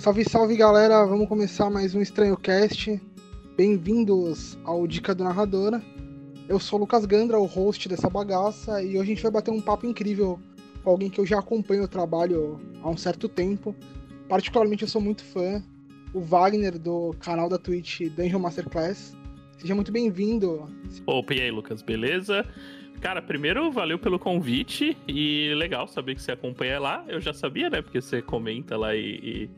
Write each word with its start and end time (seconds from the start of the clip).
Salve, 0.00 0.24
salve 0.24 0.56
galera, 0.56 1.04
vamos 1.04 1.28
começar 1.28 1.68
mais 1.68 1.94
um 1.94 2.00
Estranho 2.00 2.34
Cast. 2.34 2.98
Bem-vindos 3.54 4.58
ao 4.64 4.86
Dica 4.86 5.14
do 5.14 5.22
Narradora. 5.22 5.82
Eu 6.48 6.58
sou 6.58 6.78
o 6.78 6.80
Lucas 6.80 7.04
Gandra, 7.04 7.38
o 7.38 7.44
host 7.44 7.86
dessa 7.86 8.08
bagaça, 8.08 8.82
e 8.82 8.92
hoje 8.92 8.98
a 8.98 9.04
gente 9.04 9.22
vai 9.22 9.30
bater 9.30 9.50
um 9.50 9.60
papo 9.60 9.86
incrível 9.86 10.40
com 10.82 10.88
alguém 10.88 11.10
que 11.10 11.20
eu 11.20 11.26
já 11.26 11.38
acompanho 11.38 11.82
o 11.82 11.88
trabalho 11.88 12.58
há 12.82 12.88
um 12.88 12.96
certo 12.96 13.28
tempo. 13.28 13.76
Particularmente 14.26 14.84
eu 14.84 14.88
sou 14.88 15.02
muito 15.02 15.22
fã, 15.22 15.62
o 16.14 16.20
Wagner 16.20 16.78
do 16.78 17.14
canal 17.20 17.50
da 17.50 17.58
Twitch 17.58 18.00
Dungeon 18.16 18.38
Masterclass. 18.38 19.14
Seja 19.58 19.74
muito 19.74 19.92
bem-vindo. 19.92 20.66
Opa, 21.04 21.34
e 21.34 21.42
aí, 21.42 21.50
Lucas, 21.50 21.82
beleza? 21.82 22.46
Cara, 23.00 23.22
primeiro, 23.22 23.72
valeu 23.72 23.98
pelo 23.98 24.18
convite 24.18 24.94
e 25.08 25.54
legal 25.54 25.88
saber 25.88 26.14
que 26.14 26.20
você 26.20 26.32
acompanha 26.32 26.78
lá. 26.78 27.02
Eu 27.08 27.18
já 27.18 27.32
sabia, 27.32 27.70
né? 27.70 27.80
Porque 27.80 27.98
você 27.98 28.20
comenta 28.20 28.76
lá 28.76 28.94
e, 28.94 29.00
e 29.00 29.50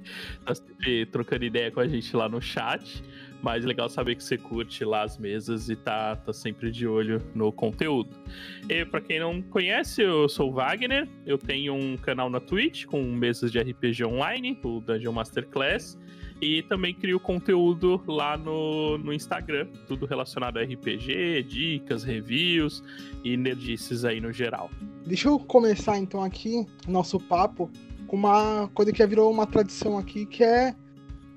tá 0.44 0.54
sempre 0.54 1.06
trocando 1.06 1.44
ideia 1.44 1.68
com 1.68 1.80
a 1.80 1.88
gente 1.88 2.14
lá 2.14 2.28
no 2.28 2.40
chat. 2.40 3.02
Mas 3.42 3.64
legal 3.64 3.88
saber 3.88 4.14
que 4.14 4.22
você 4.22 4.38
curte 4.38 4.84
lá 4.84 5.02
as 5.02 5.18
mesas 5.18 5.68
e 5.68 5.74
tá, 5.74 6.14
tá 6.14 6.32
sempre 6.32 6.70
de 6.70 6.86
olho 6.86 7.20
no 7.34 7.50
conteúdo. 7.50 8.10
E 8.68 8.84
para 8.84 9.00
quem 9.00 9.18
não 9.18 9.42
conhece, 9.42 10.02
eu 10.02 10.28
sou 10.28 10.50
o 10.50 10.52
Wagner. 10.52 11.08
Eu 11.26 11.36
tenho 11.36 11.74
um 11.74 11.96
canal 11.96 12.30
na 12.30 12.38
Twitch 12.38 12.84
com 12.84 13.02
mesas 13.02 13.50
de 13.50 13.58
RPG 13.58 14.04
online, 14.04 14.56
o 14.62 14.78
Dungeon 14.78 15.12
Masterclass. 15.12 15.98
E 16.42 16.60
também 16.60 16.92
crio 16.92 17.20
conteúdo 17.20 18.02
lá 18.04 18.36
no, 18.36 18.98
no 18.98 19.12
Instagram, 19.12 19.68
tudo 19.86 20.06
relacionado 20.06 20.58
a 20.58 20.62
RPG, 20.62 21.44
dicas, 21.44 22.02
reviews 22.02 22.82
e 23.22 23.36
nerdices 23.36 24.04
aí 24.04 24.20
no 24.20 24.32
geral. 24.32 24.68
Deixa 25.06 25.28
eu 25.28 25.38
começar 25.38 25.98
então 25.98 26.20
aqui 26.20 26.66
nosso 26.88 27.20
papo 27.20 27.70
com 28.08 28.16
uma 28.16 28.68
coisa 28.74 28.90
que 28.90 28.98
já 28.98 29.06
virou 29.06 29.30
uma 29.30 29.46
tradição 29.46 29.96
aqui, 29.96 30.26
que 30.26 30.42
é 30.42 30.74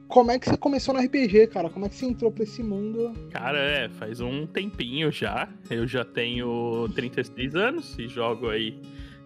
como 0.07 0.31
é 0.31 0.39
que 0.39 0.49
você 0.49 0.57
começou 0.57 0.93
no 0.93 0.99
RPG, 0.99 1.47
cara? 1.47 1.69
Como 1.69 1.85
é 1.85 1.89
que 1.89 1.95
você 1.95 2.07
entrou 2.07 2.31
pra 2.31 2.43
esse 2.43 2.63
mundo? 2.63 3.13
Cara, 3.29 3.59
é, 3.59 3.89
faz 3.89 4.21
um 4.21 4.47
tempinho 4.47 5.11
já. 5.11 5.47
Eu 5.69 5.87
já 5.87 6.03
tenho 6.03 6.89
36 6.95 7.55
anos 7.55 7.95
e 7.99 8.07
jogo 8.07 8.49
aí 8.49 8.79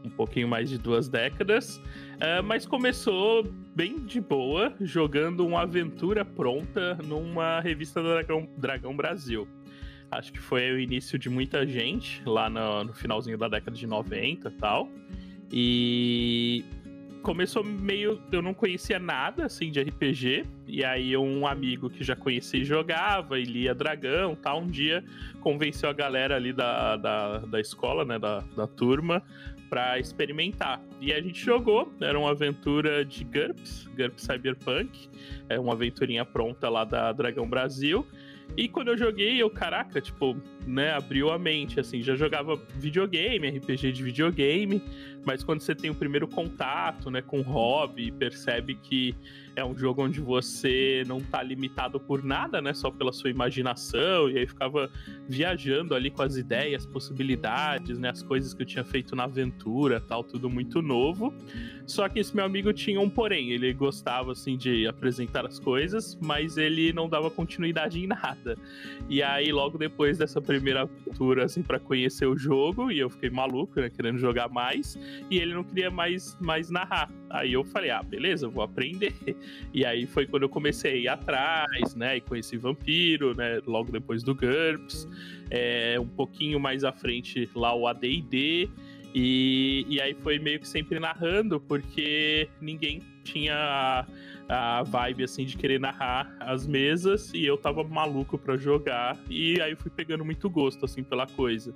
um 0.04 0.10
pouquinho 0.10 0.48
mais 0.48 0.70
de 0.70 0.78
duas 0.78 1.08
décadas. 1.08 1.82
Uh, 2.20 2.44
mas 2.44 2.66
começou 2.66 3.44
bem 3.74 3.98
de 4.00 4.20
boa, 4.20 4.76
jogando 4.82 5.48
uma 5.48 5.62
aventura 5.62 6.26
pronta 6.26 6.96
numa 7.06 7.62
revista 7.62 8.04
do 8.04 8.10
Dragão, 8.10 8.50
Dragão 8.58 8.94
Brasil. 8.94 9.48
Acho 10.12 10.34
que 10.34 10.40
foi 10.40 10.70
o 10.72 10.80
início 10.80 11.18
de 11.18 11.30
muita 11.30 11.66
gente 11.66 12.22
lá 12.26 12.50
no, 12.50 12.84
no 12.84 12.94
finalzinho 12.94 13.38
da 13.38 13.48
década 13.48 13.78
de 13.78 13.88
90 13.88 14.50
e 14.50 14.52
tal. 14.52 14.90
E 15.50 16.66
começou 17.22 17.64
meio. 17.64 18.22
Eu 18.32 18.42
não 18.42 18.54
conhecia 18.54 19.00
nada 19.00 19.46
assim 19.46 19.72
de 19.72 19.82
RPG. 19.82 20.46
E 20.68 20.84
aí 20.84 21.16
um 21.18 21.46
amigo 21.48 21.90
que 21.90 22.04
já 22.04 22.16
conhecia 22.16 22.62
e 22.62 22.66
jogava 22.66 23.40
e 23.40 23.44
lia 23.44 23.74
Dragão 23.74 24.36
tal, 24.36 24.62
um 24.62 24.68
dia 24.68 25.04
convenceu 25.42 25.90
a 25.90 25.94
galera 25.94 26.36
ali 26.36 26.54
da, 26.54 26.98
da, 26.98 27.38
da 27.40 27.60
escola, 27.60 28.06
né? 28.06 28.20
Da, 28.20 28.44
da 28.56 28.68
turma, 28.68 29.24
para 29.70 30.00
experimentar. 30.00 30.82
E 31.00 31.14
a 31.14 31.22
gente 31.22 31.40
jogou, 31.44 31.94
era 32.02 32.18
uma 32.20 32.32
aventura 32.32 33.06
de 33.06 33.24
GURPS, 33.24 33.88
GURPS 33.96 34.24
Cyberpunk, 34.24 35.10
é 35.48 35.60
uma 35.60 35.74
aventurinha 35.74 36.26
pronta 36.26 36.68
lá 36.70 36.84
da 36.84 37.12
Dragão 37.12 37.48
Brasil. 37.48 38.06
E 38.58 38.68
quando 38.68 38.90
eu 38.90 38.98
joguei, 38.98 39.42
eu, 39.42 39.50
caraca, 39.50 40.02
tipo, 40.02 40.36
né, 40.66 40.92
abriu 40.92 41.32
a 41.32 41.40
mente, 41.40 41.80
assim, 41.80 42.02
já 42.02 42.16
jogava 42.16 42.56
videogame, 42.76 43.48
RPG 43.48 43.92
de 43.92 44.04
videogame, 44.04 44.82
mas 45.26 45.44
quando 45.44 45.62
você 45.62 45.74
tem 45.74 45.90
o 45.90 45.96
primeiro 45.96 46.28
contato, 46.28 47.10
né, 47.10 47.22
com 47.22 47.40
o 47.40 47.44
hobby, 47.44 48.12
percebe 48.12 48.76
que 48.76 49.16
é 49.60 49.66
um 49.66 49.78
jogo 49.78 50.04
onde 50.04 50.20
você 50.20 51.04
não 51.06 51.20
tá 51.20 51.44
limitado 51.44 52.00
por 52.00 52.24
nada, 52.24 52.62
né? 52.62 52.74
Só 52.74 52.90
pela 52.90 53.12
sua 53.12 53.30
imaginação. 53.30 54.30
E 54.30 54.40
aí 54.40 54.48
ficava 54.48 54.90
viajando 55.28 55.94
ali 55.94 56.10
com 56.10 56.22
as 56.22 56.38
ideias, 56.38 56.86
possibilidades, 56.86 58.00
né? 58.00 58.10
As 58.10 58.24
coisas 58.24 58.54
que 58.54 58.62
eu 58.62 58.66
tinha 58.66 58.84
feito 58.84 59.16
na 59.16 59.26
aventura, 59.26 60.00
tal, 60.00 60.24
tudo 60.24 60.50
muito 60.50 60.82
novo. 60.82 61.34
Só 61.86 62.08
que 62.08 62.20
esse 62.20 62.36
meu 62.36 62.46
amigo 62.46 62.72
tinha 62.72 63.00
um 63.02 63.10
porém. 63.10 63.52
Ele 63.52 63.74
gostava, 63.74 64.32
assim, 64.32 64.56
de 64.58 64.88
apresentar 64.88 65.46
as 65.46 65.60
coisas, 65.60 66.18
mas 66.22 66.58
ele 66.58 66.94
não 66.94 67.10
dava 67.10 67.30
continuidade 67.30 68.00
em 68.00 68.08
nada. 68.08 68.58
E 69.10 69.22
aí, 69.22 69.52
logo 69.52 69.78
depois 69.78 70.18
dessa 70.18 70.42
primeira 70.42 70.82
aventura, 70.82 71.46
assim, 71.46 71.62
para 71.62 71.80
conhecer 71.80 72.26
o 72.26 72.38
jogo, 72.38 72.92
e 72.92 73.00
eu 73.00 73.10
fiquei 73.10 73.30
maluco, 73.30 73.80
né? 73.80 73.90
Querendo 73.90 74.18
jogar 74.18 74.48
mais. 74.50 74.98
E 75.30 75.38
ele 75.38 75.54
não 75.54 75.64
queria 75.64 75.92
mais, 75.92 76.38
mais 76.40 76.70
narrar. 76.70 77.12
Aí 77.30 77.54
eu 77.54 77.64
falei, 77.64 77.92
ah, 77.92 78.02
beleza, 78.02 78.48
vou 78.48 78.64
aprender. 78.64 79.14
E 79.74 79.86
aí 79.86 80.06
foi 80.06 80.26
quando 80.26 80.44
eu 80.44 80.50
comecei 80.50 80.94
a 80.94 80.96
ir 80.96 81.08
atrás, 81.08 81.96
né? 81.96 82.18
E 82.18 82.22
conheci 82.22 82.58
Vampiro, 82.58 83.36
né? 83.36 83.60
Logo 83.66 83.92
depois 83.92 84.24
do 84.24 84.34
GURPS. 84.34 85.08
É, 85.50 86.00
um 86.00 86.08
pouquinho 86.08 86.60
mais 86.60 86.84
à 86.84 86.92
frente 86.92 87.50
lá 87.56 87.74
o 87.76 87.88
AD&D. 87.88 88.70
E, 89.14 89.86
e 89.90 90.00
aí 90.00 90.14
foi 90.14 90.38
meio 90.38 90.60
que 90.60 90.68
sempre 90.68 91.00
narrando, 91.00 91.60
porque 91.60 92.48
ninguém 92.62 93.02
tinha 93.24 93.56
a, 94.48 94.80
a 94.80 94.84
vibe 94.84 95.24
assim 95.24 95.46
de 95.46 95.58
querer 95.58 95.80
narrar 95.80 96.36
as 96.40 96.66
mesas 96.66 97.32
e 97.34 97.46
eu 97.46 97.58
tava 97.58 97.84
maluco 97.84 98.38
para 98.38 98.58
jogar 98.58 99.18
e 99.30 99.60
aí 99.62 99.76
fui 99.76 99.92
pegando 99.92 100.24
muito 100.26 100.50
gosto 100.50 100.86
assim 100.86 101.04
pela 101.04 101.26
coisa. 101.28 101.74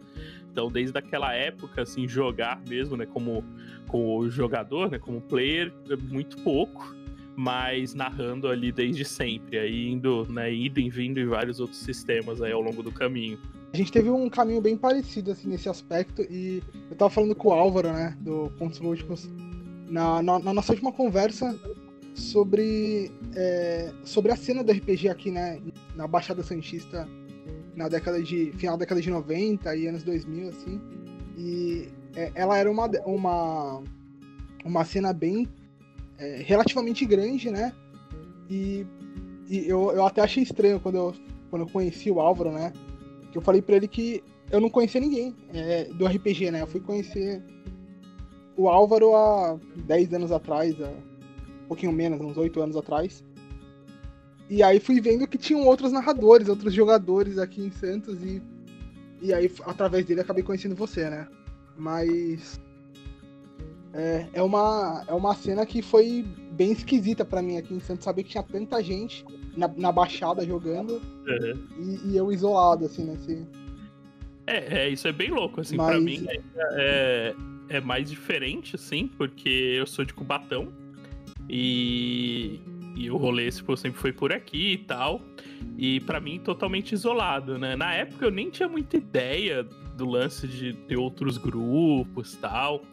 Então, 0.51 0.71
desde 0.71 0.97
aquela 0.97 1.33
época 1.33 1.81
assim, 1.81 2.07
jogar 2.07 2.61
mesmo, 2.67 2.95
né, 2.95 3.05
como 3.05 3.43
como 3.87 4.27
jogador, 4.29 4.89
né, 4.89 4.97
como 4.97 5.21
player, 5.21 5.71
muito 6.09 6.37
pouco 6.37 6.95
mas 7.35 7.93
narrando 7.93 8.47
ali 8.47 8.71
desde 8.71 9.03
sempre, 9.03 9.57
aí 9.57 9.89
indo, 9.89 10.25
né, 10.31 10.53
indo 10.53 10.79
e 10.79 10.89
vindo 10.89 11.19
em 11.19 11.25
vários 11.25 11.59
outros 11.59 11.79
sistemas 11.79 12.41
aí 12.41 12.51
ao 12.51 12.61
longo 12.61 12.83
do 12.83 12.91
caminho. 12.91 13.37
A 13.73 13.77
gente 13.77 13.91
teve 13.91 14.09
um 14.09 14.29
caminho 14.29 14.61
bem 14.61 14.77
parecido 14.77 15.31
assim 15.31 15.47
nesse 15.47 15.67
aspecto 15.67 16.21
e 16.21 16.61
eu 16.89 16.95
tava 16.95 17.09
falando 17.09 17.33
com 17.33 17.49
o 17.49 17.53
Álvaro, 17.53 17.91
né, 17.91 18.15
do 18.21 18.51
Pontos 18.57 18.79
Lúdicos, 18.79 19.29
na, 19.89 20.21
na, 20.21 20.39
na, 20.39 20.53
nossa 20.53 20.73
última 20.73 20.91
conversa 20.91 21.59
sobre 22.13 23.11
é, 23.35 23.91
sobre 24.03 24.31
a 24.31 24.35
cena 24.35 24.63
do 24.63 24.71
RPG 24.71 25.09
aqui, 25.09 25.31
né, 25.31 25.59
na 25.95 26.07
Baixada 26.07 26.43
Santista 26.43 27.07
na 27.75 27.89
década 27.89 28.21
de 28.21 28.51
final 28.53 28.77
da 28.77 28.81
década 28.81 29.01
de 29.01 29.09
90 29.09 29.75
e 29.75 29.87
anos 29.87 30.03
2000 30.03 30.49
assim. 30.49 30.81
E 31.37 31.89
é, 32.15 32.31
ela 32.35 32.57
era 32.57 32.69
uma 32.69 32.87
uma 33.05 33.83
uma 34.63 34.85
cena 34.85 35.11
bem 35.11 35.47
é, 36.17 36.41
relativamente 36.45 37.05
grande, 37.05 37.49
né? 37.49 37.73
E, 38.49 38.85
e 39.47 39.67
eu, 39.67 39.91
eu 39.91 40.05
até 40.05 40.21
achei 40.21 40.43
estranho 40.43 40.79
quando 40.79 40.95
eu, 40.95 41.15
quando 41.49 41.63
eu 41.63 41.69
conheci 41.69 42.09
o 42.11 42.19
Álvaro, 42.19 42.51
né? 42.51 42.73
Que 43.31 43.37
eu 43.37 43.41
falei 43.41 43.61
para 43.61 43.75
ele 43.75 43.87
que 43.87 44.23
eu 44.51 44.61
não 44.61 44.69
conhecia 44.69 45.01
ninguém 45.01 45.35
é, 45.53 45.85
do 45.85 46.05
RPG, 46.05 46.51
né? 46.51 46.61
Eu 46.61 46.67
fui 46.67 46.79
conhecer 46.79 47.41
o 48.55 48.69
Álvaro 48.69 49.15
há 49.15 49.57
10 49.85 50.13
anos 50.13 50.31
atrás, 50.31 50.79
há 50.81 50.89
um 50.89 51.67
pouquinho 51.67 51.91
menos, 51.91 52.21
uns 52.21 52.37
8 52.37 52.61
anos 52.61 52.75
atrás. 52.75 53.23
E 54.49 54.61
aí 54.61 54.79
fui 54.79 54.99
vendo 55.01 55.27
que 55.27 55.37
tinham 55.37 55.65
outros 55.65 55.91
narradores, 55.91 56.49
outros 56.49 56.73
jogadores 56.73 57.37
aqui 57.37 57.61
em 57.61 57.71
Santos 57.71 58.21
e, 58.23 58.41
e 59.21 59.33
aí 59.33 59.51
através 59.65 60.05
dele 60.05 60.21
acabei 60.21 60.43
conhecendo 60.43 60.75
você, 60.75 61.09
né? 61.09 61.27
Mas 61.75 62.61
é, 63.93 64.27
é, 64.33 64.41
uma, 64.41 65.03
é 65.07 65.13
uma 65.13 65.35
cena 65.35 65.65
que 65.65 65.81
foi 65.81 66.25
bem 66.51 66.71
esquisita 66.71 67.23
para 67.23 67.41
mim 67.41 67.57
aqui 67.57 67.73
em 67.73 67.79
Santos, 67.79 68.03
saber 68.03 68.23
que 68.23 68.31
tinha 68.31 68.43
tanta 68.43 68.81
gente 68.81 69.23
na, 69.55 69.67
na 69.67 69.91
Baixada 69.91 70.45
jogando 70.45 71.01
uhum. 71.27 71.67
e, 71.77 72.11
e, 72.11 72.17
eu 72.17 72.31
isolado, 72.31 72.85
assim, 72.85 73.05
nesse. 73.05 73.47
É, 74.47 74.85
é, 74.85 74.89
isso 74.89 75.07
é 75.07 75.11
bem 75.11 75.29
louco, 75.29 75.61
assim, 75.61 75.77
Mas... 75.77 75.87
pra 75.87 75.99
mim 75.99 76.25
é, 76.27 76.41
é, 76.73 77.35
é 77.77 77.81
mais 77.81 78.09
diferente, 78.09 78.75
assim, 78.75 79.07
porque 79.07 79.49
eu 79.49 79.85
sou 79.85 80.03
de 80.03 80.13
Cubatão 80.13 80.73
e, 81.47 82.59
e 82.95 83.11
o 83.11 83.17
rolê 83.17 83.49
tipo, 83.51 83.77
sempre 83.77 83.99
foi 83.99 84.11
por 84.11 84.33
aqui 84.33 84.73
e 84.73 84.77
tal. 84.79 85.21
E 85.77 85.99
para 86.01 86.19
mim, 86.19 86.39
totalmente 86.39 86.93
isolado, 86.93 87.57
né? 87.57 87.75
Na 87.75 87.93
época 87.93 88.25
eu 88.25 88.31
nem 88.31 88.49
tinha 88.49 88.67
muita 88.67 88.97
ideia 88.97 89.63
do 89.95 90.05
lance 90.05 90.47
de 90.47 90.73
ter 90.73 90.97
outros 90.97 91.37
grupos 91.37 92.35
tal. 92.35 92.83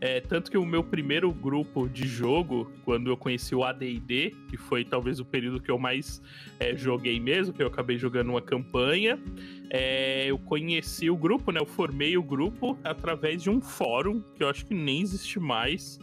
É, 0.00 0.18
tanto 0.18 0.50
que 0.50 0.56
o 0.56 0.64
meu 0.64 0.82
primeiro 0.82 1.30
grupo 1.30 1.86
de 1.86 2.08
jogo, 2.08 2.72
quando 2.84 3.10
eu 3.10 3.16
conheci 3.18 3.54
o 3.54 3.62
AD&D, 3.62 4.34
que 4.48 4.56
foi 4.56 4.82
talvez 4.82 5.20
o 5.20 5.24
período 5.26 5.60
que 5.60 5.70
eu 5.70 5.78
mais 5.78 6.22
é, 6.58 6.74
joguei 6.74 7.20
mesmo, 7.20 7.52
que 7.52 7.62
eu 7.62 7.66
acabei 7.66 7.98
jogando 7.98 8.30
uma 8.30 8.40
campanha, 8.40 9.18
é, 9.68 10.26
eu 10.26 10.38
conheci 10.38 11.10
o 11.10 11.16
grupo, 11.16 11.52
né? 11.52 11.60
Eu 11.60 11.66
formei 11.66 12.16
o 12.16 12.22
grupo 12.22 12.78
através 12.82 13.42
de 13.42 13.50
um 13.50 13.60
fórum, 13.60 14.22
que 14.34 14.42
eu 14.42 14.48
acho 14.48 14.64
que 14.64 14.72
nem 14.72 15.02
existe 15.02 15.38
mais. 15.38 15.98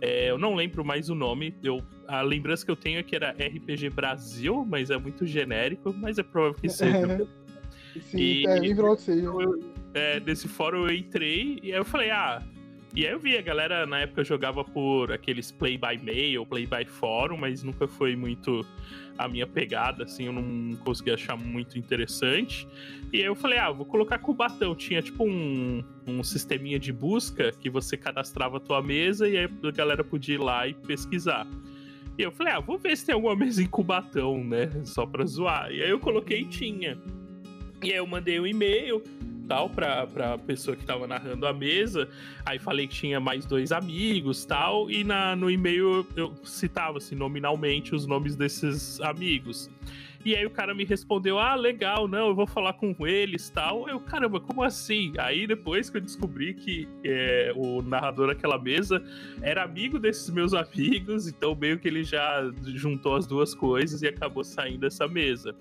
É, 0.00 0.30
eu 0.30 0.38
não 0.38 0.54
lembro 0.54 0.84
mais 0.84 1.10
o 1.10 1.14
nome. 1.14 1.52
Eu, 1.60 1.82
a 2.06 2.22
lembrança 2.22 2.64
que 2.64 2.70
eu 2.70 2.76
tenho 2.76 3.00
é 3.00 3.02
que 3.02 3.16
era 3.16 3.32
RPG 3.32 3.90
Brasil, 3.90 4.64
mas 4.64 4.90
é 4.90 4.96
muito 4.96 5.26
genérico, 5.26 5.92
mas 5.92 6.18
é 6.18 6.22
provável 6.22 6.54
que 6.54 6.68
seja. 6.68 7.26
Sim, 8.02 8.18
e, 8.18 8.46
é, 8.46 8.60
que 8.60 8.96
seja. 9.02 9.26
Eu, 9.26 9.60
é, 9.92 10.20
desse 10.20 10.46
fórum 10.46 10.86
eu 10.86 10.94
entrei 10.94 11.58
e 11.62 11.72
aí 11.72 11.78
eu 11.78 11.84
falei, 11.84 12.10
ah, 12.12 12.40
E 12.92 13.06
aí 13.06 13.12
eu 13.12 13.20
vi, 13.20 13.36
a 13.36 13.42
galera 13.42 13.86
na 13.86 14.00
época 14.00 14.24
jogava 14.24 14.64
por 14.64 15.12
aqueles 15.12 15.52
play 15.52 15.78
by 15.78 15.96
mail, 16.02 16.44
play 16.44 16.66
by 16.66 16.84
fórum, 16.84 17.36
mas 17.36 17.62
nunca 17.62 17.86
foi 17.86 18.16
muito 18.16 18.66
a 19.16 19.28
minha 19.28 19.46
pegada, 19.46 20.04
assim, 20.04 20.26
eu 20.26 20.32
não 20.32 20.76
consegui 20.78 21.12
achar 21.12 21.36
muito 21.36 21.78
interessante. 21.78 22.66
E 23.12 23.18
aí 23.18 23.24
eu 23.24 23.36
falei, 23.36 23.58
ah, 23.58 23.70
vou 23.70 23.86
colocar 23.86 24.18
com 24.18 24.32
o 24.32 24.34
batão. 24.34 24.74
Tinha 24.74 25.00
tipo 25.02 25.24
um, 25.24 25.84
um 26.06 26.24
sisteminha 26.24 26.78
de 26.78 26.92
busca 26.92 27.52
que 27.52 27.70
você 27.70 27.96
cadastrava 27.96 28.56
a 28.56 28.60
tua 28.60 28.82
mesa 28.82 29.28
e 29.28 29.36
aí 29.36 29.48
a 29.62 29.70
galera 29.70 30.02
podia 30.02 30.34
ir 30.34 30.38
lá 30.38 30.66
e 30.66 30.74
pesquisar. 30.74 31.46
E 32.18 32.22
eu 32.22 32.32
falei, 32.32 32.54
ah, 32.54 32.60
vou 32.60 32.76
ver 32.76 32.96
se 32.96 33.06
tem 33.06 33.14
alguma 33.14 33.36
mesa 33.36 33.62
em 33.62 33.66
Cubatão, 33.66 34.42
né? 34.42 34.70
Só 34.84 35.06
pra 35.06 35.24
zoar. 35.24 35.70
E 35.70 35.82
aí 35.82 35.90
eu 35.90 36.00
coloquei 36.00 36.44
tinha. 36.44 36.98
E 37.82 37.92
aí 37.92 37.96
eu 37.98 38.06
mandei 38.06 38.40
um 38.40 38.46
e-mail 38.46 39.02
tal 39.50 39.68
pra, 39.68 40.06
pra 40.06 40.38
pessoa 40.38 40.76
que 40.76 40.86
tava 40.86 41.08
narrando 41.08 41.44
a 41.44 41.52
mesa. 41.52 42.08
Aí 42.46 42.60
falei 42.60 42.86
que 42.86 42.94
tinha 42.94 43.18
mais 43.18 43.44
dois 43.44 43.72
amigos 43.72 44.44
tal. 44.44 44.88
E 44.88 45.02
na, 45.02 45.34
no 45.34 45.50
e-mail 45.50 46.06
eu 46.14 46.32
citava 46.44 46.98
assim, 46.98 47.16
nominalmente 47.16 47.92
os 47.92 48.06
nomes 48.06 48.36
desses 48.36 49.00
amigos. 49.00 49.68
E 50.24 50.36
aí 50.36 50.46
o 50.46 50.50
cara 50.50 50.72
me 50.72 50.84
respondeu: 50.84 51.36
Ah, 51.36 51.56
legal, 51.56 52.06
não, 52.06 52.28
eu 52.28 52.34
vou 52.34 52.46
falar 52.46 52.74
com 52.74 52.94
eles 53.04 53.50
tal. 53.50 53.88
Eu, 53.88 53.98
caramba, 53.98 54.38
como 54.38 54.62
assim? 54.62 55.14
Aí 55.18 55.48
depois 55.48 55.90
que 55.90 55.96
eu 55.96 56.00
descobri 56.00 56.54
que 56.54 56.88
é, 57.02 57.52
o 57.56 57.82
narrador 57.82 58.28
daquela 58.28 58.56
mesa 58.56 59.02
era 59.42 59.64
amigo 59.64 59.98
desses 59.98 60.30
meus 60.30 60.54
amigos, 60.54 61.26
então 61.26 61.56
meio 61.56 61.76
que 61.76 61.88
ele 61.88 62.04
já 62.04 62.48
juntou 62.74 63.16
as 63.16 63.26
duas 63.26 63.52
coisas 63.52 64.02
e 64.02 64.06
acabou 64.06 64.44
saindo 64.44 64.80
dessa 64.80 65.08
mesa 65.08 65.56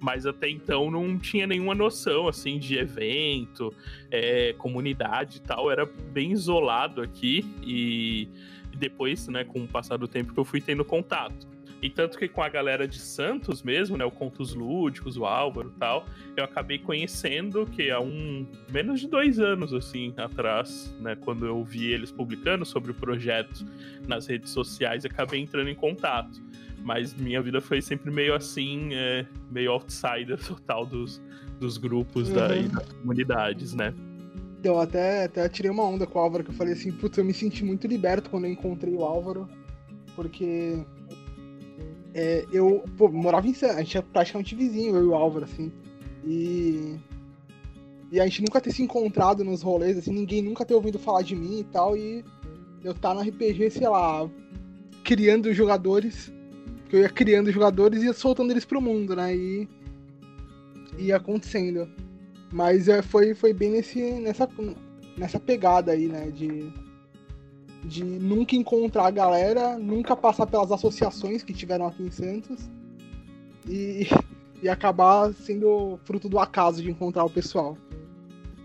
mas 0.00 0.26
até 0.26 0.48
então 0.48 0.90
não 0.90 1.18
tinha 1.18 1.46
nenhuma 1.46 1.74
noção 1.74 2.28
assim 2.28 2.58
de 2.58 2.76
evento, 2.76 3.72
é, 4.10 4.54
comunidade 4.58 5.38
e 5.38 5.40
tal, 5.40 5.70
era 5.70 5.86
bem 5.86 6.32
isolado 6.32 7.00
aqui 7.00 7.44
e 7.62 8.28
depois, 8.76 9.26
né, 9.28 9.44
com 9.44 9.64
o 9.64 9.68
passar 9.68 9.96
do 9.96 10.06
tempo 10.06 10.32
que 10.32 10.38
eu 10.38 10.44
fui 10.44 10.60
tendo 10.60 10.84
contato. 10.84 11.46
E 11.82 11.90
tanto 11.90 12.18
que 12.18 12.26
com 12.26 12.42
a 12.42 12.48
galera 12.48 12.88
de 12.88 12.98
Santos 12.98 13.62
mesmo, 13.62 13.96
né, 13.96 14.04
o 14.04 14.10
Contos 14.10 14.54
Lúdicos, 14.54 15.16
o 15.16 15.26
Álvaro 15.26 15.72
e 15.74 15.78
tal, 15.78 16.06
eu 16.36 16.44
acabei 16.44 16.78
conhecendo 16.78 17.66
que 17.66 17.90
há 17.90 18.00
um 18.00 18.46
menos 18.70 19.00
de 19.00 19.08
dois 19.08 19.38
anos 19.38 19.74
assim 19.74 20.12
atrás, 20.16 20.94
né, 21.00 21.16
quando 21.16 21.44
eu 21.44 21.62
vi 21.62 21.92
eles 21.92 22.10
publicando 22.10 22.64
sobre 22.64 22.92
o 22.92 22.94
projeto 22.94 23.64
nas 24.08 24.26
redes 24.26 24.50
sociais, 24.50 25.04
acabei 25.04 25.40
entrando 25.40 25.68
em 25.68 25.74
contato 25.74 26.42
mas 26.86 27.12
minha 27.14 27.42
vida 27.42 27.60
foi 27.60 27.82
sempre 27.82 28.12
meio 28.12 28.32
assim, 28.32 28.90
é, 28.94 29.26
meio 29.50 29.72
outsider 29.72 30.38
total 30.46 30.86
dos, 30.86 31.20
dos 31.58 31.78
grupos 31.78 32.28
uhum. 32.28 32.34
da, 32.36 32.56
e 32.56 32.68
das 32.68 32.92
comunidades, 32.92 33.74
né? 33.74 33.92
Eu 34.62 34.78
até, 34.78 35.24
até 35.24 35.48
tirei 35.48 35.70
uma 35.70 35.82
onda 35.82 36.06
com 36.06 36.16
o 36.16 36.22
Álvaro, 36.22 36.44
que 36.44 36.50
eu 36.50 36.54
falei 36.54 36.74
assim, 36.74 36.92
putz, 36.92 37.18
eu 37.18 37.24
me 37.24 37.34
senti 37.34 37.64
muito 37.64 37.88
liberto 37.88 38.30
quando 38.30 38.44
eu 38.44 38.52
encontrei 38.52 38.94
o 38.94 39.02
Álvaro, 39.02 39.48
porque 40.14 40.78
é, 42.14 42.46
eu 42.52 42.84
pô, 42.96 43.08
morava 43.08 43.48
em 43.48 43.54
Santos, 43.54 43.76
a 43.76 43.80
gente 43.80 43.98
é 43.98 44.02
praticamente 44.02 44.54
vizinho, 44.54 44.94
eu 44.94 45.02
e 45.02 45.06
o 45.06 45.14
Álvaro, 45.14 45.44
assim, 45.44 45.72
e, 46.24 46.94
e 48.12 48.20
a 48.20 48.24
gente 48.26 48.42
nunca 48.42 48.60
ter 48.60 48.70
se 48.70 48.82
encontrado 48.82 49.44
nos 49.44 49.60
rolês, 49.60 49.98
assim, 49.98 50.12
ninguém 50.12 50.40
nunca 50.40 50.64
ter 50.64 50.74
ouvido 50.74 51.00
falar 51.00 51.22
de 51.22 51.34
mim 51.34 51.58
e 51.58 51.64
tal, 51.64 51.96
e 51.96 52.24
eu 52.84 52.94
tá 52.94 53.12
no 53.12 53.22
RPG, 53.22 53.70
sei 53.70 53.88
lá, 53.88 54.28
criando 55.02 55.52
jogadores 55.52 56.35
porque 56.86 56.96
eu 56.96 57.00
ia 57.00 57.08
criando 57.08 57.50
jogadores 57.50 58.00
e 58.00 58.06
ia 58.06 58.12
soltando 58.12 58.52
eles 58.52 58.64
pro 58.64 58.80
mundo, 58.80 59.16
né? 59.16 59.34
E 59.34 59.68
ia 60.96 61.16
acontecendo. 61.16 61.88
Mas 62.52 62.88
é, 62.88 63.02
foi, 63.02 63.34
foi 63.34 63.52
bem 63.52 63.72
nesse, 63.72 64.00
nessa, 64.20 64.48
nessa 65.16 65.40
pegada 65.40 65.90
aí, 65.90 66.06
né? 66.06 66.30
De, 66.30 66.72
de 67.84 68.04
nunca 68.04 68.54
encontrar 68.54 69.06
a 69.06 69.10
galera, 69.10 69.76
nunca 69.76 70.14
passar 70.14 70.46
pelas 70.46 70.70
associações 70.70 71.42
que 71.42 71.52
tiveram 71.52 71.88
aqui 71.88 72.04
em 72.04 72.10
Santos 72.10 72.70
e, 73.68 74.06
e 74.62 74.68
acabar 74.68 75.32
sendo 75.34 75.98
fruto 76.04 76.28
do 76.28 76.38
acaso 76.38 76.80
de 76.80 76.88
encontrar 76.88 77.24
o 77.24 77.30
pessoal. 77.30 77.76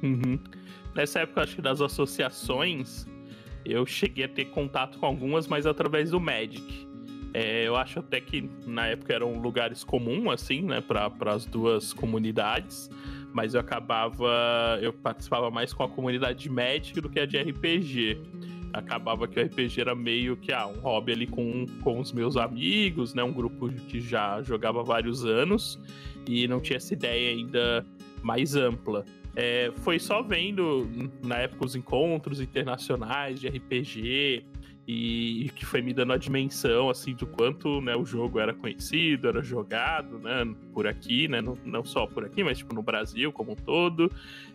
Uhum. 0.04 0.38
Nessa 0.94 1.22
época, 1.22 1.42
acho 1.42 1.56
que 1.56 1.62
das 1.62 1.82
associações, 1.82 3.08
eu 3.66 3.84
cheguei 3.84 4.26
a 4.26 4.30
ter 4.30 4.46
contato 4.46 5.00
com 5.00 5.08
algumas, 5.08 5.48
mas 5.48 5.66
através 5.66 6.12
do 6.12 6.20
Magic. 6.20 6.91
É, 7.34 7.66
eu 7.68 7.76
acho 7.76 8.00
até 8.00 8.20
que 8.20 8.50
na 8.66 8.88
época 8.88 9.14
eram 9.14 9.40
lugares 9.40 9.84
comuns, 9.84 10.28
assim, 10.34 10.62
né, 10.62 10.82
para 10.82 11.12
as 11.28 11.46
duas 11.46 11.94
comunidades, 11.94 12.90
mas 13.34 13.54
eu 13.54 13.60
acabava. 13.60 14.78
Eu 14.82 14.92
participava 14.92 15.50
mais 15.50 15.74
com 15.74 15.84
a 15.84 15.90
comunidade 15.90 16.40
de 16.40 16.50
Magic 16.50 17.00
do 17.00 17.10
que 17.10 17.20
a 17.20 17.26
de 17.26 17.38
RPG. 17.38 18.18
Acabava 18.74 19.28
que 19.28 19.40
o 19.40 19.44
RPG 19.44 19.82
era 19.82 19.94
meio 19.94 20.38
que 20.38 20.52
ah, 20.54 20.66
um 20.66 20.80
hobby 20.80 21.12
ali 21.12 21.28
com, 21.28 21.66
com 21.84 22.00
os 22.00 22.14
meus 22.14 22.38
amigos, 22.38 23.14
né, 23.14 23.22
um 23.24 23.34
grupo 23.34 23.70
que 23.70 24.00
já 24.00 24.42
jogava 24.42 24.80
há 24.80 24.84
vários 24.84 25.26
anos 25.26 25.80
e 26.28 26.48
não 26.48 26.60
tinha 26.62 26.78
essa 26.78 26.94
ideia 26.94 27.32
ainda 27.32 27.86
mais 28.24 28.56
ampla. 28.56 29.04
É, 29.36 29.72
foi 29.78 29.98
só 29.98 30.22
vendo 30.22 30.90
na 31.24 31.38
época 31.38 31.66
os 31.66 31.76
encontros 31.76 32.42
internacionais 32.42 33.40
de 33.40 33.48
RPG, 33.48 34.44
e 34.92 35.50
que 35.56 35.66
foi 35.66 35.82
me 35.82 35.94
dando 35.94 36.12
a 36.12 36.18
dimensão 36.18 36.90
assim 36.90 37.14
do 37.14 37.26
quanto 37.26 37.80
né, 37.82 37.96
o 37.96 38.06
jogo 38.06 38.40
era 38.40 38.54
conhecido, 38.54 39.28
era 39.28 39.42
jogado, 39.42 40.20
né, 40.20 40.54
por 40.74 40.86
aqui, 40.86 41.28
né, 41.28 41.42
não, 41.42 41.58
não 41.64 41.84
só 41.84 42.06
por 42.06 42.26
aqui, 42.26 42.44
mas 42.44 42.58
tipo 42.58 42.76
no 42.76 42.82
Brasil 42.82 43.32
como 43.32 43.54
um 43.54 43.56
todo 43.56 44.12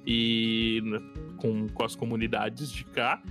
e 0.07 0.83
né, 0.85 1.01
com, 1.37 1.69
com 1.69 1.85
as 1.85 1.95
comunidades 1.95 2.71
de 2.71 2.85
cá. 2.85 3.23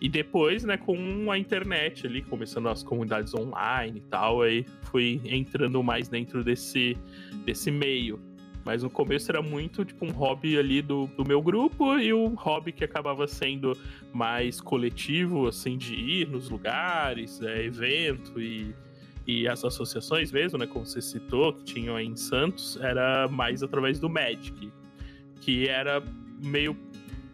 E 0.00 0.08
depois, 0.08 0.64
né, 0.64 0.78
com 0.78 1.30
a 1.30 1.38
internet 1.38 2.06
ali, 2.06 2.22
começando 2.22 2.70
as 2.70 2.82
comunidades 2.82 3.34
online 3.34 3.98
e 3.98 4.08
tal, 4.08 4.40
aí 4.40 4.64
fui 4.84 5.20
entrando 5.24 5.82
mais 5.82 6.08
dentro 6.08 6.42
desse, 6.42 6.96
desse 7.44 7.70
meio. 7.70 8.18
Mas 8.64 8.82
no 8.82 8.90
começo 8.90 9.30
era 9.30 9.40
muito 9.40 9.84
tipo 9.84 10.04
um 10.04 10.10
hobby 10.10 10.58
ali 10.58 10.82
do, 10.82 11.06
do 11.16 11.24
meu 11.24 11.40
grupo 11.40 11.98
e 11.98 12.12
um 12.12 12.34
hobby 12.34 12.72
que 12.72 12.84
acabava 12.84 13.26
sendo 13.26 13.76
mais 14.12 14.60
coletivo, 14.60 15.46
assim, 15.46 15.78
de 15.78 15.94
ir 15.94 16.28
nos 16.28 16.50
lugares, 16.50 17.40
é, 17.42 17.64
evento 17.64 18.40
e, 18.40 18.74
e 19.26 19.48
as 19.48 19.64
associações 19.64 20.30
mesmo, 20.30 20.58
né? 20.58 20.66
Como 20.66 20.84
você 20.84 21.00
citou, 21.00 21.52
que 21.54 21.64
tinham 21.64 21.96
aí 21.96 22.06
em 22.06 22.16
Santos, 22.16 22.76
era 22.80 23.28
mais 23.28 23.62
através 23.62 23.98
do 23.98 24.08
Magic, 24.08 24.70
que 25.40 25.68
era 25.68 26.02
meio 26.42 26.76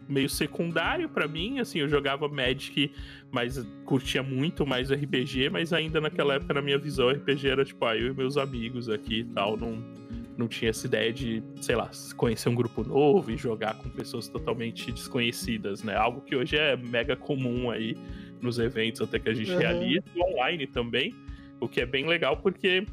meio 0.09 0.29
secundário 0.29 1.09
para 1.09 1.27
mim, 1.27 1.59
assim, 1.59 1.79
eu 1.79 1.89
jogava 1.89 2.29
Magic, 2.29 2.91
mas 3.29 3.61
curtia 3.83 4.23
muito 4.23 4.65
mais 4.65 4.89
RPG, 4.89 5.49
mas 5.49 5.73
ainda 5.73 5.99
naquela 5.99 6.35
época, 6.35 6.53
na 6.53 6.61
minha 6.61 6.77
visão, 6.77 7.09
RPG 7.09 7.47
era 7.49 7.65
tipo, 7.65 7.83
ah, 7.83 7.93
eu 7.93 8.07
e 8.07 8.13
meus 8.13 8.37
amigos 8.37 8.87
aqui 8.87 9.19
e 9.19 9.23
tal, 9.25 9.57
não 9.57 9.83
não 10.37 10.47
tinha 10.47 10.69
essa 10.69 10.85
ideia 10.85 11.11
de, 11.11 11.43
sei 11.59 11.75
lá, 11.75 11.89
conhecer 12.15 12.47
um 12.47 12.55
grupo 12.55 12.83
novo 12.83 13.31
e 13.31 13.37
jogar 13.37 13.75
com 13.75 13.89
pessoas 13.89 14.27
totalmente 14.27 14.91
desconhecidas, 14.91 15.83
né? 15.83 15.95
Algo 15.95 16.21
que 16.21 16.35
hoje 16.35 16.55
é 16.55 16.77
mega 16.77 17.15
comum 17.15 17.71
aí 17.71 17.97
nos 18.39 18.59
eventos 18.59 19.01
até 19.01 19.17
que 19.17 19.29
a 19.29 19.33
gente 19.33 19.51
uhum. 19.51 19.57
realiza, 19.57 20.03
online 20.15 20.67
também, 20.67 21.13
o 21.59 21.67
que 21.67 21.81
é 21.81 21.85
bem 21.85 22.05
legal 22.05 22.37
porque 22.37 22.85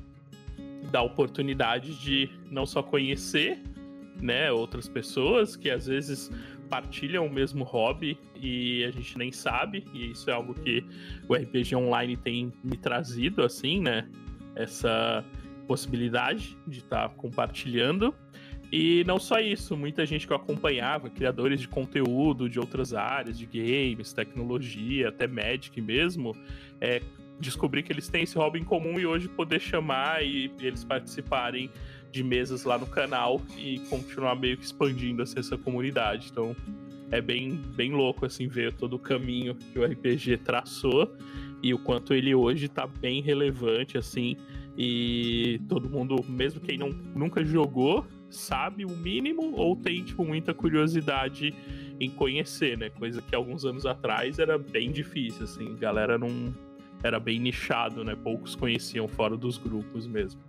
dá 0.90 1.02
oportunidade 1.02 1.94
de 1.96 2.30
não 2.50 2.64
só 2.64 2.82
conhecer, 2.82 3.58
né, 4.20 4.50
outras 4.50 4.88
pessoas 4.88 5.56
que 5.56 5.70
às 5.70 5.86
vezes 5.86 6.30
partilham 6.70 7.26
o 7.26 7.30
mesmo 7.32 7.64
hobby 7.64 8.18
e 8.34 8.84
a 8.84 8.90
gente 8.90 9.18
nem 9.18 9.30
sabe, 9.30 9.84
e 9.92 10.12
isso 10.12 10.30
é 10.30 10.32
algo 10.32 10.54
que 10.54 10.84
o 11.28 11.34
RPG 11.34 11.74
online 11.76 12.16
tem 12.16 12.52
me 12.62 12.76
trazido 12.76 13.42
assim, 13.42 13.80
né? 13.80 14.08
Essa 14.54 15.24
possibilidade 15.66 16.56
de 16.66 16.78
estar 16.78 17.08
tá 17.08 17.14
compartilhando. 17.14 18.14
E 18.72 19.04
não 19.06 19.20
só 19.20 19.38
isso, 19.38 19.76
muita 19.76 20.04
gente 20.04 20.26
que 20.26 20.32
eu 20.32 20.36
acompanhava, 20.36 21.08
criadores 21.08 21.60
de 21.60 21.68
conteúdo 21.68 22.48
de 22.48 22.58
outras 22.58 22.92
áreas, 22.92 23.38
de 23.38 23.46
games, 23.46 24.12
tecnologia, 24.12 25.10
até 25.10 25.28
Magic 25.28 25.80
mesmo, 25.80 26.34
é, 26.80 27.00
descobri 27.38 27.82
que 27.82 27.92
eles 27.92 28.08
têm 28.08 28.22
esse 28.22 28.36
hobby 28.36 28.60
em 28.60 28.64
comum 28.64 28.98
e 28.98 29.06
hoje 29.06 29.28
poder 29.28 29.60
chamar 29.60 30.24
e, 30.24 30.50
e 30.60 30.66
eles 30.66 30.82
participarem 30.82 31.70
de 32.10 32.22
mesas 32.22 32.64
lá 32.64 32.78
no 32.78 32.86
canal 32.86 33.40
e 33.58 33.80
continuar 33.90 34.34
meio 34.36 34.56
que 34.56 34.64
expandindo 34.64 35.22
assim, 35.22 35.38
essa 35.38 35.58
comunidade. 35.58 36.28
Então 36.30 36.54
é 37.10 37.20
bem, 37.20 37.60
bem 37.76 37.92
louco 37.92 38.24
assim 38.26 38.48
ver 38.48 38.72
todo 38.72 38.94
o 38.94 38.98
caminho 38.98 39.54
que 39.54 39.78
o 39.78 39.84
RPG 39.84 40.38
traçou 40.38 41.16
e 41.62 41.72
o 41.72 41.78
quanto 41.78 42.14
ele 42.14 42.34
hoje 42.34 42.66
está 42.66 42.86
bem 42.86 43.20
relevante 43.22 43.96
assim 43.98 44.36
e 44.76 45.60
todo 45.68 45.88
mundo, 45.88 46.24
mesmo 46.28 46.60
quem 46.60 46.76
não, 46.76 46.90
nunca 47.14 47.44
jogou, 47.44 48.04
sabe 48.28 48.84
o 48.84 48.90
mínimo 48.90 49.54
ou 49.54 49.76
tem 49.76 50.02
tipo 50.02 50.24
muita 50.24 50.52
curiosidade 50.52 51.54
em 52.00 52.10
conhecer, 52.10 52.76
né? 52.76 52.90
Coisa 52.90 53.22
que 53.22 53.34
alguns 53.34 53.64
anos 53.64 53.86
atrás 53.86 54.38
era 54.38 54.58
bem 54.58 54.90
difícil, 54.90 55.44
assim, 55.44 55.76
galera 55.76 56.18
não 56.18 56.52
era 57.02 57.20
bem 57.20 57.38
nichado, 57.38 58.02
né? 58.02 58.16
Poucos 58.16 58.56
conheciam 58.56 59.06
fora 59.06 59.36
dos 59.36 59.58
grupos 59.58 60.06
mesmo. 60.06 60.40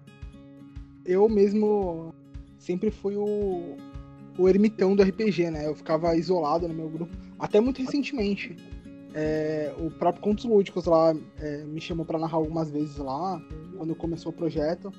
Eu 1.06 1.30
mesmo 1.30 2.14
sempre 2.58 2.90
fui 2.90 3.16
o, 3.16 3.78
o 4.38 4.50
ermitão 4.50 4.96
do 4.96 5.04
RPG, 5.04 5.52
né? 5.52 5.68
Eu 5.68 5.76
ficava 5.76 6.16
isolado 6.16 6.68
no 6.68 6.74
meu 6.74 6.90
grupo, 6.90 7.16
até 7.38 7.60
muito 7.60 7.80
recentemente. 7.82 8.56
É, 9.18 9.74
o 9.78 9.90
próprio 9.90 10.22
Contos 10.22 10.44
Lúdicos 10.44 10.86
lá 10.86 11.16
é, 11.40 11.64
me 11.64 11.80
chamou 11.80 12.06
para 12.06 12.20
narrar 12.20 12.36
algumas 12.36 12.70
vezes 12.70 12.98
lá, 12.98 13.42
quando 13.78 13.96
começou 13.96 14.30
o 14.30 14.36
projeto. 14.36 14.92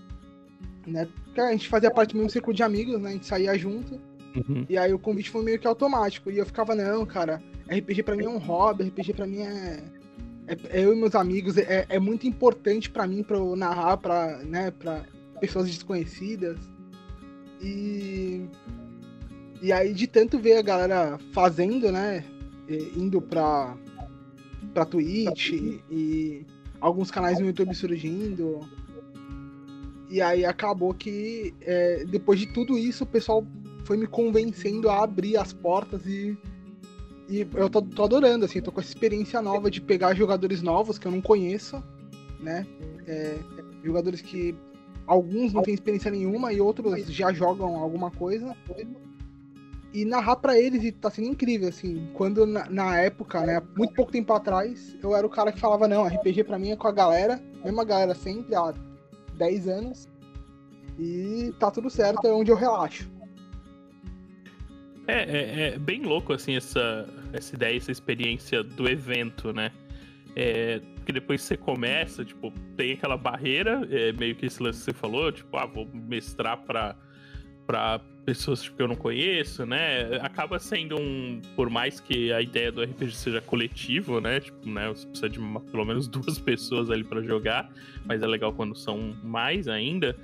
Né? 0.86 1.06
Porque 1.24 1.40
a 1.40 1.52
gente 1.52 1.68
fazia 1.68 1.90
parte 1.90 2.12
do 2.12 2.16
mesmo 2.16 2.30
círculo 2.30 2.56
de 2.56 2.62
amigos, 2.62 2.98
né? 2.98 3.10
A 3.10 3.12
gente 3.12 3.26
saía 3.26 3.56
junto. 3.58 4.00
Uhum. 4.34 4.64
E 4.70 4.78
aí 4.78 4.90
o 4.90 4.98
convite 4.98 5.28
foi 5.28 5.44
meio 5.44 5.58
que 5.58 5.66
automático. 5.66 6.30
E 6.30 6.38
eu 6.38 6.46
ficava, 6.46 6.74
não, 6.74 7.04
cara, 7.04 7.42
RPG 7.68 8.04
pra 8.04 8.16
mim 8.16 8.24
é 8.24 8.28
um 8.28 8.38
hobby, 8.38 8.84
RPG 8.84 9.12
pra 9.12 9.26
mim 9.26 9.40
é. 9.40 9.82
é, 10.46 10.56
é 10.70 10.84
eu 10.84 10.94
e 10.94 10.96
meus 10.96 11.14
amigos, 11.14 11.58
é, 11.58 11.84
é 11.86 11.98
muito 11.98 12.26
importante 12.26 12.88
para 12.88 13.06
mim 13.06 13.22
pra 13.22 13.36
eu 13.36 13.54
narrar 13.54 13.98
pra, 13.98 14.38
né, 14.38 14.70
pra 14.70 15.04
pessoas 15.40 15.66
desconhecidas. 15.66 16.58
E. 17.60 18.46
E 19.60 19.72
aí, 19.72 19.92
de 19.92 20.06
tanto 20.06 20.38
ver 20.38 20.56
a 20.56 20.62
galera 20.62 21.18
fazendo, 21.32 21.92
né? 21.92 22.24
Indo 22.96 23.22
pra, 23.22 23.76
pra 24.72 24.84
Twitch 24.84 25.52
e 25.90 26.44
alguns 26.80 27.10
canais 27.10 27.38
no 27.38 27.46
YouTube 27.46 27.74
surgindo. 27.74 28.60
E 30.08 30.20
aí 30.20 30.44
acabou 30.44 30.94
que 30.94 31.54
é, 31.60 32.04
depois 32.04 32.38
de 32.38 32.46
tudo 32.46 32.78
isso 32.78 33.04
o 33.04 33.06
pessoal 33.06 33.44
foi 33.84 33.96
me 33.96 34.06
convencendo 34.06 34.88
a 34.88 35.02
abrir 35.02 35.36
as 35.36 35.52
portas 35.52 36.06
e, 36.06 36.36
e 37.28 37.46
eu 37.54 37.68
tô, 37.68 37.82
tô 37.82 38.04
adorando, 38.04 38.44
assim, 38.44 38.60
tô 38.60 38.70
com 38.70 38.80
essa 38.80 38.90
experiência 38.90 39.42
nova 39.42 39.70
de 39.70 39.80
pegar 39.80 40.14
jogadores 40.14 40.62
novos 40.62 40.98
que 40.98 41.06
eu 41.06 41.12
não 41.12 41.20
conheço, 41.20 41.82
né? 42.40 42.66
É, 43.06 43.38
jogadores 43.82 44.20
que 44.20 44.54
alguns 45.06 45.52
não 45.52 45.62
têm 45.62 45.74
experiência 45.74 46.10
nenhuma 46.10 46.52
e 46.52 46.60
outros 46.60 47.06
já 47.06 47.32
jogam 47.32 47.76
alguma 47.76 48.10
coisa 48.10 48.56
e 49.96 50.04
narrar 50.04 50.36
para 50.36 50.58
eles 50.60 50.84
e 50.84 50.92
tá 50.92 51.08
sendo 51.08 51.28
incrível, 51.28 51.70
assim. 51.70 52.06
Quando 52.12 52.44
na, 52.44 52.68
na, 52.68 53.00
época, 53.00 53.40
né, 53.46 53.62
muito 53.74 53.94
pouco 53.94 54.12
tempo 54.12 54.30
atrás, 54.34 54.94
eu 55.02 55.16
era 55.16 55.26
o 55.26 55.30
cara 55.30 55.50
que 55.50 55.58
falava, 55.58 55.88
não, 55.88 56.06
RPG 56.06 56.44
pra 56.44 56.58
mim 56.58 56.72
é 56.72 56.76
com 56.76 56.86
a 56.86 56.92
galera, 56.92 57.42
mesma 57.64 57.82
galera 57.82 58.14
sempre, 58.14 58.54
há 58.54 58.74
10 59.38 59.68
anos. 59.68 60.06
E 60.98 61.50
tá 61.58 61.70
tudo 61.70 61.88
certo, 61.88 62.26
é 62.26 62.30
onde 62.30 62.50
eu 62.50 62.56
relaxo. 62.56 63.10
É, 65.08 65.22
é, 65.22 65.68
é 65.68 65.78
bem 65.78 66.02
louco, 66.02 66.34
assim, 66.34 66.56
essa, 66.56 67.08
essa 67.32 67.54
ideia, 67.54 67.78
essa 67.78 67.90
experiência 67.90 68.62
do 68.62 68.86
evento, 68.86 69.50
né? 69.50 69.72
É, 70.34 70.82
porque 70.96 71.12
depois 71.12 71.40
você 71.40 71.56
começa, 71.56 72.22
tipo, 72.22 72.52
tem 72.76 72.92
aquela 72.92 73.16
barreira, 73.16 73.88
é, 73.90 74.12
meio 74.12 74.36
que 74.36 74.44
esse 74.44 74.62
lance 74.62 74.80
que 74.80 74.84
você 74.84 74.92
falou, 74.92 75.32
tipo, 75.32 75.56
ah, 75.56 75.64
vou 75.64 75.88
mestrar 75.94 76.58
pra, 76.58 76.94
pra 77.66 77.98
pessoas 78.26 78.60
tipo, 78.60 78.76
que 78.76 78.82
eu 78.82 78.88
não 78.88 78.96
conheço, 78.96 79.64
né? 79.64 80.16
Acaba 80.20 80.58
sendo 80.58 81.00
um. 81.00 81.40
Por 81.54 81.70
mais 81.70 82.00
que 82.00 82.32
a 82.32 82.42
ideia 82.42 82.72
do 82.72 82.82
RPG 82.82 83.12
seja 83.12 83.40
coletivo, 83.40 84.20
né? 84.20 84.40
Tipo, 84.40 84.68
né? 84.68 84.88
Você 84.88 85.06
precisa 85.06 85.28
de 85.28 85.38
uma, 85.38 85.60
pelo 85.60 85.84
menos 85.84 86.08
duas 86.08 86.36
pessoas 86.36 86.90
ali 86.90 87.04
para 87.04 87.22
jogar, 87.22 87.70
mas 88.04 88.22
é 88.22 88.26
legal 88.26 88.52
quando 88.52 88.76
são 88.76 89.16
mais 89.22 89.68
ainda. 89.68 90.16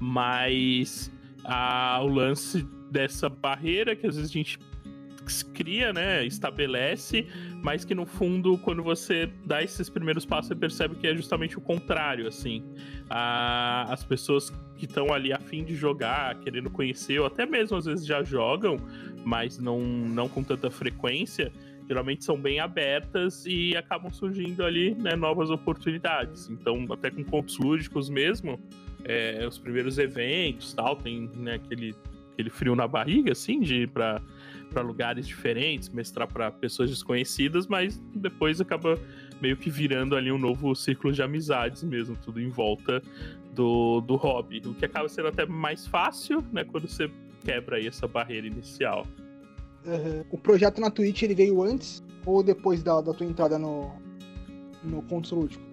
Mas 0.00 1.12
a, 1.44 2.00
o 2.02 2.06
lance 2.06 2.66
dessa 2.90 3.28
barreira 3.28 3.94
que 3.94 4.06
às 4.06 4.16
vezes 4.16 4.30
a 4.30 4.32
gente 4.32 4.58
cria, 5.42 5.92
né, 5.92 6.24
estabelece, 6.24 7.26
mas 7.62 7.84
que 7.84 7.94
no 7.94 8.06
fundo, 8.06 8.58
quando 8.58 8.82
você 8.82 9.30
dá 9.44 9.62
esses 9.62 9.88
primeiros 9.88 10.24
passos, 10.24 10.48
você 10.48 10.54
percebe 10.54 10.94
que 10.96 11.06
é 11.06 11.14
justamente 11.14 11.56
o 11.58 11.60
contrário, 11.60 12.26
assim. 12.26 12.64
A, 13.08 13.92
as 13.92 14.04
pessoas 14.04 14.50
que 14.76 14.86
estão 14.86 15.12
ali 15.12 15.32
a 15.32 15.38
fim 15.38 15.64
de 15.64 15.74
jogar, 15.74 16.34
querendo 16.40 16.70
conhecer, 16.70 17.18
ou 17.18 17.26
até 17.26 17.46
mesmo 17.46 17.76
às 17.76 17.84
vezes 17.84 18.06
já 18.06 18.22
jogam, 18.22 18.76
mas 19.24 19.58
não, 19.58 19.80
não 19.80 20.28
com 20.28 20.42
tanta 20.42 20.70
frequência, 20.70 21.52
geralmente 21.90 22.24
são 22.24 22.40
bem 22.40 22.60
abertas 22.60 23.44
e 23.46 23.76
acabam 23.76 24.12
surgindo 24.12 24.64
ali 24.64 24.94
né, 24.94 25.16
novas 25.16 25.50
oportunidades. 25.50 26.48
Então, 26.48 26.86
até 26.90 27.10
com 27.10 27.24
contos 27.24 27.58
lúdicos 27.58 28.08
mesmo, 28.08 28.60
é, 29.04 29.44
os 29.46 29.58
primeiros 29.58 29.98
eventos 29.98 30.72
tal, 30.72 30.94
tem 30.94 31.28
né, 31.34 31.54
aquele, 31.54 31.94
aquele 32.40 32.50
frio 32.50 32.74
na 32.74 32.88
barriga, 32.88 33.32
assim, 33.32 33.60
de 33.60 33.82
ir 33.82 33.88
para 33.88 34.22
para 34.70 34.82
lugares 34.82 35.26
diferentes, 35.26 35.88
mestrar 35.88 36.28
para 36.28 36.48
pessoas 36.48 36.88
desconhecidas, 36.90 37.66
mas 37.66 38.00
depois 38.14 38.60
acaba 38.60 38.96
meio 39.42 39.56
que 39.56 39.68
virando 39.68 40.14
ali 40.14 40.30
um 40.30 40.38
novo 40.38 40.76
círculo 40.76 41.12
de 41.12 41.20
amizades 41.20 41.82
mesmo, 41.82 42.16
tudo 42.16 42.40
em 42.40 42.48
volta 42.48 43.02
do, 43.52 44.00
do 44.00 44.14
hobby, 44.14 44.62
o 44.64 44.72
que 44.72 44.84
acaba 44.84 45.08
sendo 45.08 45.26
até 45.26 45.44
mais 45.44 45.88
fácil, 45.88 46.40
né, 46.52 46.62
quando 46.62 46.86
você 46.86 47.10
quebra 47.44 47.78
aí 47.78 47.88
essa 47.88 48.06
barreira 48.06 48.46
inicial. 48.46 49.04
Uhum. 49.84 50.24
O 50.30 50.38
projeto 50.38 50.80
na 50.80 50.88
Twitch 50.88 51.22
ele 51.22 51.34
veio 51.34 51.60
antes 51.64 52.00
ou 52.24 52.40
depois 52.40 52.80
da, 52.80 53.00
da 53.00 53.12
tua 53.12 53.26
entrada 53.26 53.58
no, 53.58 53.90
no 54.84 55.02
Contos 55.02 55.32
Lúdicos? 55.32 55.66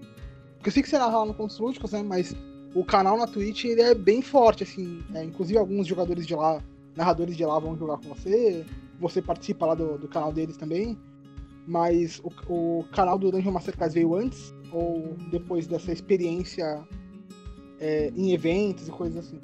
Porque 0.55 0.69
eu 0.69 0.73
sei 0.73 0.81
que 0.81 0.89
você 0.89 0.97
narra 0.97 1.19
lá 1.19 1.25
no 1.27 1.35
Contos 1.35 1.59
Lúdicos, 1.59 1.91
né, 1.91 2.01
mas 2.01 2.35
o 2.73 2.83
canal 2.83 3.17
na 3.17 3.27
Twitch 3.27 3.65
ele 3.65 3.81
é 3.81 3.93
bem 3.93 4.21
forte, 4.21 4.63
assim, 4.63 5.01
é, 5.13 5.23
inclusive 5.23 5.57
alguns 5.57 5.87
jogadores 5.87 6.25
de 6.25 6.35
lá, 6.35 6.61
narradores 6.95 7.35
de 7.35 7.45
lá 7.45 7.59
vão 7.59 7.77
jogar 7.77 7.97
com 7.97 8.09
você, 8.09 8.65
você 8.99 9.21
participa 9.21 9.65
lá 9.65 9.75
do, 9.75 9.97
do 9.97 10.07
canal 10.07 10.31
deles 10.31 10.57
também. 10.57 10.97
Mas 11.67 12.21
o, 12.23 12.31
o 12.47 12.85
canal 12.93 13.19
do 13.19 13.29
Dungeon 13.29 13.51
Masterclass 13.51 13.93
veio 13.93 14.15
antes 14.15 14.55
ou 14.71 15.17
depois 15.29 15.67
dessa 15.67 15.91
experiência 15.91 16.81
é, 17.79 18.11
em 18.15 18.31
eventos 18.31 18.87
e 18.87 18.91
coisas 18.91 19.25
assim? 19.25 19.39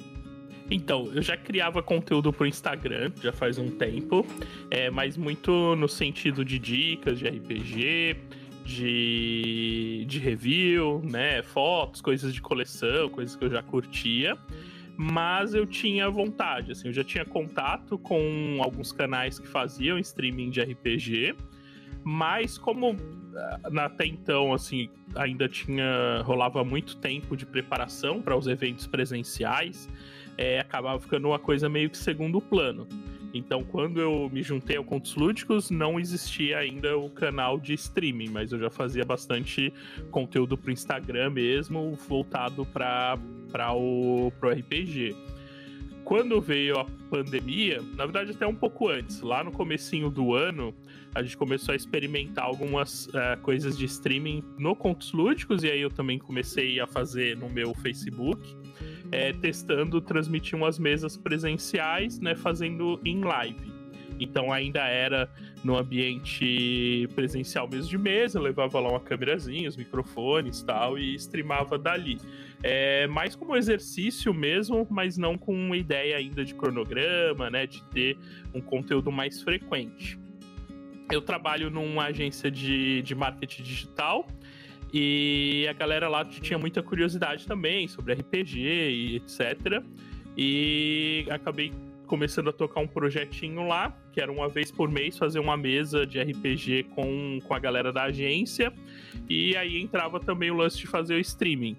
Então, 0.70 1.10
eu 1.12 1.20
já 1.20 1.36
criava 1.36 1.82
conteúdo 1.82 2.32
pro 2.32 2.46
Instagram 2.46 3.12
já 3.20 3.32
faz 3.32 3.58
um 3.58 3.68
tempo, 3.68 4.24
é, 4.70 4.90
mas 4.90 5.16
muito 5.16 5.76
no 5.76 5.86
sentido 5.86 6.42
de 6.44 6.58
dicas 6.58 7.18
de 7.18 7.28
RPG, 7.28 8.16
de, 8.64 10.04
de 10.08 10.18
review, 10.18 11.02
né? 11.04 11.42
Fotos, 11.42 12.00
coisas 12.00 12.32
de 12.34 12.40
coleção, 12.40 13.08
coisas 13.08 13.36
que 13.36 13.44
eu 13.44 13.50
já 13.50 13.62
curtia 13.62 14.36
mas 14.96 15.54
eu 15.54 15.66
tinha 15.66 16.08
vontade, 16.08 16.72
assim, 16.72 16.88
eu 16.88 16.92
já 16.92 17.02
tinha 17.02 17.24
contato 17.24 17.98
com 17.98 18.60
alguns 18.62 18.92
canais 18.92 19.38
que 19.38 19.46
faziam 19.46 19.98
streaming 19.98 20.50
de 20.50 20.62
RPG, 20.62 21.34
mas 22.04 22.56
como 22.56 22.96
ah, 23.34 23.84
até 23.84 24.06
então, 24.06 24.52
assim, 24.52 24.88
ainda 25.16 25.48
tinha 25.48 26.22
rolava 26.22 26.62
muito 26.62 26.96
tempo 26.96 27.36
de 27.36 27.44
preparação 27.44 28.22
para 28.22 28.36
os 28.36 28.46
eventos 28.46 28.86
presenciais, 28.86 29.88
é, 30.36 30.60
acabava 30.60 31.00
ficando 31.00 31.28
uma 31.28 31.38
coisa 31.38 31.68
meio 31.68 31.90
que 31.90 31.98
segundo 31.98 32.40
plano. 32.40 32.86
Então, 33.34 33.64
quando 33.64 34.00
eu 34.00 34.30
me 34.32 34.44
juntei 34.44 34.76
ao 34.76 34.84
Contos 34.84 35.16
Lúdicos, 35.16 35.68
não 35.68 35.98
existia 35.98 36.58
ainda 36.58 36.96
o 36.96 37.10
canal 37.10 37.58
de 37.58 37.74
streaming, 37.74 38.28
mas 38.28 38.52
eu 38.52 38.60
já 38.60 38.70
fazia 38.70 39.04
bastante 39.04 39.72
conteúdo 40.12 40.56
pro 40.56 40.70
Instagram 40.70 41.30
mesmo, 41.30 41.98
voltado 42.08 42.64
para 42.64 43.18
o 43.74 44.32
pro 44.38 44.50
RPG. 44.50 45.16
Quando 46.04 46.40
veio 46.40 46.78
a 46.78 46.84
pandemia, 47.10 47.82
na 47.96 48.04
verdade 48.04 48.30
até 48.30 48.46
um 48.46 48.54
pouco 48.54 48.88
antes, 48.88 49.20
lá 49.20 49.42
no 49.42 49.50
comecinho 49.50 50.10
do 50.10 50.34
ano, 50.34 50.72
a 51.12 51.20
gente 51.20 51.36
começou 51.36 51.72
a 51.72 51.76
experimentar 51.76 52.44
algumas 52.44 53.06
uh, 53.06 53.40
coisas 53.42 53.76
de 53.76 53.86
streaming 53.86 54.44
no 54.58 54.76
Contos 54.76 55.12
Lúdicos, 55.12 55.64
e 55.64 55.70
aí 55.70 55.80
eu 55.80 55.90
também 55.90 56.20
comecei 56.20 56.78
a 56.78 56.86
fazer 56.86 57.36
no 57.36 57.48
meu 57.48 57.74
Facebook 57.74 58.54
é, 59.14 59.32
testando 59.32 60.00
transmitir 60.00 60.56
umas 60.56 60.76
mesas 60.76 61.16
presenciais, 61.16 62.18
né, 62.18 62.34
fazendo 62.34 63.00
em 63.04 63.22
live. 63.22 63.72
Então 64.18 64.52
ainda 64.52 64.80
era 64.80 65.30
no 65.62 65.76
ambiente 65.76 67.08
presencial 67.14 67.68
mesmo 67.68 67.88
de 67.88 67.98
mesa, 67.98 68.40
levava 68.40 68.80
lá 68.80 68.90
uma 68.90 69.00
câmerazinha, 69.00 69.68
os 69.68 69.76
microfones 69.76 70.62
tal, 70.62 70.98
e 70.98 71.14
streamava 71.14 71.78
dali. 71.78 72.18
É, 72.62 73.06
mais 73.06 73.36
como 73.36 73.56
exercício 73.56 74.34
mesmo, 74.34 74.86
mas 74.90 75.16
não 75.16 75.38
com 75.38 75.54
uma 75.54 75.76
ideia 75.76 76.16
ainda 76.16 76.44
de 76.44 76.54
cronograma, 76.54 77.50
né? 77.50 77.66
De 77.66 77.82
ter 77.84 78.16
um 78.52 78.60
conteúdo 78.60 79.12
mais 79.12 79.42
frequente. 79.42 80.18
Eu 81.10 81.20
trabalho 81.20 81.70
numa 81.70 82.06
agência 82.06 82.50
de, 82.50 83.02
de 83.02 83.14
marketing 83.14 83.62
digital 83.62 84.26
e 84.96 85.66
a 85.68 85.72
galera 85.72 86.08
lá 86.08 86.24
tinha 86.24 86.56
muita 86.56 86.80
curiosidade 86.80 87.48
também 87.48 87.88
sobre 87.88 88.14
RPG 88.14 88.60
e 88.60 89.16
etc. 89.16 89.82
E 90.38 91.26
acabei 91.28 91.72
começando 92.06 92.50
a 92.50 92.52
tocar 92.52 92.80
um 92.80 92.86
projetinho 92.86 93.66
lá, 93.66 93.92
que 94.12 94.20
era 94.20 94.30
uma 94.30 94.48
vez 94.48 94.70
por 94.70 94.88
mês 94.88 95.18
fazer 95.18 95.40
uma 95.40 95.56
mesa 95.56 96.06
de 96.06 96.22
RPG 96.22 96.84
com, 96.94 97.40
com 97.42 97.54
a 97.54 97.58
galera 97.58 97.92
da 97.92 98.04
agência. 98.04 98.72
E 99.28 99.56
aí 99.56 99.82
entrava 99.82 100.20
também 100.20 100.52
o 100.52 100.54
lance 100.54 100.78
de 100.78 100.86
fazer 100.86 101.16
o 101.16 101.20
streaming. 101.20 101.76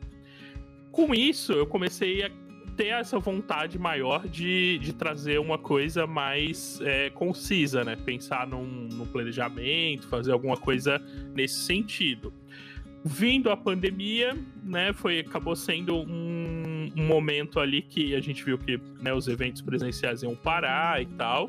Com 0.92 1.16
isso, 1.16 1.54
eu 1.54 1.66
comecei 1.66 2.22
a 2.22 2.30
ter 2.76 2.88
essa 2.88 3.18
vontade 3.18 3.80
maior 3.80 4.28
de, 4.28 4.78
de 4.80 4.92
trazer 4.92 5.40
uma 5.40 5.58
coisa 5.58 6.06
mais 6.06 6.82
é, 6.82 7.10
concisa, 7.12 7.86
né? 7.86 7.96
Pensar 7.96 8.46
num, 8.46 8.66
num 8.66 9.06
planejamento, 9.06 10.06
fazer 10.10 10.34
alguma 10.34 10.58
coisa 10.58 11.02
nesse 11.34 11.60
sentido 11.60 12.34
vindo 13.08 13.52
a 13.52 13.56
pandemia, 13.56 14.36
né, 14.64 14.92
foi 14.92 15.20
acabou 15.20 15.56
sendo 15.56 15.96
um, 15.96 16.90
um, 16.98 17.06
momento 17.06 17.60
ali 17.60 17.84
que 17.84 18.16
a 18.16 18.20
gente 18.20 18.44
viu 18.44 18.58
que 18.58 18.80
né, 19.00 19.14
os 19.14 19.28
eventos 19.28 19.62
presenciais 19.62 20.24
iam 20.24 20.36
parar 20.36 21.00
e 21.00 21.06
tal, 21.06 21.48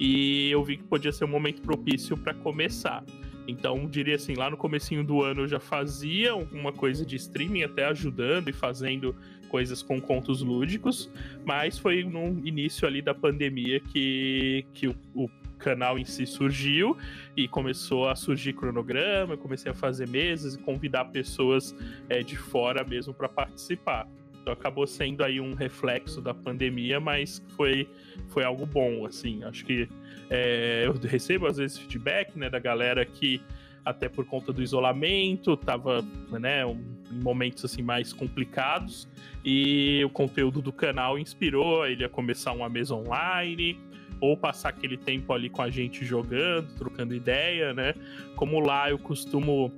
e 0.00 0.50
eu 0.50 0.64
vi 0.64 0.78
que 0.78 0.82
podia 0.82 1.12
ser 1.12 1.24
um 1.24 1.28
momento 1.28 1.62
propício 1.62 2.16
para 2.16 2.34
começar. 2.34 3.04
Então, 3.46 3.86
diria 3.86 4.16
assim, 4.16 4.34
lá 4.34 4.50
no 4.50 4.56
comecinho 4.56 5.04
do 5.04 5.22
ano 5.22 5.42
eu 5.42 5.48
já 5.48 5.60
fazia 5.60 6.32
alguma 6.32 6.72
coisa 6.72 7.06
de 7.06 7.14
streaming, 7.14 7.62
até 7.62 7.84
ajudando 7.84 8.48
e 8.48 8.52
fazendo 8.52 9.14
coisas 9.48 9.84
com 9.84 10.00
contos 10.00 10.42
lúdicos, 10.42 11.08
mas 11.44 11.78
foi 11.78 12.02
no 12.02 12.44
início 12.44 12.84
ali 12.84 13.00
da 13.00 13.14
pandemia 13.14 13.78
que, 13.78 14.66
que 14.74 14.88
o, 14.88 14.96
o 15.14 15.30
canal 15.56 15.98
em 15.98 16.04
si 16.04 16.26
surgiu 16.26 16.96
e 17.36 17.48
começou 17.48 18.08
a 18.08 18.14
surgir 18.14 18.52
cronograma, 18.52 19.34
eu 19.34 19.38
comecei 19.38 19.70
a 19.70 19.74
fazer 19.74 20.08
mesas 20.08 20.54
e 20.54 20.58
convidar 20.58 21.06
pessoas 21.06 21.74
é, 22.08 22.22
de 22.22 22.36
fora 22.36 22.84
mesmo 22.84 23.12
para 23.12 23.28
participar. 23.28 24.08
Então 24.40 24.52
acabou 24.52 24.86
sendo 24.86 25.24
aí 25.24 25.40
um 25.40 25.54
reflexo 25.54 26.20
da 26.20 26.32
pandemia, 26.32 27.00
mas 27.00 27.42
foi, 27.56 27.88
foi 28.28 28.44
algo 28.44 28.64
bom, 28.64 29.04
assim. 29.04 29.42
Acho 29.42 29.64
que 29.64 29.88
é, 30.30 30.84
eu 30.86 30.92
recebo 30.92 31.46
às 31.46 31.56
vezes 31.56 31.76
feedback 31.78 32.38
né, 32.38 32.48
da 32.48 32.60
galera 32.60 33.04
que 33.04 33.40
até 33.84 34.08
por 34.08 34.24
conta 34.24 34.52
do 34.52 34.62
isolamento, 34.62 35.56
tava 35.56 36.04
né, 36.30 36.66
um, 36.66 36.80
em 37.10 37.22
momentos 37.22 37.64
assim 37.64 37.82
mais 37.82 38.12
complicados 38.12 39.08
e 39.44 40.04
o 40.04 40.10
conteúdo 40.10 40.60
do 40.60 40.72
canal 40.72 41.16
inspirou 41.16 41.86
ele 41.86 42.04
a 42.04 42.08
começar 42.08 42.50
uma 42.50 42.68
mesa 42.68 42.96
online 42.96 43.78
ou 44.20 44.36
passar 44.36 44.70
aquele 44.70 44.96
tempo 44.96 45.32
ali 45.32 45.48
com 45.48 45.62
a 45.62 45.70
gente 45.70 46.04
jogando, 46.04 46.66
trocando 46.76 47.14
ideia, 47.14 47.72
né? 47.74 47.94
Como 48.34 48.60
lá 48.60 48.90
eu 48.90 48.98
costumo 48.98 49.72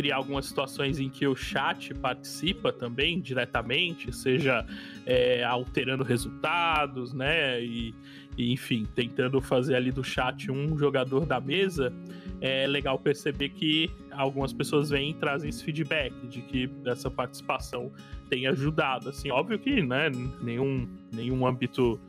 criar 0.00 0.16
algumas 0.16 0.46
situações 0.46 0.98
em 0.98 1.10
que 1.10 1.26
o 1.26 1.36
chat 1.36 1.92
participa 1.92 2.72
também 2.72 3.20
diretamente, 3.20 4.10
seja 4.10 4.64
é, 5.04 5.44
alterando 5.44 6.02
resultados, 6.02 7.12
né? 7.12 7.62
E, 7.62 7.94
e, 8.38 8.50
enfim, 8.50 8.86
tentando 8.94 9.40
fazer 9.42 9.74
ali 9.74 9.92
do 9.92 10.02
chat 10.02 10.50
um 10.50 10.78
jogador 10.78 11.26
da 11.26 11.38
mesa, 11.38 11.92
é 12.40 12.66
legal 12.66 12.98
perceber 12.98 13.50
que 13.50 13.90
algumas 14.10 14.52
pessoas 14.52 14.88
vêm 14.88 15.10
e 15.10 15.14
trazem 15.14 15.50
esse 15.50 15.62
feedback 15.62 16.14
de 16.26 16.40
que 16.40 16.70
essa 16.86 17.10
participação 17.10 17.92
tem 18.30 18.46
ajudado. 18.46 19.10
Assim, 19.10 19.30
óbvio 19.30 19.58
que 19.58 19.82
né, 19.82 20.10
nenhum, 20.40 20.88
nenhum 21.12 21.46
âmbito 21.46 22.00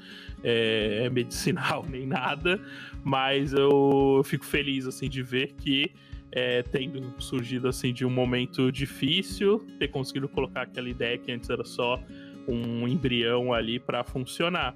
é, 0.44 1.10
medicinal 1.10 1.86
nem 1.90 2.06
nada, 2.06 2.60
mas 3.04 3.54
eu, 3.54 4.16
eu 4.18 4.24
fico 4.24 4.46
feliz 4.46 4.88
assim 4.88 5.10
de 5.10 5.22
ver 5.22 5.54
que 5.54 5.92
é, 6.32 6.64
tendo 6.64 7.14
surgido 7.20 7.68
assim 7.68 7.94
de 7.94 8.06
um 8.06 8.10
momento 8.10 8.72
difícil, 8.72 9.60
ter 9.78 9.90
conseguido 9.90 10.30
colocar 10.30 10.62
aquela 10.64 10.90
ideia 10.90 11.18
que 11.18 11.32
antes 11.32 11.50
era 11.50 11.66
só 11.66 12.02
um 12.48 12.88
embrião 12.88 13.54
ali 13.54 13.80
para 13.80 14.04
funcionar. 14.04 14.76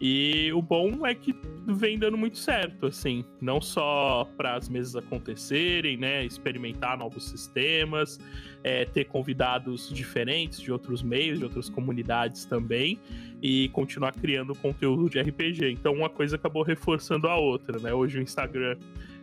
E 0.00 0.50
o 0.54 0.62
bom 0.62 1.06
é 1.06 1.14
que 1.14 1.36
vem 1.66 1.98
dando 1.98 2.16
muito 2.16 2.38
certo, 2.38 2.86
assim, 2.86 3.22
não 3.38 3.60
só 3.60 4.26
para 4.34 4.54
as 4.56 4.66
mesas 4.66 4.96
acontecerem, 4.96 5.98
né, 5.98 6.24
experimentar 6.24 6.96
novos 6.96 7.28
sistemas, 7.28 8.18
é, 8.64 8.86
ter 8.86 9.04
convidados 9.04 9.90
diferentes 9.92 10.58
de 10.58 10.72
outros 10.72 11.02
meios, 11.02 11.38
de 11.38 11.44
outras 11.44 11.68
comunidades 11.68 12.46
também, 12.46 12.98
e 13.42 13.68
continuar 13.70 14.12
criando 14.12 14.54
conteúdo 14.54 15.10
de 15.10 15.20
RPG. 15.20 15.70
Então 15.70 15.92
uma 15.92 16.08
coisa 16.08 16.36
acabou 16.36 16.62
reforçando 16.62 17.28
a 17.28 17.36
outra, 17.36 17.78
né? 17.78 17.92
Hoje 17.92 18.18
o 18.18 18.22
Instagram 18.22 18.78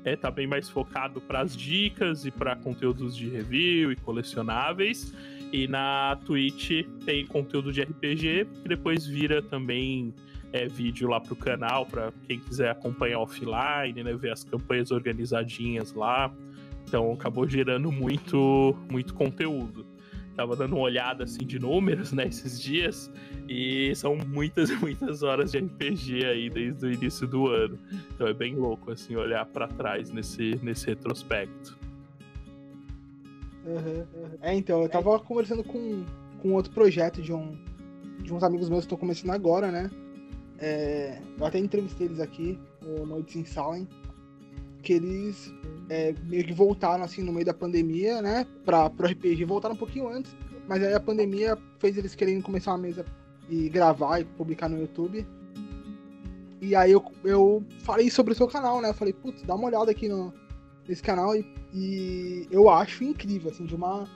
é, 0.05 0.15
tá 0.15 0.29
bem 0.29 0.45
mais 0.45 0.69
focado 0.69 1.19
para 1.19 1.41
as 1.41 1.57
dicas 1.57 2.23
e 2.23 2.29
para 2.29 2.55
conteúdos 2.55 3.15
de 3.15 3.27
review 3.27 3.91
e 3.91 3.95
colecionáveis. 3.95 5.11
E 5.51 5.67
na 5.67 6.17
Twitch 6.25 6.85
tem 7.05 7.25
conteúdo 7.25 7.71
de 7.71 7.81
RPG, 7.81 8.47
que 8.61 8.69
depois 8.69 9.07
vira 9.07 9.41
também 9.41 10.13
é, 10.57 10.67
vídeo 10.67 11.09
lá 11.09 11.19
pro 11.19 11.35
canal, 11.35 11.85
para 11.85 12.11
quem 12.27 12.39
quiser 12.39 12.69
acompanhar 12.69 13.19
offline, 13.19 14.03
né, 14.03 14.13
ver 14.15 14.31
as 14.31 14.43
campanhas 14.43 14.91
organizadinhas 14.91 15.93
lá. 15.93 16.33
Então 16.85 17.11
acabou 17.13 17.47
gerando 17.47 17.91
muito, 17.91 18.75
muito 18.89 19.13
conteúdo. 19.13 19.85
Tava 20.35 20.55
dando 20.55 20.75
uma 20.75 20.83
olhada 20.83 21.23
assim 21.23 21.45
de 21.45 21.59
números, 21.59 22.13
né, 22.13 22.27
esses 22.27 22.61
dias, 22.61 23.11
e 23.49 23.93
são 23.95 24.15
muitas 24.15 24.69
muitas 24.79 25.23
horas 25.23 25.51
de 25.51 25.59
RPG 25.59 26.25
aí 26.25 26.49
desde 26.49 26.85
o 26.85 26.91
início 26.91 27.27
do 27.27 27.47
ano. 27.47 27.77
Então 28.13 28.27
é 28.27 28.33
bem 28.33 28.55
louco 28.55 28.91
assim 28.91 29.15
olhar 29.15 29.45
para 29.45 29.67
trás 29.67 30.11
nesse 30.11 30.59
nesse 30.61 30.87
retrospecto. 30.87 31.77
Uhum, 33.65 34.05
uhum. 34.13 34.37
É, 34.41 34.55
então, 34.55 34.81
eu 34.81 34.87
tava 34.87 35.19
conversando 35.19 35.61
com, 35.61 36.05
com 36.41 36.53
outro 36.53 36.71
projeto 36.71 37.21
de 37.21 37.33
um 37.33 37.57
de 38.19 38.33
uns 38.33 38.43
amigos 38.43 38.69
meus 38.69 38.81
que 38.81 38.85
estão 38.85 38.97
começando 38.97 39.31
agora, 39.31 39.71
né? 39.71 39.89
É, 40.59 41.19
eu 41.37 41.45
até 41.45 41.59
entrevistei 41.59 42.07
eles 42.07 42.19
aqui, 42.19 42.59
o 42.83 43.05
Noites 43.05 43.35
em 43.35 43.45
Salem, 43.45 43.87
que 44.81 44.93
eles 44.93 45.53
é, 45.89 46.13
meio 46.23 46.45
que 46.45 46.53
voltaram 46.53 47.03
assim 47.03 47.21
no 47.21 47.31
meio 47.31 47.45
da 47.45 47.53
pandemia, 47.53 48.21
né? 48.21 48.45
Pra, 48.65 48.89
pro 48.89 49.07
RPG, 49.07 49.45
voltaram 49.45 49.75
um 49.75 49.77
pouquinho 49.77 50.07
antes, 50.07 50.35
mas 50.67 50.83
aí 50.83 50.93
a 50.93 50.99
pandemia 50.99 51.57
fez 51.79 51.97
eles 51.97 52.15
querendo 52.15 52.43
começar 52.43 52.71
uma 52.71 52.79
mesa 52.79 53.05
e 53.49 53.69
gravar 53.69 54.19
e 54.19 54.25
publicar 54.25 54.69
no 54.69 54.79
YouTube. 54.79 55.25
E 56.59 56.75
aí 56.75 56.91
eu, 56.91 57.03
eu 57.23 57.63
falei 57.79 58.09
sobre 58.09 58.33
o 58.33 58.35
seu 58.35 58.47
canal, 58.47 58.81
né? 58.81 58.89
Eu 58.89 58.93
falei, 58.93 59.13
putz, 59.13 59.43
dá 59.43 59.55
uma 59.55 59.67
olhada 59.67 59.91
aqui 59.91 60.09
no, 60.09 60.33
nesse 60.87 61.03
canal 61.03 61.35
e, 61.35 61.45
e 61.73 62.47
eu 62.49 62.69
acho 62.69 63.03
incrível, 63.03 63.51
assim, 63.51 63.65
de 63.65 63.75
uma. 63.75 64.07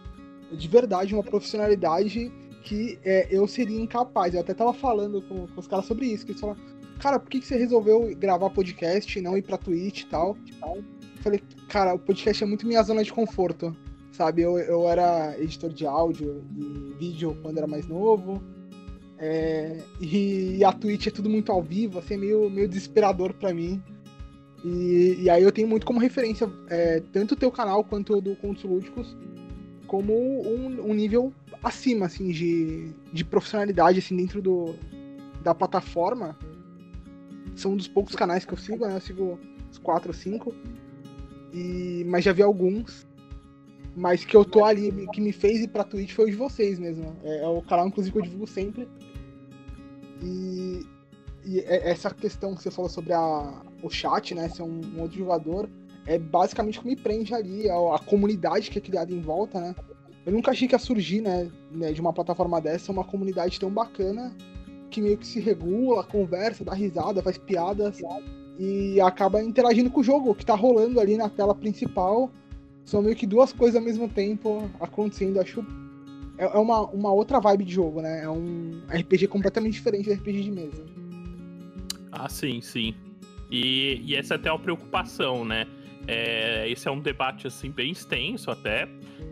De 0.52 0.68
verdade, 0.68 1.14
uma 1.14 1.24
profissionalidade 1.24 2.32
que 2.62 3.00
é, 3.04 3.28
eu 3.30 3.48
seria 3.48 3.80
incapaz. 3.80 4.34
Eu 4.34 4.42
até 4.42 4.54
tava 4.54 4.74
falando 4.74 5.22
com, 5.22 5.48
com 5.48 5.60
os 5.60 5.68
caras 5.68 5.86
sobre 5.86 6.06
isso, 6.06 6.26
que 6.26 6.32
eles 6.32 6.42
falaram, 6.42 6.60
cara, 7.00 7.20
por 7.20 7.30
que, 7.30 7.40
que 7.40 7.46
você 7.46 7.58
resolveu 7.58 8.16
gravar 8.16 8.50
podcast 8.50 9.18
e 9.18 9.22
não 9.22 9.38
ir 9.38 9.42
pra 9.42 9.58
Twitch 9.58 10.02
e 10.02 10.06
tal? 10.08 10.38
Eu 10.62 10.84
falei, 11.22 11.42
cara, 11.68 11.94
o 11.94 12.00
podcast 12.00 12.44
é 12.44 12.48
muito 12.48 12.68
minha 12.68 12.84
zona 12.84 13.04
de 13.04 13.12
conforto, 13.12 13.76
sabe? 14.12 14.42
Eu, 14.42 14.58
eu 14.58 14.88
era 14.88 15.36
editor 15.40 15.72
de 15.72 15.86
áudio 15.86 16.44
e 16.56 16.94
vídeo 16.98 17.38
quando 17.42 17.58
era 17.58 17.68
mais 17.68 17.88
novo. 17.88 18.42
É, 19.18 19.78
e, 20.00 20.58
e, 20.58 20.64
a 20.64 20.72
Twitch 20.72 21.08
é 21.08 21.12
tudo 21.12 21.30
muito 21.30 21.52
ao 21.52 21.62
vivo, 21.62 22.00
assim, 22.00 22.16
é 22.16 22.18
meio, 22.18 22.50
meio 22.50 22.68
desesperador 22.68 23.34
para 23.34 23.54
mim. 23.54 23.82
E, 24.66 25.18
e, 25.20 25.30
aí 25.30 25.44
eu 25.44 25.52
tenho 25.52 25.68
muito 25.68 25.86
como 25.86 26.00
referência 26.00 26.50
é, 26.70 27.02
tanto 27.12 27.34
o 27.34 27.38
teu 27.38 27.52
canal 27.52 27.84
quanto 27.84 28.18
o 28.18 28.22
do 28.22 28.36
Contos 28.36 28.64
Lúdicos 28.64 29.16
como 29.92 30.14
um, 30.14 30.90
um 30.90 30.94
nível 30.94 31.34
acima, 31.62 32.06
assim, 32.06 32.30
de, 32.30 32.94
de 33.12 33.26
profissionalidade, 33.26 34.00
assim, 34.00 34.16
dentro 34.16 34.42
do, 34.42 34.74
da 35.44 35.54
plataforma. 35.54 36.38
São 37.58 37.74
um 37.74 37.76
dos 37.76 37.90
poucos 37.90 38.16
canais 38.16 38.46
que 38.46 38.54
eu 38.54 38.58
sigo, 38.58 38.88
né? 38.88 38.96
Eu 38.96 39.02
sigo 39.02 39.38
uns 39.70 39.78
4 39.80 40.08
ou 40.08 40.14
5. 40.14 40.56
E, 41.52 42.06
mas 42.08 42.24
já 42.24 42.32
vi 42.32 42.42
alguns. 42.42 43.06
Mas 43.94 44.24
que 44.24 44.34
eu 44.34 44.46
tô 44.46 44.64
ali, 44.64 44.94
que 45.12 45.20
me 45.20 45.34
fez 45.34 45.60
ir 45.60 45.68
pra 45.68 45.84
Twitch 45.84 46.14
foi 46.14 46.28
o 46.28 46.32
de 46.32 46.38
vocês 46.38 46.80
mesmo. 46.80 47.14
É, 47.26 47.44
é 47.44 47.48
o 47.48 47.62
canal, 47.62 47.86
inclusive, 47.86 48.14
que 48.14 48.20
eu 48.20 48.24
divulgo 48.24 48.48
sempre. 48.48 48.88
E, 50.24 50.88
e 51.44 51.60
é, 51.60 51.90
essa 51.90 52.10
questão 52.12 52.56
que 52.56 52.64
você 52.64 52.72
falou 52.72 52.90
sobre 52.90 53.12
a, 53.12 53.62
o 53.84 53.90
chat, 53.90 54.34
né? 54.34 54.48
Ser 54.48 54.64
um, 54.64 54.80
um 54.96 55.02
outro 55.02 55.18
jogador, 55.18 55.70
é 56.06 56.18
basicamente 56.18 56.80
o 56.80 56.82
que 56.82 56.88
me 56.88 56.96
prende 56.96 57.34
ali, 57.34 57.70
a, 57.70 57.96
a 57.96 58.00
comunidade 58.00 58.70
que 58.70 58.78
é 58.78 58.82
criada 58.82 59.12
em 59.12 59.22
volta, 59.22 59.60
né? 59.60 59.76
Eu 60.26 60.34
nunca 60.34 60.52
achei 60.52 60.68
que 60.68 60.76
ia 60.76 60.80
surgir, 60.80 61.22
né, 61.22 61.50
né, 61.72 61.92
de 61.92 62.00
uma 62.00 62.14
plataforma 62.14 62.62
dessa, 62.62 62.92
uma 62.92 63.04
comunidade 63.04 63.60
tão 63.60 63.72
bacana 63.72 64.32
que 64.90 65.02
meio 65.02 65.18
que 65.18 65.26
se 65.26 65.40
regula, 65.40 66.04
conversa, 66.04 66.64
dá 66.64 66.74
risada, 66.74 67.24
faz 67.24 67.38
piadas 67.38 68.02
e 68.60 69.00
acaba 69.02 69.42
interagindo 69.42 69.90
com 69.90 70.02
o 70.02 70.04
jogo 70.04 70.36
que 70.36 70.46
tá 70.46 70.54
rolando 70.54 71.00
ali 71.00 71.18
na 71.18 71.30
tela 71.30 71.56
principal. 71.56 72.30
São 72.86 73.02
meio 73.02 73.16
que 73.16 73.26
duas 73.26 73.54
coisas 73.54 73.78
ao 73.78 73.82
mesmo 73.82 74.08
tempo 74.10 74.70
acontecendo. 74.80 75.40
Acho 75.40 75.66
é, 76.38 76.44
é 76.44 76.58
uma, 76.58 76.82
uma 76.88 77.12
outra 77.12 77.40
vibe 77.40 77.66
de 77.66 77.74
jogo, 77.74 78.02
né? 78.02 78.24
É 78.24 78.30
um 78.30 78.82
RPG 78.90 79.28
completamente 79.28 79.74
diferente 79.74 80.10
do 80.10 80.14
RPG 80.14 80.42
de 80.44 80.52
mesa. 80.52 80.86
Ah, 82.12 82.28
sim, 82.28 82.60
sim. 82.62 82.94
E, 83.50 84.02
e 84.06 84.16
essa 84.16 84.34
é 84.34 84.38
até 84.38 84.52
uma 84.52 84.60
preocupação, 84.60 85.46
né? 85.46 85.66
É, 86.08 86.70
esse 86.70 86.88
é 86.88 86.92
um 86.92 87.00
debate 87.00 87.48
assim 87.48 87.72
bem 87.72 87.92
extenso 87.92 88.50
até 88.50 88.88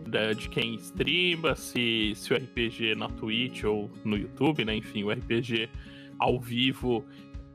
de, 0.06 0.34
de 0.36 0.48
quem 0.48 0.74
streama, 0.74 1.54
se, 1.54 2.12
se 2.14 2.32
o 2.32 2.36
RPG 2.36 2.94
na 2.96 3.08
Twitch 3.08 3.64
ou 3.64 3.90
no 4.04 4.16
YouTube, 4.16 4.64
né? 4.64 4.74
Enfim, 4.76 5.04
o 5.04 5.10
RPG 5.10 5.68
ao 6.18 6.38
vivo 6.38 7.04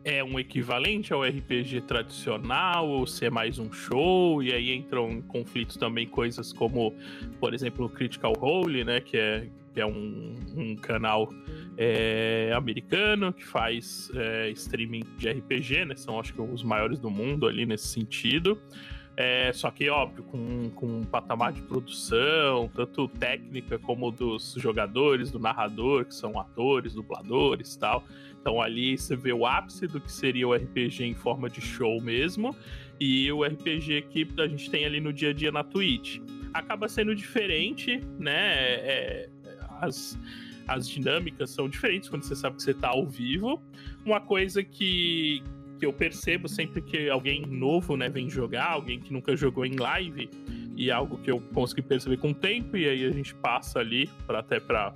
é 0.06 0.23
um 0.23 0.39
equivalente 0.39 1.12
ao 1.12 1.23
RPG 1.23 1.82
tradicional 1.82 2.88
ou 2.88 3.08
se 3.08 3.25
é 3.25 3.30
mais 3.30 3.58
um 3.58 3.71
show, 3.71 4.41
e 4.43 4.54
aí 4.54 4.71
entram 4.71 5.10
em 5.10 5.21
conflitos 5.21 5.78
também 5.78 6.08
coisas 6.08 6.54
como, 6.54 6.93
por 7.39 7.56
exemplo, 7.56 7.88
o 7.88 7.89
Critical 7.89 8.34
Role, 8.34 8.84
né, 8.84 9.01
que 9.01 9.17
é, 9.17 9.47
que 9.73 9.82
é 9.82 9.86
um, 9.86 10.36
um 10.56 10.75
canal 10.75 11.28
é, 11.75 12.54
americano 12.56 13.34
que 13.34 13.43
faz 13.43 14.12
é, 14.13 14.51
streaming 14.51 15.04
de 15.17 15.28
RPG, 15.28 15.86
né, 15.86 15.95
são 15.95 16.19
acho 16.19 16.36
que 16.36 16.41
os 16.41 16.62
maiores 16.62 16.99
do 16.99 17.10
mundo 17.10 17.47
ali 17.47 17.65
nesse 17.65 17.88
sentido. 17.88 18.62
É, 19.17 19.54
só 19.54 19.71
que, 19.71 19.89
óbvio, 19.89 20.23
com, 20.25 20.69
com 20.71 20.86
um 20.86 21.04
patamar 21.04 21.54
de 21.54 21.62
produção, 21.62 22.69
tanto 22.75 23.08
técnica 23.08 23.80
como 23.80 24.12
dos 24.12 24.56
jogadores, 24.58 25.32
do 25.32 25.39
narrador, 25.39 26.06
que 26.06 26.13
são 26.13 26.38
atores, 26.38 26.93
dubladores 26.93 27.75
e 27.75 27.80
tal. 27.80 28.04
Então 28.41 28.62
ali 28.62 28.97
você 28.97 29.15
vê 29.15 29.32
o 29.32 29.45
ápice 29.45 29.88
do 29.88 29.99
que 29.99 30.12
seria 30.12 30.47
o 30.47 30.54
RPG 30.54 31.04
em 31.04 31.15
forma 31.15 31.49
de 31.49 31.62
show 31.62 32.01
mesmo. 32.01 32.56
e 32.99 33.32
o 33.32 33.43
RPG 33.43 34.04
que 34.04 34.28
a 34.38 34.47
gente 34.47 34.69
tem 34.69 34.86
ali 34.86 35.01
no 35.01 35.12
dia 35.12 35.30
a 35.32 35.34
dia 35.34 35.51
na 35.51 35.63
Twitch. 35.63 36.19
Acaba 36.54 36.88
sendo 36.88 37.15
diferente, 37.15 38.01
né? 38.19 38.54
É, 38.54 39.30
as, 39.82 40.17
as 40.67 40.88
dinâmicas 40.88 41.49
são 41.49 41.67
diferentes 41.67 42.10
quando 42.10 42.23
você 42.23 42.36
sabe 42.36 42.58
que 42.58 42.63
você 42.63 42.71
está 42.71 42.89
ao 42.89 43.06
vivo. 43.06 43.62
Uma 44.06 44.21
coisa 44.21 44.63
que, 44.63 45.43
que 45.77 45.85
eu 45.85 45.93
percebo 45.93 46.47
sempre 46.47 46.81
que 46.81 47.09
alguém 47.09 47.45
novo 47.45 47.95
né, 47.95 48.09
vem 48.09 48.29
jogar, 48.29 48.71
alguém 48.71 48.99
que 48.99 49.11
nunca 49.11 49.35
jogou 49.35 49.65
em 49.65 49.75
live, 49.75 50.29
e 50.75 50.89
é 50.89 50.93
algo 50.93 51.17
que 51.17 51.31
eu 51.31 51.39
consegui 51.53 51.81
perceber 51.81 52.17
com 52.17 52.29
o 52.29 52.33
tempo, 52.33 52.75
e 52.75 52.88
aí 52.88 53.05
a 53.05 53.11
gente 53.11 53.33
passa 53.35 53.79
ali 53.79 54.09
para 54.25 54.39
até 54.39 54.59
para 54.59 54.93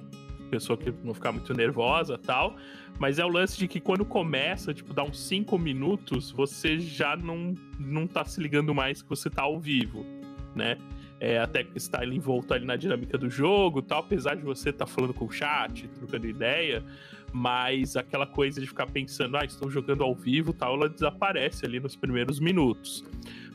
pessoa 0.50 0.78
que 0.78 0.92
não 1.04 1.14
ficar 1.14 1.32
muito 1.32 1.54
nervosa 1.54 2.18
tal. 2.18 2.56
Mas 2.98 3.18
é 3.18 3.24
o 3.24 3.30
lance 3.30 3.58
de 3.58 3.68
que 3.68 3.80
quando 3.80 4.04
começa, 4.04 4.74
tipo, 4.74 4.94
dá 4.94 5.04
uns 5.04 5.20
5 5.22 5.58
minutos, 5.58 6.32
você 6.32 6.80
já 6.80 7.16
não, 7.16 7.56
não 7.80 8.06
tá 8.06 8.26
se 8.26 8.42
ligando 8.42 8.76
mais 8.76 9.02
que 9.02 9.08
você 9.08 9.30
tá 9.30 9.44
ao 9.44 9.58
vivo, 9.58 10.06
né? 10.54 10.78
É, 11.22 11.38
até 11.38 11.64
que 11.64 11.78
está 11.78 12.06
envolto 12.06 12.54
ali 12.54 12.66
na 12.66 12.78
dinâmica 12.78 13.18
do 13.18 13.30
jogo 13.30 13.82
tal, 13.82 14.00
apesar 14.00 14.36
de 14.36 14.42
você 14.42 14.70
estar 14.70 14.86
tá 14.86 14.92
falando 14.92 15.14
com 15.14 15.26
o 15.26 15.32
chat, 15.32 15.88
trocando 15.90 16.28
ideia, 16.28 16.84
mas 17.32 17.96
aquela 17.96 18.26
coisa 18.26 18.60
de 18.60 18.68
ficar 18.68 18.88
pensando, 18.88 19.38
ah, 19.38 19.46
estão 19.46 19.70
jogando 19.70 20.04
ao 20.04 20.16
vivo 20.16 20.54
tal, 20.54 20.76
ela 20.76 20.90
desaparece 20.90 21.66
ali 21.66 21.80
nos 21.80 21.96
primeiros 21.96 22.40
minutos. 22.40 23.04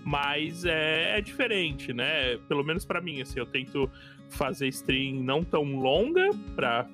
Mas 0.05 0.65
é, 0.65 1.19
é 1.19 1.21
diferente, 1.21 1.93
né? 1.93 2.37
Pelo 2.49 2.63
menos 2.63 2.85
para 2.85 3.01
mim, 3.01 3.23
assim, 3.23 3.39
eu 3.39 3.47
tento 3.47 3.91
fazer 4.29 4.69
stream 4.69 5.23
não 5.23 5.43
tão 5.43 5.77
longa 5.77 6.31
para 6.55 6.87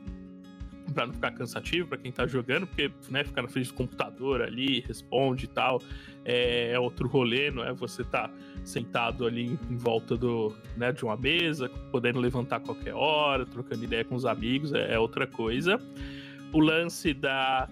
para 0.92 1.06
não 1.06 1.14
ficar 1.14 1.30
cansativo 1.30 1.88
para 1.88 1.98
quem 1.98 2.10
tá 2.10 2.26
jogando, 2.26 2.66
porque 2.66 2.90
né, 3.08 3.22
ficar 3.22 3.42
na 3.42 3.48
frente 3.48 3.68
do 3.68 3.74
computador 3.74 4.42
ali, 4.42 4.80
responde 4.80 5.44
e 5.44 5.48
tal, 5.48 5.80
é, 6.24 6.72
é 6.72 6.78
outro 6.78 7.08
rolê, 7.08 7.50
não 7.50 7.64
é? 7.64 7.72
Você 7.72 8.02
tá 8.02 8.30
sentado 8.64 9.26
ali 9.26 9.58
em 9.70 9.76
volta 9.76 10.16
do, 10.16 10.52
né, 10.76 10.92
de 10.92 11.04
uma 11.04 11.16
mesa, 11.16 11.68
podendo 11.90 12.18
levantar 12.18 12.56
a 12.56 12.60
qualquer 12.60 12.94
hora, 12.94 13.46
trocando 13.46 13.84
ideia 13.84 14.04
com 14.04 14.14
os 14.14 14.26
amigos, 14.26 14.72
é, 14.72 14.94
é 14.94 14.98
outra 14.98 15.26
coisa. 15.26 15.80
O 16.52 16.60
lance 16.60 17.14
da 17.14 17.68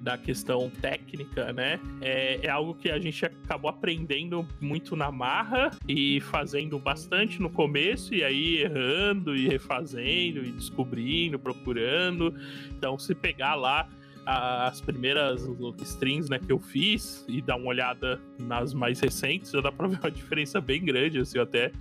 da 0.00 0.16
questão 0.16 0.70
técnica, 0.80 1.52
né? 1.52 1.78
É, 2.00 2.40
é, 2.46 2.48
algo 2.48 2.74
que 2.74 2.90
a 2.90 2.98
gente 2.98 3.24
acabou 3.26 3.68
aprendendo 3.68 4.46
muito 4.58 4.96
na 4.96 5.12
marra 5.12 5.70
e 5.86 6.20
fazendo 6.22 6.78
bastante 6.78 7.40
no 7.40 7.50
começo, 7.50 8.14
e 8.14 8.24
aí 8.24 8.56
errando 8.62 9.36
e 9.36 9.46
refazendo 9.46 10.42
e 10.42 10.52
descobrindo, 10.52 11.38
procurando. 11.38 12.34
Então, 12.70 12.98
se 12.98 13.14
pegar 13.14 13.54
lá 13.54 13.88
as 14.26 14.80
primeiras 14.80 15.48
strings 15.82 16.28
né, 16.28 16.38
que 16.38 16.52
eu 16.52 16.58
fiz 16.58 17.24
e 17.28 17.42
dar 17.42 17.56
uma 17.56 17.66
olhada 17.66 18.20
nas 18.38 18.72
mais 18.72 19.00
recentes, 19.00 19.50
já 19.50 19.60
dá 19.60 19.72
pra 19.72 19.88
ver 19.88 19.98
uma 19.98 20.10
diferença 20.12 20.60
bem 20.60 20.84
grande, 20.84 21.18
assim, 21.18 21.38
até 21.38 21.72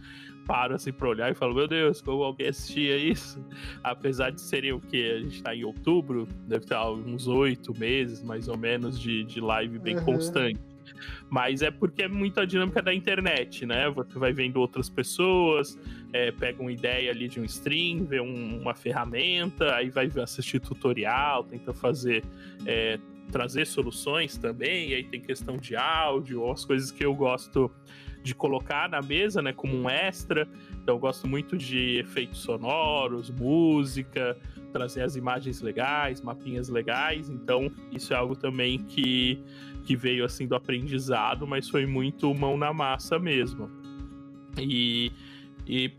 paro 0.49 0.73
assim 0.73 0.91
pra 0.91 1.07
olhar 1.07 1.31
e 1.31 1.35
falo, 1.35 1.53
meu 1.53 1.67
Deus, 1.67 2.01
como 2.01 2.23
alguém 2.23 2.47
assistia 2.47 2.97
isso? 2.97 3.39
Apesar 3.83 4.31
de 4.31 4.41
serem 4.41 4.73
o 4.73 4.81
que? 4.81 5.12
A 5.12 5.19
gente 5.19 5.43
tá 5.43 5.55
em 5.55 5.63
outubro, 5.63 6.27
deve 6.47 6.65
ter 6.65 6.75
uns 6.75 7.27
oito 7.27 7.77
meses, 7.77 8.23
mais 8.23 8.47
ou 8.47 8.57
menos, 8.57 8.99
de, 8.99 9.23
de 9.25 9.39
live 9.39 9.77
bem 9.77 9.95
uhum. 9.97 10.05
constante. 10.05 10.59
Mas 11.29 11.62
é 11.62 11.69
porque 11.69 12.01
é 12.01 12.07
muito 12.07 12.39
a 12.39 12.45
dinâmica 12.45 12.81
da 12.81 12.91
internet, 12.91 13.63
né? 13.63 13.91
Você 13.91 14.17
vai 14.17 14.33
vendo 14.33 14.57
outras 14.57 14.89
pessoas, 14.89 15.77
é, 16.12 16.31
pega 16.31 16.59
uma 16.59 16.71
ideia 16.71 17.12
ali 17.12 17.27
de 17.27 17.39
um 17.39 17.45
stream, 17.45 18.05
vê 18.05 18.19
um, 18.19 18.59
uma 18.59 18.73
ferramenta, 18.73 19.75
aí 19.75 19.91
vai 19.91 20.09
assistir 20.23 20.59
tutorial, 20.59 21.43
tenta 21.43 21.71
fazer. 21.73 22.23
É, 22.65 22.97
trazer 23.31 23.67
soluções 23.67 24.38
também, 24.38 24.91
aí 24.91 25.03
tem 25.03 25.21
questão 25.21 25.55
de 25.55 25.75
áudio, 25.75 26.41
ou 26.41 26.51
as 26.51 26.65
coisas 26.65 26.89
que 26.89 27.05
eu 27.05 27.13
gosto 27.13 27.69
de 28.23 28.36
colocar 28.36 28.89
na 28.89 29.01
mesa, 29.01 29.41
né, 29.41 29.53
como 29.53 29.75
um 29.75 29.89
extra. 29.89 30.47
Então 30.82 30.95
eu 30.95 30.99
gosto 30.99 31.27
muito 31.27 31.58
de 31.58 31.99
efeitos 31.99 32.39
sonoros, 32.39 33.29
música, 33.29 34.38
trazer 34.71 35.03
as 35.03 35.15
imagens 35.15 35.62
legais, 35.62 36.21
mapinhas 36.21 36.69
legais. 36.69 37.29
Então 37.29 37.71
isso 37.91 38.13
é 38.13 38.17
algo 38.17 38.36
também 38.36 38.79
que, 38.79 39.41
que 39.84 39.95
veio 39.95 40.25
assim 40.25 40.47
do 40.47 40.55
aprendizado, 40.55 41.47
mas 41.47 41.69
foi 41.69 41.86
muito 41.86 42.34
mão 42.34 42.58
na 42.58 42.73
massa 42.73 43.17
mesmo. 43.17 43.69
E, 44.58 45.12
e 45.65 45.91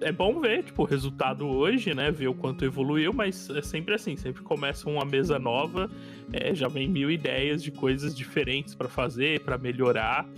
é 0.00 0.12
bom 0.12 0.40
ver, 0.40 0.64
tipo, 0.64 0.82
o 0.82 0.84
resultado 0.84 1.46
hoje, 1.46 1.94
né? 1.94 2.10
Ver 2.10 2.28
o 2.28 2.34
quanto 2.34 2.64
evoluiu, 2.64 3.12
mas 3.12 3.48
é 3.50 3.62
sempre 3.62 3.94
assim, 3.94 4.16
sempre 4.16 4.42
começa 4.42 4.88
uma 4.88 5.04
mesa 5.04 5.38
nova, 5.38 5.90
é, 6.32 6.54
já 6.54 6.68
vem 6.68 6.88
mil 6.88 7.10
ideias 7.10 7.62
de 7.62 7.70
coisas 7.70 8.14
diferentes 8.14 8.74
para 8.74 8.88
fazer, 8.88 9.40
para 9.40 9.56
melhorar. 9.56 10.28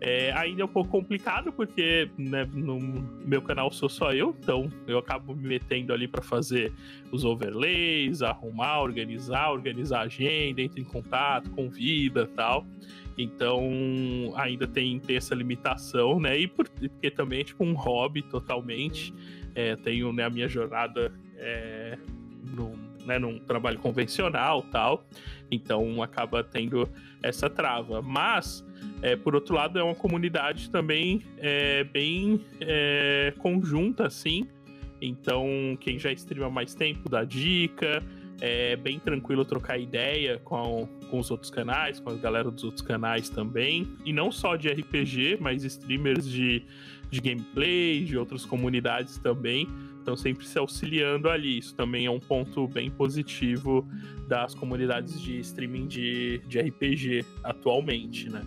É, 0.00 0.32
ainda 0.32 0.62
é 0.62 0.64
um 0.64 0.68
pouco 0.68 0.90
complicado, 0.90 1.52
porque 1.52 2.08
né, 2.16 2.48
no 2.52 2.78
meu 3.24 3.42
canal 3.42 3.70
sou 3.72 3.88
só 3.88 4.12
eu, 4.12 4.34
então 4.40 4.70
eu 4.86 4.98
acabo 4.98 5.34
me 5.34 5.48
metendo 5.48 5.92
ali 5.92 6.06
para 6.06 6.22
fazer 6.22 6.72
os 7.10 7.24
overlays, 7.24 8.22
arrumar, 8.22 8.80
organizar, 8.80 9.50
organizar 9.50 10.00
a 10.00 10.02
agenda, 10.02 10.62
entrar 10.62 10.80
em 10.80 10.84
contato, 10.84 11.50
convida 11.50 12.26
tal. 12.28 12.64
Então 13.18 13.60
ainda 14.36 14.66
tem, 14.66 15.00
tem 15.00 15.16
essa 15.16 15.34
limitação, 15.34 16.20
né? 16.20 16.38
E 16.38 16.46
por, 16.46 16.68
porque 16.68 17.10
também 17.10 17.40
é 17.40 17.44
tipo 17.44 17.64
um 17.64 17.74
hobby 17.74 18.22
totalmente. 18.22 19.12
É, 19.54 19.74
tenho 19.74 20.12
né, 20.12 20.24
a 20.24 20.30
minha 20.30 20.48
jornada 20.48 21.12
é, 21.36 21.98
no, 22.54 22.72
né, 23.04 23.18
num 23.18 23.40
trabalho 23.40 23.78
convencional 23.80 24.62
tal. 24.62 25.04
Então 25.50 26.00
acaba 26.00 26.44
tendo 26.44 26.88
essa 27.20 27.50
trava. 27.50 28.00
Mas 28.00 28.64
é, 29.02 29.16
por 29.16 29.34
outro 29.34 29.54
lado, 29.54 29.78
é 29.78 29.82
uma 29.82 29.94
comunidade 29.94 30.70
também 30.70 31.22
é, 31.38 31.84
bem 31.84 32.40
é, 32.60 33.32
conjunta, 33.38 34.06
assim. 34.06 34.46
Então, 35.00 35.76
quem 35.80 35.98
já 35.98 36.10
streama 36.12 36.50
mais 36.50 36.74
tempo 36.74 37.08
dá 37.08 37.24
dica. 37.24 38.02
É 38.40 38.76
bem 38.76 38.98
tranquilo 38.98 39.44
trocar 39.44 39.78
ideia 39.78 40.38
com, 40.44 40.88
com 41.10 41.18
os 41.18 41.30
outros 41.30 41.50
canais, 41.50 41.98
com 41.98 42.10
a 42.10 42.14
galera 42.14 42.50
dos 42.50 42.62
outros 42.62 42.82
canais 42.82 43.28
também. 43.28 43.88
E 44.04 44.12
não 44.12 44.30
só 44.30 44.54
de 44.56 44.68
RPG, 44.68 45.38
mas 45.40 45.64
streamers 45.64 46.28
de, 46.28 46.62
de 47.10 47.20
gameplay, 47.20 48.04
de 48.04 48.16
outras 48.16 48.44
comunidades 48.44 49.18
também. 49.18 49.66
Estão 49.98 50.16
sempre 50.16 50.46
se 50.46 50.58
auxiliando 50.58 51.28
ali. 51.28 51.58
Isso 51.58 51.74
também 51.74 52.06
é 52.06 52.10
um 52.10 52.20
ponto 52.20 52.68
bem 52.68 52.90
positivo 52.90 53.86
das 54.28 54.54
comunidades 54.54 55.20
de 55.20 55.40
streaming 55.40 55.86
de, 55.86 56.38
de 56.46 56.60
RPG 56.60 57.24
atualmente, 57.42 58.30
né? 58.30 58.42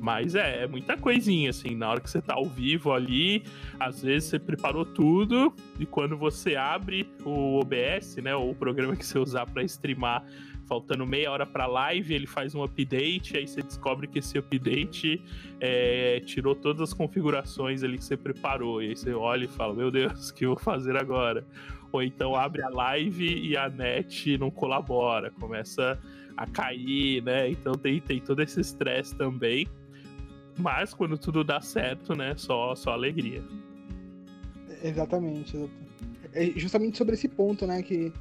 Mas 0.00 0.34
é, 0.34 0.64
é 0.64 0.66
muita 0.66 0.96
coisinha, 0.96 1.50
assim, 1.50 1.74
na 1.74 1.90
hora 1.90 2.00
que 2.00 2.10
você 2.10 2.20
tá 2.20 2.34
ao 2.34 2.46
vivo 2.46 2.92
ali, 2.92 3.44
às 3.78 4.02
vezes 4.02 4.28
você 4.28 4.38
preparou 4.38 4.84
tudo 4.84 5.54
e 5.78 5.86
quando 5.86 6.16
você 6.16 6.56
abre 6.56 7.08
o 7.24 7.58
OBS, 7.58 8.16
né, 8.16 8.34
ou 8.34 8.50
o 8.50 8.54
programa 8.54 8.96
que 8.96 9.04
você 9.04 9.18
usar 9.18 9.46
para 9.46 9.62
streamar, 9.62 10.24
faltando 10.66 11.06
meia 11.06 11.30
hora 11.30 11.46
para 11.46 11.66
live, 11.66 12.14
ele 12.14 12.26
faz 12.26 12.54
um 12.54 12.62
update, 12.62 13.36
aí 13.36 13.46
você 13.46 13.62
descobre 13.62 14.06
que 14.06 14.18
esse 14.18 14.38
update 14.38 15.22
é, 15.60 16.20
tirou 16.20 16.54
todas 16.54 16.80
as 16.80 16.92
configurações 16.92 17.82
ali 17.82 17.98
que 17.98 18.04
você 18.04 18.16
preparou, 18.16 18.82
e 18.82 18.88
aí 18.88 18.96
você 18.96 19.12
olha 19.12 19.44
e 19.44 19.48
fala, 19.48 19.74
meu 19.74 19.90
Deus, 19.90 20.30
o 20.30 20.34
que 20.34 20.46
eu 20.46 20.50
vou 20.50 20.58
fazer 20.58 20.96
agora? 20.96 21.46
Ou 21.92 22.02
então 22.02 22.34
abre 22.34 22.62
a 22.62 22.68
live 22.68 23.24
e 23.24 23.56
a 23.56 23.68
net 23.68 24.36
não 24.38 24.50
colabora, 24.50 25.30
começa 25.30 25.98
a 26.36 26.46
cair, 26.46 27.22
né? 27.22 27.50
Então 27.50 27.74
tem, 27.74 28.00
tem 28.00 28.20
todo 28.20 28.42
esse 28.42 28.60
estresse 28.60 29.14
também. 29.14 29.66
Mas 30.58 30.94
quando 30.94 31.18
tudo 31.18 31.42
dá 31.42 31.60
certo, 31.60 32.14
né? 32.14 32.34
Só, 32.36 32.74
só 32.74 32.92
alegria. 32.92 33.42
Exatamente. 34.82 35.68
É 36.32 36.46
justamente 36.56 36.96
sobre 36.98 37.14
esse 37.14 37.28
ponto, 37.28 37.66
né? 37.66 37.82
Que 37.82 38.12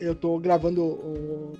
eu 0.00 0.14
tô 0.14 0.38
gravando 0.38 0.82
o, 0.82 1.52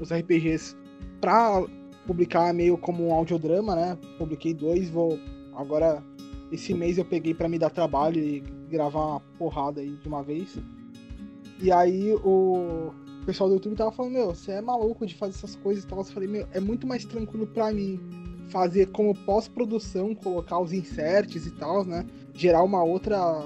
os 0.00 0.12
RPGs 0.12 0.76
pra 1.20 1.64
publicar 2.06 2.52
meio 2.52 2.78
como 2.78 3.08
um 3.08 3.12
audiodrama, 3.12 3.74
né? 3.74 3.98
Publiquei 4.18 4.54
dois, 4.54 4.88
vou. 4.90 5.18
Agora, 5.54 6.02
esse 6.52 6.74
mês 6.74 6.98
eu 6.98 7.04
peguei 7.04 7.34
para 7.34 7.48
me 7.48 7.58
dar 7.58 7.70
trabalho 7.70 8.20
e 8.20 8.40
gravar 8.70 9.06
uma 9.06 9.20
porrada 9.38 9.80
aí 9.80 9.96
de 9.96 10.08
uma 10.08 10.22
vez. 10.22 10.58
E 11.60 11.72
aí 11.72 12.12
o 12.22 12.92
pessoal 13.26 13.48
do 13.48 13.56
YouTube 13.56 13.74
tava 13.74 13.90
falando, 13.90 14.12
meu, 14.12 14.26
você 14.28 14.52
é 14.52 14.60
maluco 14.60 15.04
de 15.04 15.14
fazer 15.14 15.34
essas 15.34 15.56
coisas 15.56 15.84
e 15.84 15.86
tal. 15.86 15.98
Eu 15.98 16.04
falei, 16.04 16.28
meu, 16.28 16.46
é 16.52 16.60
muito 16.60 16.86
mais 16.86 17.04
tranquilo 17.04 17.46
para 17.46 17.72
mim 17.72 18.00
fazer 18.48 18.86
como 18.86 19.14
pós-produção, 19.14 20.14
colocar 20.14 20.60
os 20.60 20.72
inserts 20.72 21.44
e 21.46 21.50
tal, 21.50 21.84
né? 21.84 22.06
Gerar 22.32 22.62
uma 22.62 22.82
outra 22.84 23.44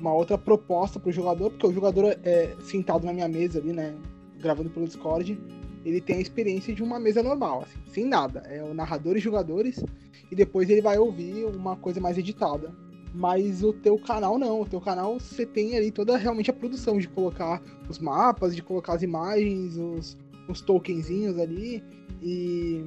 uma 0.00 0.12
outra 0.12 0.36
proposta 0.36 0.98
para 0.98 1.08
o 1.08 1.12
jogador, 1.12 1.50
porque 1.50 1.66
o 1.66 1.72
jogador 1.72 2.18
é 2.22 2.54
sentado 2.60 3.06
na 3.06 3.12
minha 3.12 3.28
mesa 3.28 3.58
ali, 3.58 3.72
né, 3.72 3.94
gravando 4.38 4.68
pelo 4.68 4.86
Discord, 4.86 5.38
ele 5.84 6.02
tem 6.02 6.16
a 6.16 6.20
experiência 6.20 6.74
de 6.74 6.82
uma 6.82 6.98
mesa 6.98 7.22
normal, 7.22 7.62
assim, 7.62 7.78
sem 7.92 8.04
nada. 8.04 8.40
É 8.40 8.62
o 8.62 8.74
narrador 8.74 9.16
e 9.16 9.20
jogadores 9.20 9.82
e 10.30 10.34
depois 10.34 10.68
ele 10.68 10.82
vai 10.82 10.98
ouvir 10.98 11.46
uma 11.46 11.76
coisa 11.76 12.00
mais 12.00 12.18
editada. 12.18 12.74
Mas 13.16 13.62
o 13.62 13.72
teu 13.72 13.98
canal 13.98 14.38
não, 14.38 14.60
o 14.60 14.66
teu 14.66 14.80
canal 14.80 15.18
você 15.18 15.46
tem 15.46 15.74
ali 15.74 15.90
toda 15.90 16.16
realmente 16.18 16.50
a 16.50 16.54
produção 16.54 16.98
de 16.98 17.08
colocar 17.08 17.62
os 17.88 17.98
mapas, 17.98 18.54
de 18.54 18.62
colocar 18.62 18.92
as 18.92 19.02
imagens, 19.02 19.76
os, 19.78 20.18
os 20.46 20.60
tokenzinhos 20.60 21.38
ali 21.38 21.82
e 22.22 22.84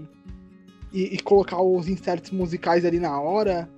e, 0.91 1.15
e, 1.15 1.19
colocar 1.19 1.61
os 1.61 1.87
inserts 1.87 2.31
musicais 2.31 2.83
ali 2.83 2.99
na 2.99 3.19
hora, 3.19 3.69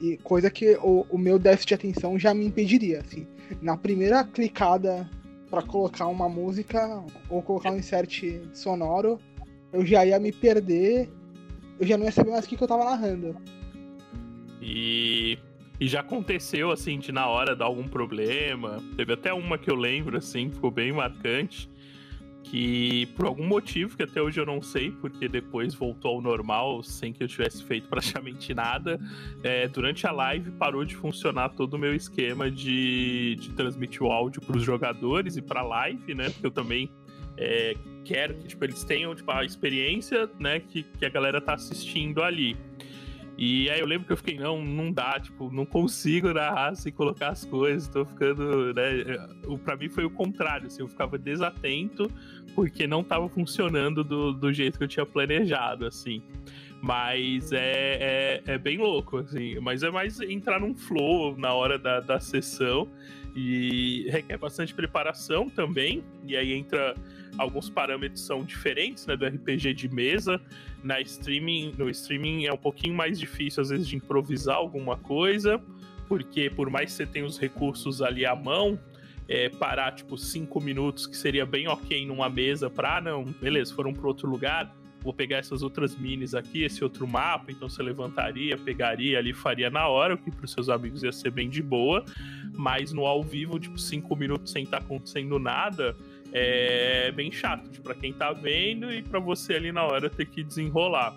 e 0.00 0.16
coisa 0.18 0.50
que 0.50 0.76
o, 0.76 1.04
o 1.10 1.18
meu 1.18 1.38
déficit 1.38 1.68
de 1.68 1.74
atenção 1.74 2.18
já 2.18 2.32
me 2.32 2.46
impediria, 2.46 3.00
assim. 3.00 3.26
Na 3.60 3.76
primeira 3.76 4.24
clicada 4.24 5.08
para 5.50 5.62
colocar 5.62 6.06
uma 6.06 6.28
música 6.28 7.02
ou 7.28 7.42
colocar 7.42 7.72
um 7.72 7.76
insert 7.76 8.22
sonoro, 8.54 9.18
eu 9.72 9.84
já 9.84 10.06
ia 10.06 10.18
me 10.18 10.32
perder, 10.32 11.10
eu 11.78 11.86
já 11.86 11.98
não 11.98 12.04
ia 12.04 12.12
saber 12.12 12.30
mais 12.30 12.44
o 12.44 12.48
que, 12.48 12.56
que 12.56 12.62
eu 12.62 12.68
tava 12.68 12.84
narrando. 12.84 13.36
E, 14.62 15.38
e 15.80 15.88
já 15.88 16.00
aconteceu, 16.00 16.70
assim, 16.70 16.98
de 16.98 17.10
na 17.10 17.26
hora 17.26 17.56
dar 17.56 17.64
algum 17.64 17.88
problema. 17.88 18.82
Teve 18.96 19.14
até 19.14 19.32
uma 19.32 19.56
que 19.56 19.70
eu 19.70 19.74
lembro, 19.74 20.18
assim, 20.18 20.50
ficou 20.50 20.70
bem 20.70 20.92
marcante 20.92 21.68
que 22.50 23.06
por 23.16 23.26
algum 23.26 23.46
motivo 23.46 23.96
que 23.96 24.02
até 24.02 24.20
hoje 24.20 24.40
eu 24.40 24.46
não 24.46 24.60
sei, 24.60 24.90
porque 24.90 25.28
depois 25.28 25.72
voltou 25.72 26.16
ao 26.16 26.20
normal 26.20 26.82
sem 26.82 27.12
que 27.12 27.22
eu 27.22 27.28
tivesse 27.28 27.62
feito 27.62 27.86
praticamente 27.88 28.52
nada, 28.52 28.98
é, 29.42 29.68
durante 29.68 30.06
a 30.06 30.10
live 30.10 30.50
parou 30.52 30.84
de 30.84 30.96
funcionar 30.96 31.50
todo 31.50 31.74
o 31.74 31.78
meu 31.78 31.94
esquema 31.94 32.50
de, 32.50 33.36
de 33.36 33.50
transmitir 33.50 34.02
o 34.02 34.10
áudio 34.10 34.40
para 34.42 34.56
os 34.56 34.64
jogadores 34.64 35.36
e 35.36 35.42
para 35.42 35.60
a 35.60 35.64
live, 35.64 36.14
né? 36.14 36.30
Porque 36.30 36.46
eu 36.46 36.50
também 36.50 36.90
é, 37.36 37.76
quero 38.04 38.34
que 38.34 38.48
tipo, 38.48 38.64
eles 38.64 38.82
tenham 38.82 39.14
tipo, 39.14 39.30
a 39.30 39.44
experiência 39.44 40.28
né, 40.38 40.60
que, 40.60 40.82
que 40.82 41.04
a 41.04 41.08
galera 41.08 41.40
tá 41.40 41.54
assistindo 41.54 42.22
ali. 42.22 42.56
E 43.42 43.70
aí 43.70 43.80
eu 43.80 43.86
lembro 43.86 44.06
que 44.06 44.12
eu 44.12 44.18
fiquei, 44.18 44.38
não, 44.38 44.62
não 44.62 44.92
dá, 44.92 45.18
tipo, 45.18 45.50
não 45.50 45.64
consigo 45.64 46.30
narrar 46.30 46.74
sem 46.74 46.92
colocar 46.92 47.30
as 47.30 47.42
coisas, 47.42 47.88
tô 47.88 48.04
ficando, 48.04 48.74
né? 48.74 49.02
Pra 49.64 49.76
mim 49.76 49.88
foi 49.88 50.04
o 50.04 50.10
contrário, 50.10 50.66
assim, 50.66 50.82
eu 50.82 50.88
ficava 50.88 51.16
desatento 51.16 52.10
porque 52.54 52.86
não 52.86 53.02
tava 53.02 53.30
funcionando 53.30 54.04
do, 54.04 54.34
do 54.34 54.52
jeito 54.52 54.76
que 54.76 54.84
eu 54.84 54.88
tinha 54.88 55.06
planejado, 55.06 55.86
assim. 55.86 56.22
Mas 56.82 57.50
é, 57.50 58.42
é, 58.46 58.52
é, 58.54 58.58
bem 58.58 58.76
louco, 58.76 59.16
assim. 59.16 59.58
Mas 59.60 59.82
é 59.82 59.90
mais 59.90 60.20
entrar 60.20 60.60
num 60.60 60.74
flow 60.74 61.34
na 61.34 61.54
hora 61.54 61.78
da, 61.78 62.00
da 62.00 62.20
sessão 62.20 62.88
e 63.34 64.08
requer 64.10 64.38
bastante 64.38 64.74
preparação 64.74 65.48
também. 65.48 66.02
E 66.26 66.36
aí 66.36 66.52
entra 66.52 66.94
alguns 67.38 67.70
parâmetros 67.70 68.22
são 68.22 68.44
diferentes, 68.44 69.06
né, 69.06 69.16
do 69.16 69.26
RPG 69.26 69.74
de 69.74 69.88
mesa. 69.88 70.40
Na 70.82 71.00
streaming, 71.00 71.74
no 71.78 71.88
streaming 71.90 72.46
é 72.46 72.52
um 72.52 72.58
pouquinho 72.58 72.94
mais 72.94 73.18
difícil 73.18 73.62
às 73.62 73.70
vezes 73.70 73.86
de 73.86 73.96
improvisar 73.96 74.56
alguma 74.56 74.96
coisa, 74.96 75.60
porque 76.08 76.50
por 76.50 76.70
mais 76.70 76.90
que 76.90 76.96
você 76.96 77.06
tenha 77.06 77.24
os 77.24 77.38
recursos 77.38 78.02
ali 78.02 78.26
à 78.26 78.34
mão, 78.34 78.78
é, 79.28 79.48
parar 79.48 79.92
tipo 79.92 80.18
cinco 80.18 80.60
minutos, 80.60 81.06
que 81.06 81.16
seria 81.16 81.46
bem 81.46 81.68
ok 81.68 82.04
numa 82.04 82.28
mesa 82.28 82.68
para 82.68 82.96
ah, 82.96 83.00
não, 83.00 83.24
beleza, 83.24 83.72
foram 83.74 83.92
para 83.92 84.06
outro 84.08 84.28
lugar, 84.28 84.74
vou 85.02 85.14
pegar 85.14 85.38
essas 85.38 85.62
outras 85.62 85.96
minis 85.96 86.34
aqui, 86.34 86.64
esse 86.64 86.82
outro 86.82 87.06
mapa, 87.06 87.50
então 87.50 87.68
você 87.68 87.82
levantaria, 87.82 88.58
pegaria 88.58 89.18
ali, 89.18 89.32
faria 89.32 89.70
na 89.70 89.86
hora, 89.86 90.14
o 90.14 90.18
que 90.18 90.30
para 90.30 90.44
os 90.44 90.52
seus 90.52 90.68
amigos 90.68 91.02
ia 91.02 91.12
ser 91.12 91.30
bem 91.30 91.48
de 91.48 91.62
boa, 91.62 92.04
mas 92.56 92.92
no 92.92 93.06
ao 93.06 93.22
vivo, 93.22 93.58
tipo, 93.58 93.78
cinco 93.78 94.14
minutos 94.16 94.52
sem 94.52 94.64
estar 94.64 94.78
tá 94.78 94.84
acontecendo 94.84 95.38
nada, 95.38 95.96
é 96.32 97.10
bem 97.12 97.30
chato 97.30 97.68
tipo, 97.70 97.92
quem 97.94 98.12
tá 98.12 98.32
vendo 98.32 98.92
e 98.92 99.02
para 99.02 99.18
você 99.18 99.54
ali 99.54 99.72
na 99.72 99.84
hora 99.84 100.08
ter 100.08 100.26
que 100.26 100.42
desenrolar. 100.42 101.16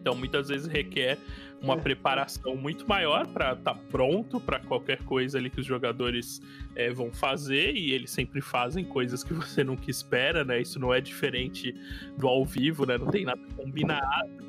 Então 0.00 0.14
muitas 0.14 0.48
vezes 0.48 0.66
requer 0.66 1.18
uma 1.60 1.76
preparação 1.76 2.56
muito 2.56 2.88
maior 2.88 3.26
para 3.26 3.52
estar 3.52 3.74
tá 3.74 3.80
pronto 3.90 4.40
para 4.40 4.60
qualquer 4.60 5.02
coisa 5.02 5.38
ali 5.38 5.50
que 5.50 5.60
os 5.60 5.66
jogadores 5.66 6.40
é, 6.76 6.90
vão 6.90 7.12
fazer 7.12 7.74
e 7.74 7.92
eles 7.92 8.10
sempre 8.10 8.40
fazem 8.40 8.84
coisas 8.84 9.24
que 9.24 9.34
você 9.34 9.64
nunca 9.64 9.90
espera, 9.90 10.44
né? 10.44 10.60
Isso 10.60 10.78
não 10.78 10.94
é 10.94 11.00
diferente 11.00 11.74
do 12.16 12.28
ao 12.28 12.44
vivo, 12.44 12.86
né? 12.86 12.96
Não 12.96 13.08
tem 13.08 13.24
nada 13.24 13.40
combinado. 13.56 14.48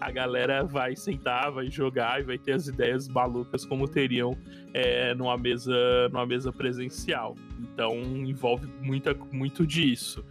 A 0.00 0.10
galera 0.10 0.62
vai 0.62 0.94
sentar, 0.94 1.50
vai 1.50 1.70
jogar 1.70 2.20
e 2.20 2.24
vai 2.24 2.38
ter 2.38 2.52
as 2.52 2.68
ideias 2.68 3.08
malucas 3.08 3.64
como 3.64 3.88
teriam 3.88 4.36
é, 4.72 5.12
numa 5.14 5.36
mesa 5.36 6.08
numa 6.10 6.24
mesa 6.24 6.52
presencial. 6.52 7.36
Então 7.60 7.94
envolve 8.00 8.66
muita, 8.80 9.14
muito 9.32 9.66
disso. 9.66 10.24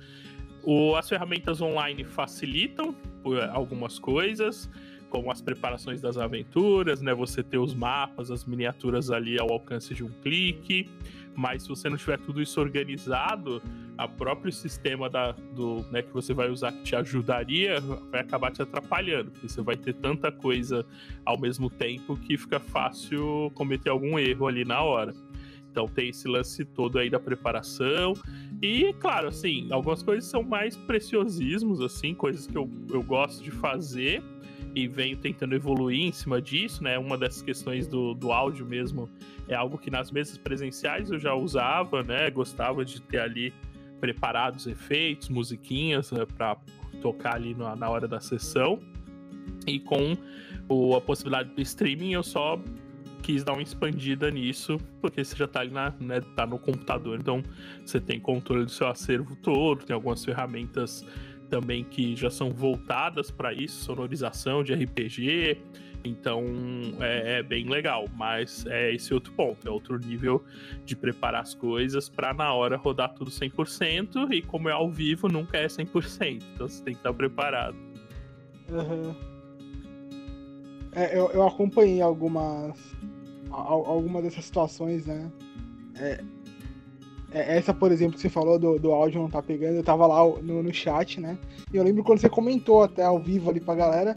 O, 0.63 0.95
as 0.95 1.07
ferramentas 1.07 1.61
online 1.61 2.03
facilitam 2.03 2.95
algumas 3.51 3.99
coisas 3.99 4.69
como 5.15 5.31
as 5.31 5.41
preparações 5.41 6.01
das 6.01 6.17
aventuras, 6.17 7.01
né? 7.01 7.13
Você 7.13 7.41
ter 7.41 7.57
os 7.57 7.73
mapas, 7.73 8.29
as 8.29 8.43
miniaturas 8.43 9.09
ali 9.09 9.39
ao 9.39 9.49
alcance 9.49 9.93
de 9.93 10.03
um 10.03 10.09
clique. 10.21 10.89
Mas 11.33 11.63
se 11.63 11.69
você 11.69 11.89
não 11.89 11.95
tiver 11.95 12.19
tudo 12.19 12.41
isso 12.41 12.59
organizado, 12.59 13.61
a 13.97 14.09
próprio 14.09 14.51
sistema 14.51 15.09
da, 15.09 15.31
do, 15.31 15.85
né, 15.89 16.01
que 16.01 16.11
você 16.11 16.33
vai 16.33 16.49
usar 16.49 16.73
que 16.73 16.83
te 16.83 16.95
ajudaria 16.95 17.79
vai 18.11 18.21
acabar 18.21 18.51
te 18.51 18.61
atrapalhando, 18.61 19.31
porque 19.31 19.47
você 19.47 19.61
vai 19.61 19.75
ter 19.75 19.93
tanta 19.93 20.31
coisa 20.31 20.85
ao 21.25 21.39
mesmo 21.39 21.69
tempo 21.69 22.17
que 22.17 22.37
fica 22.37 22.59
fácil 22.59 23.51
cometer 23.53 23.89
algum 23.89 24.19
erro 24.19 24.47
ali 24.47 24.65
na 24.65 24.81
hora. 24.81 25.13
Então 25.71 25.87
tem 25.87 26.09
esse 26.09 26.27
lance 26.27 26.63
todo 26.63 26.97
aí 26.97 27.09
da 27.09 27.19
preparação. 27.19 28.13
E, 28.61 28.93
claro, 28.93 29.27
assim, 29.27 29.67
algumas 29.71 30.01
coisas 30.01 30.29
são 30.29 30.41
mais 30.41 30.75
preciosismos, 30.77 31.81
assim, 31.81 32.13
coisas 32.13 32.47
que 32.47 32.57
eu, 32.57 32.69
eu 32.89 33.03
gosto 33.03 33.43
de 33.43 33.51
fazer 33.51 34.23
e 34.75 34.87
venho 34.87 35.15
tentando 35.15 35.55
evoluir 35.55 36.01
em 36.01 36.11
cima 36.11 36.41
disso, 36.41 36.83
né? 36.83 36.99
Uma 36.99 37.17
das 37.17 37.41
questões 37.41 37.87
do, 37.87 38.13
do 38.13 38.33
áudio 38.33 38.65
mesmo 38.65 39.09
é 39.47 39.55
algo 39.55 39.77
que 39.77 39.89
nas 39.89 40.11
mesas 40.11 40.37
presenciais 40.37 41.09
eu 41.09 41.17
já 41.17 41.33
usava, 41.33 42.03
né? 42.03 42.29
Gostava 42.29 42.83
de 42.83 43.01
ter 43.01 43.19
ali 43.19 43.53
preparados 44.01 44.67
efeitos, 44.67 45.29
musiquinhas 45.29 46.11
né? 46.11 46.25
para 46.25 46.57
tocar 47.01 47.35
ali 47.35 47.55
na, 47.55 47.73
na 47.75 47.89
hora 47.89 48.05
da 48.05 48.19
sessão. 48.19 48.79
E 49.65 49.79
com 49.79 50.17
o, 50.67 50.95
a 50.95 51.01
possibilidade 51.01 51.55
do 51.55 51.61
streaming, 51.61 52.13
eu 52.13 52.23
só 52.23 52.61
quis 53.23 53.43
dar 53.43 53.53
uma 53.53 53.63
expandida 53.63 54.29
nisso, 54.29 54.77
porque 55.01 55.23
você 55.23 55.35
já 55.35 55.47
tá 55.47 55.61
ali 55.61 55.71
na, 55.71 55.91
né, 55.99 56.21
tá 56.35 56.45
no 56.45 56.59
computador, 56.59 57.17
então 57.19 57.41
você 57.83 57.99
tem 57.99 58.19
controle 58.19 58.65
do 58.65 58.71
seu 58.71 58.87
acervo 58.87 59.35
todo, 59.37 59.83
tem 59.83 59.95
algumas 59.95 60.23
ferramentas 60.23 61.03
também 61.45 61.83
que 61.83 62.15
já 62.15 62.29
são 62.29 62.51
voltadas 62.51 63.31
para 63.31 63.53
isso, 63.53 63.83
sonorização 63.83 64.63
de 64.63 64.73
RPG. 64.73 65.57
Então 66.03 66.43
é, 66.99 67.39
é, 67.39 67.43
bem 67.43 67.67
legal, 67.67 68.05
mas 68.15 68.65
é 68.67 68.93
esse 68.93 69.13
outro 69.13 69.33
ponto, 69.33 69.67
é 69.67 69.71
outro 69.71 69.97
nível 69.97 70.43
de 70.85 70.95
preparar 70.95 71.41
as 71.41 71.55
coisas 71.55 72.07
para 72.07 72.31
na 72.33 72.53
hora 72.53 72.77
rodar 72.77 73.13
tudo 73.15 73.31
100% 73.31 74.31
e 74.31 74.41
como 74.43 74.69
é 74.69 74.71
ao 74.71 74.91
vivo 74.91 75.27
nunca 75.27 75.57
é 75.57 75.65
100%, 75.65 76.43
então 76.53 76.67
você 76.67 76.83
tem 76.83 76.93
que 76.93 76.99
estar 76.99 77.13
preparado. 77.13 77.75
Uhum. 78.69 79.15
É, 80.91 81.17
eu, 81.17 81.29
eu 81.31 81.45
acompanhei 81.45 82.01
algumas 82.01 82.95
algumas 83.49 84.23
dessas 84.23 84.45
situações, 84.45 85.05
né? 85.05 85.31
É, 85.97 86.11
é, 86.11 86.23
essa, 87.35 87.73
por 87.73 87.91
exemplo, 87.91 88.15
que 88.15 88.21
você 88.21 88.29
falou 88.29 88.57
do, 88.57 88.79
do 88.79 88.91
áudio 88.91 89.21
não 89.21 89.29
tá 89.29 89.41
pegando, 89.41 89.75
eu 89.75 89.83
tava 89.83 90.07
lá 90.07 90.23
no, 90.41 90.63
no 90.63 90.73
chat, 90.73 91.19
né? 91.19 91.37
E 91.73 91.75
eu 91.75 91.83
lembro 91.83 92.01
quando 92.01 92.19
você 92.19 92.29
comentou 92.29 92.83
até 92.83 93.03
ao 93.03 93.19
vivo 93.19 93.49
ali 93.49 93.59
pra 93.59 93.75
galera. 93.75 94.15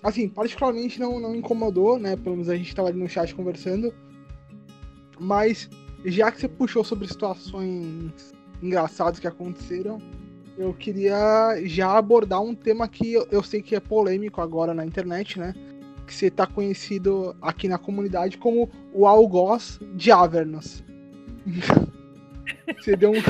Assim, 0.00 0.28
particularmente 0.28 1.00
não, 1.00 1.18
não 1.18 1.34
incomodou, 1.34 1.98
né? 1.98 2.14
Pelo 2.16 2.36
menos 2.36 2.48
a 2.48 2.56
gente 2.56 2.72
tava 2.72 2.88
ali 2.88 2.98
no 2.98 3.08
chat 3.08 3.34
conversando. 3.34 3.92
Mas, 5.18 5.68
já 6.04 6.30
que 6.30 6.40
você 6.40 6.46
puxou 6.46 6.84
sobre 6.84 7.08
situações 7.08 8.32
engraçadas 8.62 9.18
que 9.18 9.26
aconteceram, 9.26 9.98
eu 10.56 10.72
queria 10.72 11.60
já 11.64 11.96
abordar 11.98 12.40
um 12.40 12.54
tema 12.54 12.86
que 12.86 13.14
eu, 13.14 13.26
eu 13.32 13.42
sei 13.42 13.62
que 13.62 13.74
é 13.74 13.80
polêmico 13.80 14.40
agora 14.40 14.72
na 14.72 14.86
internet, 14.86 15.40
né? 15.40 15.54
Que 16.06 16.14
você 16.14 16.30
tá 16.30 16.46
conhecido 16.46 17.34
aqui 17.42 17.66
na 17.66 17.78
comunidade 17.78 18.38
como 18.38 18.70
o 18.92 19.06
algoz 19.06 19.80
de 19.96 20.12
Avernus. 20.12 20.84
Você 22.84 22.96
deu 22.96 23.12
um. 23.12 23.22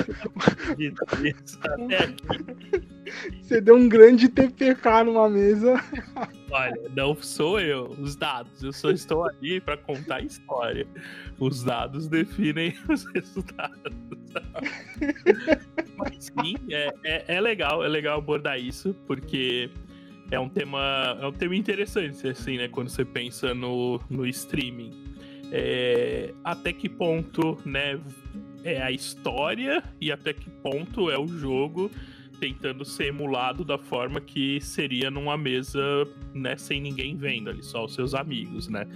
Você 3.41 3.61
deu 3.61 3.77
um 3.77 3.89
grande 3.89 4.29
TPK 4.29 5.05
numa 5.05 5.29
mesa. 5.29 5.81
Olha, 6.51 6.91
não 6.93 7.15
sou 7.15 7.61
eu, 7.61 7.85
os 8.01 8.17
dados. 8.17 8.65
Eu 8.65 8.73
só 8.73 8.91
estou 8.91 9.25
ali 9.25 9.61
para 9.61 9.77
contar 9.77 10.17
a 10.17 10.23
história. 10.23 10.89
Os 11.39 11.63
dados 11.63 12.09
definem 12.09 12.75
os 12.91 13.05
resultados. 13.13 13.79
Mas 15.97 16.25
sim, 16.25 16.57
é, 16.69 16.93
é, 17.05 17.37
é 17.37 17.41
legal, 17.41 17.85
é 17.85 17.89
legal 17.89 18.19
abordar 18.19 18.59
isso, 18.59 18.93
porque 19.07 19.71
é 20.33 20.41
um 20.41 20.49
tema, 20.49 21.17
é 21.21 21.27
um 21.29 21.33
tema 21.33 21.55
interessante, 21.55 22.27
assim, 22.27 22.59
né? 22.59 22.67
Quando 22.67 22.89
você 22.89 23.05
pensa 23.05 23.55
no, 23.55 24.01
no 24.11 24.27
streaming. 24.27 24.91
É, 25.53 26.35
até 26.43 26.73
que 26.73 26.89
ponto, 26.89 27.57
né? 27.65 28.01
É 28.65 28.83
a 28.83 28.91
história 28.91 29.83
e 30.01 30.11
até 30.11 30.33
que 30.33 30.51
ponto 30.51 31.11
é 31.11 31.19
o 31.19 31.29
jogo 31.29 31.91
tentando 32.41 32.85
ser 32.85 33.07
emulado 33.07 33.65
da 33.65 33.79
forma 33.79 34.21
que 34.21 34.61
seria 34.61 35.11
numa 35.11 35.37
mesa, 35.37 35.81
né, 36.35 36.57
sem 36.57 36.81
ninguém 36.81 37.17
vendo 37.17 37.51
ali, 37.51 37.63
só 37.63 37.85
os 37.85 37.95
seus 37.95 38.15
amigos, 38.15 38.69
né? 38.69 38.87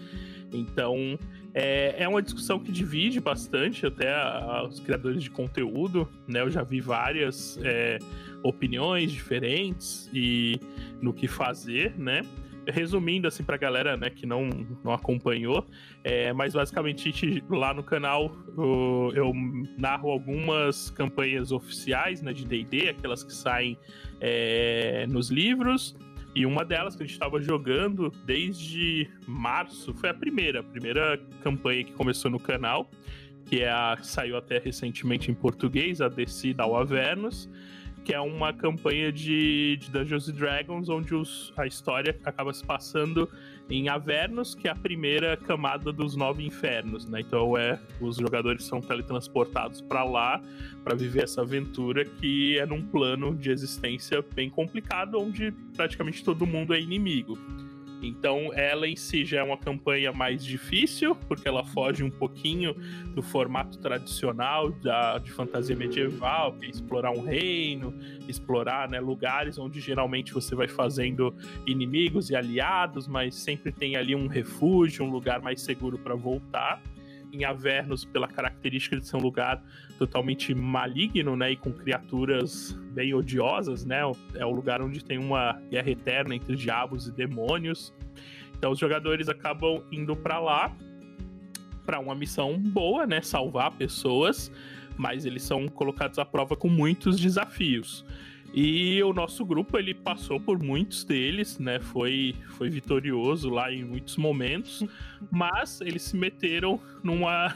Então, 0.53 1.19
É, 1.55 2.05
é 2.05 2.09
uma 2.09 2.21
discussão 2.21 2.61
que 2.61 2.71
divide 2.71 3.21
bastante 3.21 3.87
até 3.87 4.13
a, 4.15 4.65
os 4.69 4.81
criadores 4.81 5.23
de 5.23 5.31
conteúdo, 5.31 6.07
né? 6.27 6.43
Eu 6.43 6.51
já 6.51 6.63
vi 6.63 6.79
várias 6.79 7.59
é, 7.65 7.99
opiniões 8.43 9.11
diferentes 9.11 10.11
e 10.13 10.61
no 11.01 11.13
que 11.13 11.27
fazer, 11.27 11.99
né? 11.99 12.21
Resumindo 12.69 13.27
assim 13.27 13.43
pra 13.43 13.57
galera 13.57 13.97
né, 13.97 14.11
que 14.11 14.27
não, 14.27 14.49
não 14.85 14.93
acompanhou, 14.93 15.67
é, 16.05 16.33
mas 16.33 16.55
basicamente 16.55 17.43
lá 17.49 17.73
no 17.73 17.83
canal 17.83 18.31
eu, 18.57 19.13
eu 19.15 19.33
narro 19.77 20.11
algumas 20.11 20.91
campanhas 20.91 21.53
oficiais 21.53 22.23
né, 22.23 22.33
de 22.33 22.45
DD, 22.45 22.91
aquelas 22.91 23.25
que 23.25 23.33
saem 23.33 23.79
é, 24.21 25.07
nos 25.09 25.31
livros. 25.31 25.97
E 26.35 26.47
uma 26.47 26.65
delas 26.65 26.95
que 26.95 27.03
a 27.03 27.07
gente 27.07 27.15
estava 27.15 27.41
jogando 27.41 28.13
desde 28.25 29.11
março 29.27 29.93
foi 29.95 30.11
a 30.11 30.15
primeira, 30.15 30.61
a 30.61 30.63
primeira 30.63 31.19
campanha 31.43 31.83
que 31.83 31.93
começou 31.93 32.31
no 32.31 32.39
canal, 32.39 32.89
que 33.47 33.63
é 33.63 33.71
a 33.71 33.97
que 33.99 34.07
saiu 34.07 34.37
até 34.37 34.59
recentemente 34.59 35.31
em 35.31 35.35
português, 35.35 36.01
a 36.01 36.09
Descida 36.09 36.63
ao 36.63 36.77
Avernus 36.77 37.49
que 38.09 38.15
é 38.15 38.21
uma 38.21 38.55
campanha 38.55 39.13
de, 39.13 39.77
de 39.77 39.91
Dungeons 39.91 40.33
Dragons, 40.33 40.89
onde 40.89 41.15
os, 41.15 41.53
a 41.59 41.67
história 41.67 42.19
acaba 42.25 42.55
se 42.55 42.65
passando 42.65 43.29
em 43.69 43.91
Avernus, 43.91 44.55
que 44.55 44.67
é 44.67 44.71
a 44.71 44.75
primeira 44.75 45.37
camada 45.37 45.93
dos 45.93 46.17
nove 46.17 46.43
infernos, 46.43 47.07
né? 47.07 47.21
Então 47.21 47.55
é 47.55 47.79
os 48.01 48.17
jogadores 48.17 48.65
são 48.65 48.81
teletransportados 48.81 49.83
para 49.83 50.05
lá 50.05 50.41
para 50.83 50.95
viver 50.97 51.25
essa 51.25 51.43
aventura 51.43 52.03
que 52.03 52.59
é 52.59 52.65
num 52.65 52.81
plano 52.81 53.35
de 53.35 53.51
existência 53.51 54.25
bem 54.35 54.49
complicado, 54.49 55.21
onde 55.21 55.53
praticamente 55.77 56.25
todo 56.25 56.47
mundo 56.47 56.73
é 56.73 56.81
inimigo. 56.81 57.39
Então, 58.03 58.53
ela 58.55 58.87
em 58.87 58.95
si 58.95 59.25
já 59.25 59.41
é 59.41 59.43
uma 59.43 59.59
campanha 59.59 60.13
mais 60.13 60.45
difícil, 60.45 61.15
porque 61.15 61.49
ela 61.49 61.65
foge 61.65 62.05
um 62.05 62.11
pouquinho 62.11 62.75
do 63.15 63.23
formato 63.23 63.79
tradicional 63.79 64.71
da, 64.71 65.19
de 65.19 65.33
fantasia 65.33 65.75
medieval, 65.75 66.53
que 66.53 66.67
é 66.67 66.69
explorar 66.69 67.11
um 67.11 67.23
reino, 67.23 67.93
explorar 68.29 68.89
né, 68.89 69.01
lugares 69.01 69.59
onde 69.59 69.81
geralmente 69.81 70.33
você 70.33 70.55
vai 70.55 70.69
fazendo 70.69 71.35
inimigos 71.67 72.31
e 72.31 72.37
aliados, 72.37 73.09
mas 73.09 73.35
sempre 73.35 73.73
tem 73.73 73.97
ali 73.97 74.15
um 74.15 74.29
refúgio, 74.29 75.05
um 75.05 75.11
lugar 75.11 75.43
mais 75.43 75.61
seguro 75.61 75.99
para 75.99 76.15
voltar. 76.15 76.81
Em 77.31 77.45
Avernus, 77.45 78.05
pela 78.07 78.27
característica 78.27 78.48
de 79.01 79.07
ser 79.07 79.17
um 79.17 79.21
lugar 79.21 79.63
totalmente 79.99 80.55
maligno, 80.55 81.37
né, 81.37 81.53
e 81.53 81.57
com 81.57 81.73
criaturas 81.73 82.73
bem 82.93 83.15
odiosas, 83.15 83.85
né, 83.85 84.01
é 84.35 84.45
o 84.45 84.51
lugar 84.51 84.83
onde 84.83 85.05
tem 85.05 85.19
uma 85.19 85.61
guerra 85.71 85.91
eterna 85.91 86.35
entre 86.35 86.57
diabos 86.57 87.07
e 87.07 87.13
demônios. 87.13 87.95
Então 88.57 88.73
os 88.73 88.79
jogadores 88.79 89.29
acabam 89.29 89.83
indo 89.93 90.17
para 90.17 90.39
lá 90.39 90.75
para 91.87 91.99
uma 91.99 92.15
missão 92.15 92.59
boa, 92.59 93.07
né, 93.07 93.23
salvar 93.23 93.71
pessoas, 93.73 94.53
mas 94.97 95.25
eles 95.25 95.43
são 95.43 95.69
colocados 95.69 96.19
à 96.19 96.25
prova 96.25 96.57
com 96.57 96.69
muitos 96.69 97.19
desafios. 97.19 98.05
E 98.55 99.03
o 99.03 99.13
nosso 99.13 99.45
grupo 99.45 99.79
ele 99.79 99.93
passou 99.93 100.41
por 100.41 100.63
muitos 100.63 101.05
deles, 101.05 101.59
né? 101.59 101.79
Foi, 101.81 102.35
foi 102.57 102.71
vitorioso 102.71 103.51
lá 103.51 103.71
em 103.73 103.85
muitos 103.85 104.17
momentos, 104.17 104.83
mas 105.31 105.81
eles 105.81 106.03
se 106.03 106.17
meteram 106.17 106.81
numa, 107.03 107.55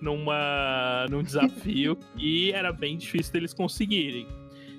numa, 0.00 1.06
num 1.10 1.22
desafio 1.22 1.96
que 2.16 2.52
era 2.52 2.72
bem 2.72 2.96
difícil 2.96 3.32
deles 3.32 3.54
conseguirem. 3.54 4.26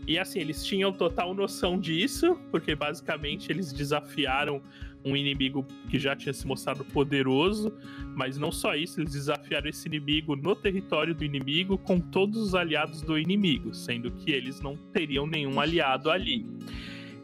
E 0.08 0.20
assim, 0.20 0.40
eles 0.40 0.64
tinham 0.64 0.94
total 0.94 1.34
noção 1.34 1.80
disso, 1.80 2.40
porque 2.52 2.76
basicamente 2.76 3.52
eles 3.52 3.74
desafiaram 3.74 4.62
um 5.04 5.16
inimigo 5.16 5.66
que 5.90 6.00
já 6.00 6.16
tinha 6.16 6.34
se 6.34 6.46
mostrado 6.48 6.84
poderoso, 6.84 7.72
mas 8.16 8.38
não 8.38 8.52
só 8.52 8.76
isso, 8.76 9.00
eles 9.00 9.14
desafiaram 9.14 9.70
esse 9.70 9.88
inimigo 9.88 10.36
no 10.36 10.56
território 10.56 11.14
do 11.14 11.24
inimigo 11.24 11.78
com 11.78 12.00
todos 12.00 12.40
os 12.40 12.56
aliados 12.56 13.02
do 13.02 13.18
inimigo, 13.18 13.74
sendo 13.74 14.12
que 14.12 14.32
eles 14.32 14.60
não 14.62 14.76
teriam 14.76 15.28
nenhum 15.28 15.60
aliado 15.60 16.10
ali. 16.10 16.46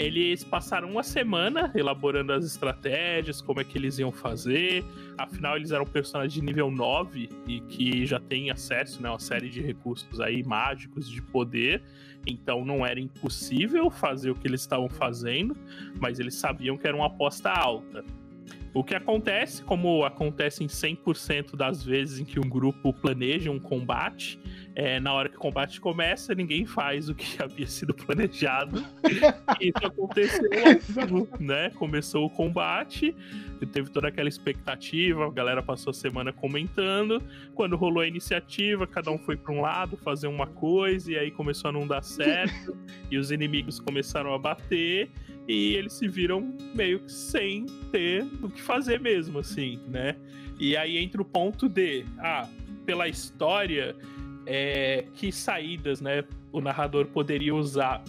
Eles 0.01 0.43
passaram 0.43 0.89
uma 0.89 1.03
semana 1.03 1.71
elaborando 1.75 2.33
as 2.33 2.43
estratégias, 2.43 3.41
como 3.41 3.61
é 3.61 3.63
que 3.63 3.77
eles 3.77 3.99
iam 3.99 4.11
fazer. 4.11 4.83
Afinal, 5.17 5.55
eles 5.55 5.71
eram 5.71 5.85
personagens 5.85 6.33
de 6.33 6.41
nível 6.41 6.71
9 6.71 7.29
e 7.47 7.59
que 7.61 8.05
já 8.05 8.19
têm 8.19 8.49
acesso 8.49 9.01
né, 9.01 9.09
a 9.09 9.13
uma 9.13 9.19
série 9.19 9.49
de 9.49 9.61
recursos 9.61 10.19
aí 10.19 10.43
mágicos 10.43 11.09
de 11.09 11.21
poder. 11.21 11.83
Então 12.25 12.65
não 12.65 12.85
era 12.85 12.99
impossível 12.99 13.89
fazer 13.89 14.31
o 14.31 14.35
que 14.35 14.47
eles 14.47 14.61
estavam 14.61 14.89
fazendo, 14.89 15.55
mas 15.99 16.19
eles 16.19 16.35
sabiam 16.35 16.77
que 16.77 16.87
era 16.87 16.95
uma 16.95 17.07
aposta 17.07 17.49
alta. 17.49 18.03
O 18.73 18.83
que 18.83 18.95
acontece, 18.95 19.63
como 19.63 20.05
acontece 20.05 20.63
em 20.63 20.67
100% 20.67 21.57
das 21.57 21.83
vezes 21.83 22.19
em 22.19 22.25
que 22.25 22.39
um 22.39 22.47
grupo 22.47 22.93
planeja 22.93 23.51
um 23.51 23.59
combate, 23.59 24.39
é, 24.73 24.97
na 24.99 25.13
hora 25.13 25.27
que 25.27 25.35
o 25.35 25.39
combate 25.39 25.81
começa, 25.81 26.33
ninguém 26.33 26.65
faz 26.65 27.09
o 27.09 27.15
que 27.15 27.35
havia 27.43 27.67
sido 27.67 27.93
planejado. 27.93 28.81
isso 29.59 29.85
aconteceu 29.85 30.49
né? 31.39 31.69
Começou 31.71 32.25
o 32.25 32.29
combate, 32.29 33.13
teve 33.73 33.89
toda 33.89 34.07
aquela 34.07 34.29
expectativa, 34.29 35.25
a 35.25 35.31
galera 35.31 35.61
passou 35.61 35.91
a 35.91 35.93
semana 35.93 36.31
comentando. 36.31 37.21
Quando 37.53 37.75
rolou 37.75 38.01
a 38.01 38.07
iniciativa, 38.07 38.87
cada 38.87 39.11
um 39.11 39.17
foi 39.17 39.35
para 39.35 39.53
um 39.53 39.61
lado 39.61 39.97
fazer 39.97 40.27
uma 40.27 40.47
coisa, 40.47 41.11
e 41.11 41.17
aí 41.17 41.29
começou 41.31 41.69
a 41.69 41.71
não 41.73 41.85
dar 41.85 42.03
certo, 42.03 42.77
e 43.09 43.17
os 43.17 43.31
inimigos 43.31 43.79
começaram 43.79 44.33
a 44.33 44.39
bater 44.39 45.09
e 45.47 45.75
eles 45.75 45.93
se 45.93 46.07
viram 46.07 46.55
meio 46.73 46.99
que 46.99 47.11
sem 47.11 47.65
ter 47.91 48.25
o 48.41 48.49
que 48.49 48.60
fazer 48.61 48.99
mesmo, 48.99 49.39
assim, 49.39 49.79
né? 49.87 50.15
E 50.59 50.77
aí 50.77 50.97
entra 50.97 51.21
o 51.21 51.25
ponto 51.25 51.67
de, 51.67 52.05
ah, 52.19 52.47
pela 52.85 53.07
história, 53.07 53.95
é, 54.45 55.05
que 55.15 55.31
saídas, 55.31 56.01
né, 56.01 56.23
o 56.51 56.61
narrador 56.61 57.07
poderia 57.07 57.55
usar. 57.55 58.03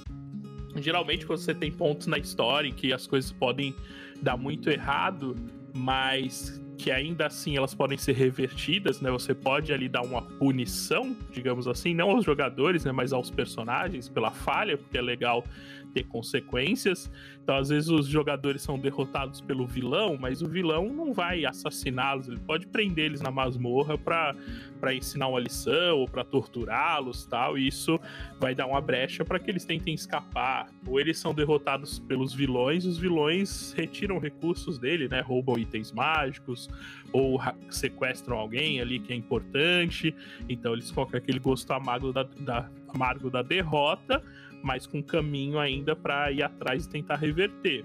Geralmente, 0.76 1.26
quando 1.26 1.38
você 1.38 1.54
tem 1.54 1.70
pontos 1.70 2.06
na 2.06 2.18
história 2.18 2.68
em 2.68 2.72
que 2.72 2.92
as 2.92 3.06
coisas 3.06 3.30
podem 3.30 3.74
dar 4.20 4.36
muito 4.36 4.70
errado, 4.70 5.36
mas 5.74 6.60
que 6.78 6.90
ainda 6.90 7.26
assim 7.26 7.56
elas 7.56 7.74
podem 7.74 7.96
ser 7.96 8.14
revertidas, 8.14 9.00
né? 9.00 9.10
Você 9.10 9.34
pode 9.34 9.72
ali 9.72 9.88
dar 9.88 10.02
uma 10.02 10.22
punição, 10.22 11.16
digamos 11.30 11.68
assim, 11.68 11.94
não 11.94 12.10
aos 12.10 12.24
jogadores, 12.24 12.84
né, 12.84 12.90
mas 12.90 13.12
aos 13.12 13.30
personagens 13.30 14.08
pela 14.08 14.30
falha, 14.30 14.76
porque 14.76 14.98
é 14.98 15.02
legal 15.02 15.44
ter 15.92 16.04
consequências. 16.04 17.10
Então, 17.42 17.56
às 17.56 17.68
vezes, 17.68 17.88
os 17.88 18.06
jogadores 18.06 18.62
são 18.62 18.78
derrotados 18.78 19.40
pelo 19.40 19.66
vilão, 19.66 20.16
mas 20.18 20.42
o 20.42 20.48
vilão 20.48 20.88
não 20.92 21.12
vai 21.12 21.44
assassiná-los, 21.44 22.28
ele 22.28 22.38
pode 22.38 22.66
prender 22.66 23.06
eles 23.06 23.20
na 23.20 23.30
masmorra 23.30 23.98
para 23.98 24.94
ensinar 24.94 25.26
uma 25.26 25.40
lição 25.40 25.98
ou 25.98 26.08
para 26.08 26.24
torturá-los 26.24 27.26
tal. 27.26 27.58
E 27.58 27.66
isso 27.66 27.98
vai 28.38 28.54
dar 28.54 28.66
uma 28.66 28.80
brecha 28.80 29.24
para 29.24 29.38
que 29.38 29.50
eles 29.50 29.64
tentem 29.64 29.94
escapar. 29.94 30.68
Ou 30.86 31.00
eles 31.00 31.18
são 31.18 31.34
derrotados 31.34 31.98
pelos 31.98 32.32
vilões, 32.32 32.84
os 32.84 32.98
vilões 32.98 33.72
retiram 33.72 34.18
recursos 34.18 34.78
dele, 34.78 35.08
né? 35.08 35.20
Roubam 35.20 35.58
itens 35.58 35.90
mágicos 35.92 36.70
ou 37.12 37.40
sequestram 37.70 38.38
alguém 38.38 38.80
ali 38.80 38.98
que 38.98 39.12
é 39.12 39.16
importante. 39.16 40.14
Então, 40.48 40.72
eles 40.72 40.90
colocam 40.90 41.18
aquele 41.18 41.38
gosto 41.38 41.70
amargo 41.72 42.12
da, 42.12 42.22
da 42.22 42.70
amargo 42.88 43.30
da 43.30 43.42
derrota 43.42 44.22
mas 44.62 44.86
com 44.86 45.02
caminho 45.02 45.58
ainda 45.58 45.94
para 45.94 46.30
ir 46.30 46.42
atrás 46.42 46.84
e 46.84 46.88
tentar 46.88 47.16
reverter. 47.16 47.84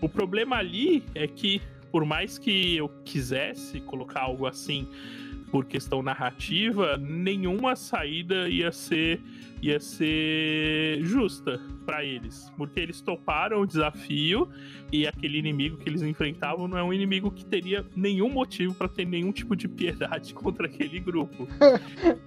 O 0.00 0.08
problema 0.08 0.56
ali 0.56 1.02
é 1.14 1.26
que, 1.26 1.60
por 1.90 2.04
mais 2.04 2.38
que 2.38 2.76
eu 2.76 2.88
quisesse 3.04 3.80
colocar 3.80 4.22
algo 4.22 4.46
assim 4.46 4.88
por 5.56 5.64
questão 5.64 6.02
narrativa, 6.02 6.98
nenhuma 6.98 7.74
saída 7.74 8.46
ia 8.46 8.70
ser 8.70 9.22
ia 9.62 9.80
ser 9.80 11.02
justa 11.02 11.58
para 11.86 12.04
eles, 12.04 12.52
porque 12.58 12.78
eles 12.78 13.00
toparam 13.00 13.62
o 13.62 13.66
desafio 13.66 14.50
e 14.92 15.06
aquele 15.06 15.38
inimigo 15.38 15.78
que 15.78 15.88
eles 15.88 16.02
enfrentavam 16.02 16.68
não 16.68 16.76
é 16.76 16.82
um 16.82 16.92
inimigo 16.92 17.30
que 17.30 17.42
teria 17.42 17.86
nenhum 17.96 18.28
motivo 18.28 18.74
para 18.74 18.86
ter 18.86 19.06
nenhum 19.06 19.32
tipo 19.32 19.56
de 19.56 19.66
piedade 19.66 20.34
contra 20.36 20.66
aquele 20.66 21.00
grupo. 21.00 21.48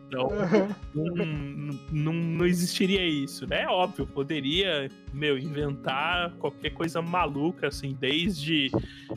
Então, 0.08 0.30
não, 0.92 1.76
não, 1.92 2.14
não 2.14 2.46
existiria 2.48 3.06
isso, 3.06 3.46
né? 3.46 3.62
É 3.62 3.68
óbvio, 3.68 4.08
poderia, 4.08 4.90
meu, 5.14 5.38
inventar 5.38 6.32
qualquer 6.40 6.72
coisa 6.72 7.00
maluca, 7.00 7.68
assim, 7.68 7.96
desde 8.00 8.72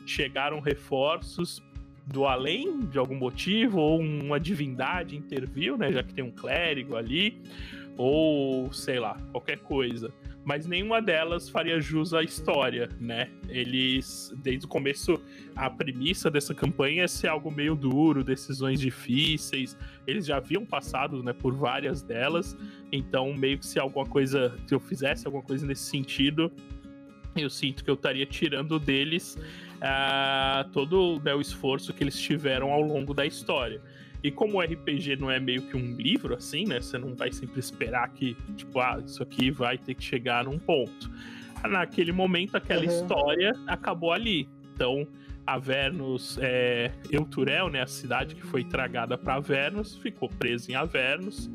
chegaram 0.05 0.59
reforços 0.59 1.63
do 2.05 2.25
além 2.25 2.81
de 2.81 2.97
algum 2.97 3.15
motivo, 3.15 3.79
ou 3.79 3.99
uma 3.99 4.39
divindade 4.39 5.15
interviu, 5.15 5.77
né? 5.77 5.91
Já 5.91 6.03
que 6.03 6.13
tem 6.13 6.23
um 6.23 6.31
clérigo 6.31 6.95
ali, 6.95 7.41
ou 7.97 8.71
sei 8.73 8.99
lá, 8.99 9.17
qualquer 9.31 9.59
coisa. 9.59 10.13
Mas 10.45 10.67
nenhuma 10.67 11.01
delas 11.01 11.47
faria 11.47 11.79
jus 11.79 12.13
à 12.13 12.21
história, 12.21 12.89
né? 12.99 13.29
Eles, 13.47 14.33
desde 14.43 14.65
o 14.65 14.67
começo, 14.67 15.21
a 15.55 15.69
premissa 15.69 16.29
dessa 16.29 16.53
campanha 16.53 17.03
é 17.03 17.07
ser 17.07 17.27
algo 17.27 17.49
meio 17.49 17.75
duro, 17.75 18.25
decisões 18.25 18.81
difíceis. 18.81 19.77
Eles 20.05 20.25
já 20.25 20.37
haviam 20.37 20.65
passado, 20.65 21.23
né, 21.23 21.31
por 21.31 21.55
várias 21.55 22.01
delas. 22.01 22.57
Então, 22.91 23.33
meio 23.33 23.57
que 23.57 23.65
se 23.65 23.79
alguma 23.79 24.05
coisa, 24.05 24.53
se 24.67 24.75
eu 24.75 24.81
fizesse 24.81 25.25
alguma 25.25 25.43
coisa 25.43 25.65
nesse 25.65 25.83
sentido, 25.83 26.51
eu 27.37 27.49
sinto 27.49 27.83
que 27.83 27.89
eu 27.89 27.95
estaria 27.95 28.25
tirando 28.25 28.77
deles 28.77 29.37
uh, 29.83 30.69
todo 30.71 31.21
né, 31.23 31.35
o 31.35 31.41
esforço 31.41 31.93
que 31.93 32.03
eles 32.03 32.17
tiveram 32.17 32.71
ao 32.71 32.81
longo 32.81 33.13
da 33.13 33.25
história. 33.25 33.81
E 34.23 34.31
como 34.31 34.57
o 34.57 34.61
RPG 34.61 35.17
não 35.17 35.29
é 35.29 35.37
meio 35.39 35.63
que 35.63 35.75
um 35.75 35.95
livro, 35.95 36.33
assim, 36.33 36.65
né? 36.65 36.79
Você 36.79 36.97
não 36.97 37.13
vai 37.13 37.29
sempre 37.31 37.59
esperar 37.59 38.07
que, 38.09 38.37
tipo, 38.55 38.79
ah, 38.79 39.01
isso 39.05 39.21
aqui 39.21 39.51
vai 39.51 39.77
ter 39.77 39.93
que 39.95 40.03
chegar 40.03 40.45
num 40.45 40.57
ponto. 40.57 41.11
Naquele 41.69 42.13
momento, 42.13 42.55
aquela 42.55 42.81
uhum. 42.81 42.87
história 42.87 43.53
acabou 43.67 44.13
ali. 44.13 44.47
Então, 44.73 45.05
Avernus, 45.45 46.37
é, 46.41 46.91
Euturel, 47.11 47.69
né, 47.69 47.81
a 47.81 47.87
cidade 47.87 48.33
que 48.33 48.43
foi 48.43 48.63
tragada 48.63 49.17
para 49.17 49.35
Avernus, 49.35 49.97
ficou 49.97 50.29
presa 50.29 50.71
em 50.71 50.75
Avernus. 50.75 51.51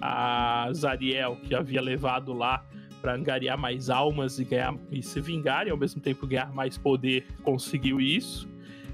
A 0.00 0.68
Zariel, 0.72 1.36
que 1.36 1.54
havia 1.54 1.80
levado 1.80 2.32
lá 2.32 2.64
para 3.08 3.14
angariar 3.14 3.56
mais 3.56 3.88
almas 3.88 4.38
e 4.38 4.44
ganhar 4.44 4.76
e 4.92 5.02
se 5.02 5.18
vingar 5.18 5.66
e 5.66 5.70
ao 5.70 5.78
mesmo 5.78 5.98
tempo 5.98 6.26
ganhar 6.26 6.52
mais 6.52 6.76
poder, 6.76 7.24
conseguiu 7.42 7.98
isso. 7.98 8.46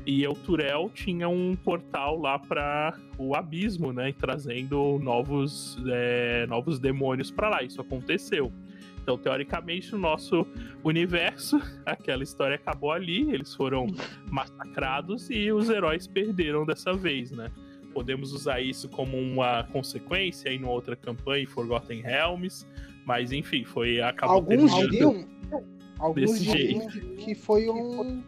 E 0.06 0.22
Euturel 0.22 0.88
tinha 0.94 1.28
um 1.28 1.56
portal 1.56 2.20
lá 2.20 2.38
para 2.38 2.96
o 3.18 3.34
abismo, 3.34 3.92
né, 3.92 4.14
trazendo 4.16 5.00
novos 5.02 5.76
é, 5.88 6.46
novos 6.46 6.78
demônios 6.78 7.32
para 7.32 7.48
lá. 7.48 7.62
Isso 7.64 7.80
aconteceu. 7.80 8.52
Então, 9.02 9.18
teoricamente, 9.18 9.92
o 9.96 9.98
nosso 9.98 10.46
universo, 10.84 11.60
aquela 11.84 12.22
história 12.22 12.54
acabou 12.54 12.92
ali, 12.92 13.32
eles 13.32 13.52
foram 13.52 13.88
massacrados 14.30 15.28
e 15.28 15.50
os 15.50 15.68
heróis 15.68 16.06
perderam 16.06 16.64
dessa 16.64 16.92
vez, 16.92 17.32
né? 17.32 17.50
Podemos 17.92 18.32
usar 18.32 18.60
isso 18.60 18.88
como 18.88 19.16
uma 19.18 19.64
consequência 19.64 20.50
em 20.50 20.64
outra 20.64 20.94
campanha, 20.94 21.46
Forgotten 21.48 22.00
Realms, 22.00 22.64
mas 23.04 23.32
enfim, 23.32 23.64
foi 23.64 24.00
acabou 24.00 24.36
Alguns 24.36 24.74
diriam, 24.74 25.26
alguns 25.98 26.40
diriam 26.40 26.88
que 27.16 27.34
foi 27.34 27.68
um 27.68 28.22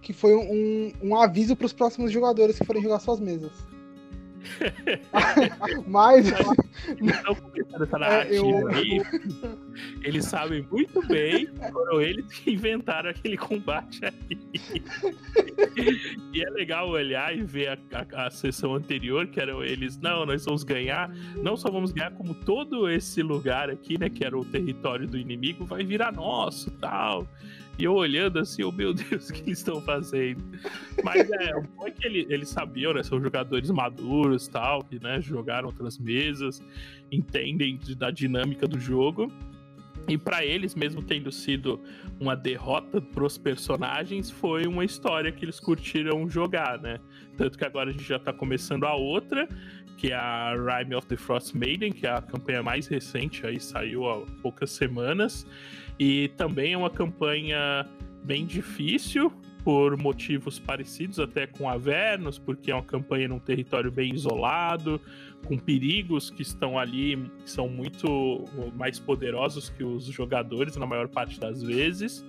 que 0.00 0.12
foi 0.12 0.34
um, 0.34 0.92
um 1.02 1.16
aviso 1.16 1.56
para 1.56 1.64
os 1.64 1.72
próximos 1.72 2.12
jogadores 2.12 2.58
que 2.58 2.66
forem 2.66 2.82
jogar 2.82 3.00
suas 3.00 3.18
mesas. 3.18 3.52
Mas. 5.86 6.30
é, 8.30 8.38
eu... 8.38 8.68
aí, 8.68 9.02
eles 10.02 10.24
sabem 10.26 10.66
muito 10.70 11.06
bem, 11.06 11.48
foram 11.72 12.00
eles 12.00 12.26
que 12.26 12.52
inventaram 12.52 13.10
aquele 13.10 13.36
combate 13.36 14.00
aí. 14.04 14.38
e 16.32 16.42
é 16.42 16.50
legal 16.50 16.88
olhar 16.88 17.36
e 17.36 17.42
ver 17.42 17.68
a, 17.68 17.78
a, 17.92 18.26
a, 18.26 18.30
sessão 18.30 18.74
anterior, 18.74 19.26
que 19.26 19.40
eram 19.40 19.62
eles, 19.62 19.98
não, 19.98 20.26
nós 20.26 20.44
vamos 20.44 20.62
ganhar, 20.62 21.10
não 21.36 21.56
só 21.56 21.70
vamos 21.70 21.92
ganhar, 21.92 22.12
como 22.12 22.34
todo 22.34 22.88
esse 22.88 23.22
lugar 23.22 23.70
aqui, 23.70 23.98
né, 23.98 24.08
que 24.08 24.24
era 24.24 24.36
o 24.36 24.44
território 24.44 25.06
do 25.06 25.16
inimigo, 25.16 25.64
vai 25.64 25.84
virar 25.84 26.12
nosso 26.12 26.70
tal. 26.72 27.26
E 27.78 27.84
eu 27.84 27.94
olhando 27.94 28.38
assim, 28.38 28.62
oh 28.62 28.70
meu 28.70 28.94
Deus, 28.94 29.28
o 29.28 29.32
que 29.32 29.42
eles 29.42 29.58
estão 29.58 29.80
fazendo? 29.80 30.42
Mas 31.02 31.28
é, 31.30 31.56
o 31.56 31.62
bom 31.62 31.86
é 31.86 31.90
que 31.90 32.06
ele, 32.06 32.26
eles 32.30 32.48
sabiam, 32.48 32.94
né? 32.94 33.02
São 33.02 33.20
jogadores 33.20 33.70
maduros 33.70 34.46
tal, 34.46 34.82
que 34.84 35.02
né, 35.02 35.20
jogaram 35.20 35.66
outras 35.66 35.98
mesas, 35.98 36.62
entendem 37.10 37.78
da 37.96 38.10
dinâmica 38.10 38.66
do 38.68 38.78
jogo. 38.78 39.32
E 40.06 40.18
para 40.18 40.44
eles, 40.44 40.74
mesmo 40.74 41.02
tendo 41.02 41.32
sido 41.32 41.80
uma 42.20 42.36
derrota 42.36 43.00
pros 43.00 43.38
personagens, 43.38 44.30
foi 44.30 44.66
uma 44.66 44.84
história 44.84 45.32
que 45.32 45.44
eles 45.44 45.58
curtiram 45.58 46.28
jogar, 46.28 46.78
né? 46.78 47.00
Tanto 47.36 47.56
que 47.56 47.64
agora 47.64 47.90
a 47.90 47.92
gente 47.92 48.04
já 48.04 48.18
tá 48.18 48.32
começando 48.32 48.84
a 48.84 48.94
outra, 48.94 49.48
que 49.96 50.12
é 50.12 50.14
a 50.14 50.54
Rime 50.54 50.94
of 50.94 51.06
the 51.06 51.16
Frost 51.16 51.54
Maiden, 51.54 51.90
que 51.90 52.06
é 52.06 52.10
a 52.10 52.20
campanha 52.20 52.62
mais 52.62 52.86
recente, 52.86 53.46
aí 53.46 53.58
saiu 53.58 54.06
há 54.08 54.20
poucas 54.42 54.70
semanas. 54.70 55.46
E 55.98 56.28
também 56.36 56.72
é 56.72 56.76
uma 56.76 56.90
campanha 56.90 57.86
bem 58.24 58.46
difícil, 58.46 59.32
por 59.64 59.96
motivos 59.96 60.58
parecidos 60.58 61.18
até 61.18 61.46
com 61.46 61.68
Avernus, 61.68 62.38
porque 62.38 62.70
é 62.70 62.74
uma 62.74 62.84
campanha 62.84 63.26
num 63.26 63.38
território 63.38 63.90
bem 63.90 64.14
isolado, 64.14 65.00
com 65.46 65.56
perigos 65.58 66.28
que 66.28 66.42
estão 66.42 66.78
ali, 66.78 67.30
que 67.42 67.50
são 67.50 67.66
muito 67.66 68.44
mais 68.76 69.00
poderosos 69.00 69.70
que 69.70 69.82
os 69.82 70.04
jogadores 70.04 70.76
na 70.76 70.84
maior 70.84 71.08
parte 71.08 71.40
das 71.40 71.62
vezes, 71.62 72.24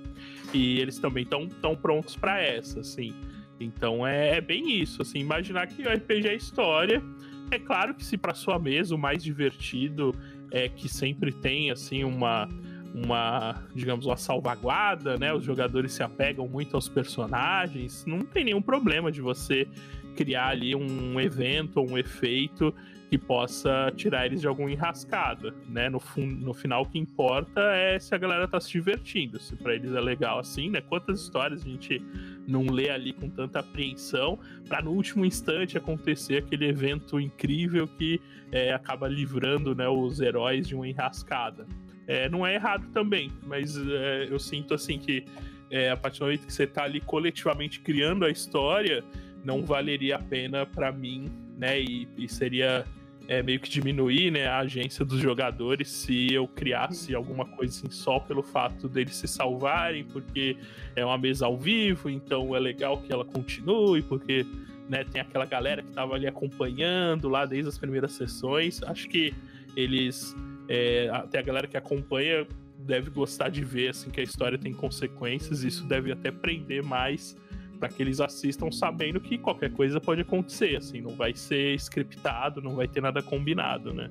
e 0.54 0.80
eles 0.80 0.98
também 0.98 1.24
estão 1.24 1.48
tão 1.48 1.76
prontos 1.76 2.16
para 2.16 2.42
essa, 2.42 2.80
assim. 2.80 3.14
Então 3.60 4.08
é, 4.08 4.38
é, 4.38 4.42
bem 4.42 4.82
isso, 4.82 5.02
assim, 5.02 5.20
imaginar 5.20 5.68
que 5.68 5.86
o 5.86 5.92
RPG 5.92 6.28
é 6.30 6.36
história. 6.36 7.04
É 7.52 7.60
claro 7.60 7.94
que 7.94 8.04
se 8.04 8.18
para 8.18 8.34
sua 8.34 8.58
mesa 8.58 8.96
o 8.96 8.98
mais 8.98 9.22
divertido 9.22 10.16
é 10.52 10.70
que 10.70 10.88
sempre 10.88 11.32
tem 11.34 11.70
assim 11.70 12.04
uma 12.04 12.48
uma, 12.96 13.62
digamos, 13.76 14.06
uma 14.06 14.16
salvaguarda, 14.16 15.18
né? 15.18 15.34
Os 15.34 15.44
jogadores 15.44 15.92
se 15.92 16.02
apegam 16.02 16.48
muito 16.48 16.76
aos 16.76 16.88
personagens. 16.88 18.06
Não 18.06 18.20
tem 18.20 18.46
nenhum 18.46 18.62
problema 18.62 19.12
de 19.12 19.22
você 19.22 19.68
criar 20.16 20.48
ali 20.48 20.74
um 20.74 21.20
evento 21.20 21.78
ou 21.78 21.92
um 21.92 21.98
efeito 21.98 22.74
que 23.10 23.18
possa 23.18 23.92
tirar 23.96 24.26
eles 24.26 24.42
de 24.42 24.48
alguma 24.48 24.72
enrascada, 24.72 25.54
né? 25.68 25.90
No, 25.90 26.02
no 26.18 26.54
final, 26.54 26.84
o 26.84 26.86
que 26.86 26.98
importa 26.98 27.62
é 27.76 28.00
se 28.00 28.16
a 28.16 28.18
galera 28.18 28.48
tá 28.48 28.60
se 28.62 28.72
divertindo, 28.72 29.40
se 29.40 29.56
para 29.58 29.76
eles 29.76 29.94
é 29.94 30.00
legal 30.00 30.40
assim, 30.40 30.70
né? 30.70 30.80
Quantas 30.80 31.22
histórias 31.22 31.62
a 31.62 31.66
gente 31.66 32.02
não 32.48 32.64
lê 32.64 32.90
ali 32.90 33.12
com 33.12 33.30
tanta 33.30 33.60
apreensão 33.60 34.40
para 34.70 34.82
no 34.82 34.92
último 34.92 35.26
instante 35.26 35.78
acontecer 35.78 36.38
aquele 36.38 36.66
evento 36.66 37.20
incrível 37.20 37.88
que 37.88 38.22
é, 38.52 38.74
acaba 38.74 39.08
livrando 39.08 39.76
né, 39.76 39.88
os 39.88 40.22
heróis 40.22 40.68
de 40.68 40.76
uma 40.76 40.88
enrascada. 40.88 41.68
É, 42.08 42.30
não 42.30 42.46
é 42.46 42.56
errado 42.56 42.88
também, 42.94 43.32
mas 43.46 43.76
é, 43.78 44.28
eu 44.30 44.40
sinto 44.40 44.74
assim 44.74 45.00
que 45.00 45.26
é, 45.72 45.90
a 45.90 45.98
partir 45.98 46.20
do 46.20 46.26
momento 46.26 46.46
que 46.46 46.54
você 46.54 46.64
está 46.64 46.84
ali 46.84 47.02
coletivamente 47.02 47.80
criando 47.80 48.26
a 48.26 48.30
história, 48.30 49.04
não 49.44 49.64
valeria 49.64 50.16
a 50.18 50.20
pena 50.20 50.66
para 50.66 50.92
mim, 50.92 51.32
né? 51.58 51.80
E, 51.82 52.08
e 52.18 52.30
seria 52.30 52.86
é, 53.28 53.42
meio 53.42 53.60
que 53.60 53.70
diminuir 53.70 54.32
né, 54.32 54.48
a 54.48 54.60
agência 54.60 55.04
dos 55.04 55.20
jogadores 55.20 55.90
se 55.90 56.34
eu 56.34 56.48
criasse 56.48 57.16
alguma 57.16 57.46
coisa 57.46 57.76
assim 57.76 57.90
só 57.90 58.20
pelo 58.20 58.44
fato 58.44 58.88
deles 58.88 59.16
se 59.16 59.28
salvarem, 59.28 60.04
porque 60.04 60.58
é 60.96 61.04
uma 61.04 61.18
mesa 61.18 61.46
ao 61.46 61.58
vivo, 61.58 62.10
então 62.10 62.56
é 62.56 62.60
legal 62.60 63.02
que 63.02 63.12
ela 63.12 63.26
continue, 63.26 64.02
porque 64.04 64.46
né, 64.88 65.04
tem 65.04 65.22
aquela 65.22 65.46
galera 65.46 65.82
que 65.82 65.90
estava 65.90 66.14
ali 66.14 66.28
acompanhando 66.28 67.28
lá 67.28 67.46
desde 67.46 67.70
as 67.70 67.78
primeiras 67.78 68.12
sessões. 68.12 68.82
Acho 68.84 69.10
que 69.10 69.34
eles 69.76 70.36
é, 70.68 71.10
até 71.12 71.40
a 71.40 71.42
galera 71.42 71.68
que 71.68 71.78
acompanha 71.78 72.48
deve 72.78 73.10
gostar 73.10 73.50
de 73.50 73.64
ver 73.64 73.90
assim 73.90 74.10
que 74.10 74.20
a 74.20 74.24
história 74.24 74.58
tem 74.58 74.74
consequências. 74.74 75.64
Isso 75.64 75.86
deve 75.86 76.12
até 76.12 76.32
prender 76.32 76.84
mais 76.84 77.36
para 77.80 77.90
que 77.90 78.02
eles 78.02 78.20
assistam 78.20 78.72
sabendo 78.72 79.20
que 79.20 79.38
qualquer 79.38 79.72
coisa 79.72 80.00
pode 80.00 80.22
acontecer. 80.22 80.78
Assim, 80.78 81.02
não 81.02 81.16
vai 81.16 81.34
ser 81.34 81.76
scriptado, 81.76 82.62
não 82.62 82.76
vai 82.76 82.88
ter 82.88 83.02
nada 83.02 83.22
combinado, 83.22 83.94
né? 83.94 84.10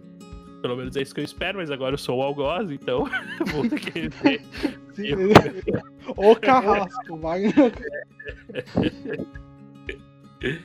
Pelo 0.61 0.77
menos 0.77 0.97
é 0.97 1.03
isso 1.03 1.15
que 1.15 1.21
eu 1.21 1.25
espero, 1.25 1.59
mas 1.59 1.71
agora 1.71 1.95
eu 1.95 1.99
sou 1.99 2.19
o 2.19 2.23
algoz, 2.23 2.71
então 2.71 3.05
vou 3.53 3.69
ter 3.69 3.81
que 3.81 4.09
ver. 4.09 4.41
o 6.17 6.35
carrasco, 6.37 7.17
Wagner. 7.19 7.73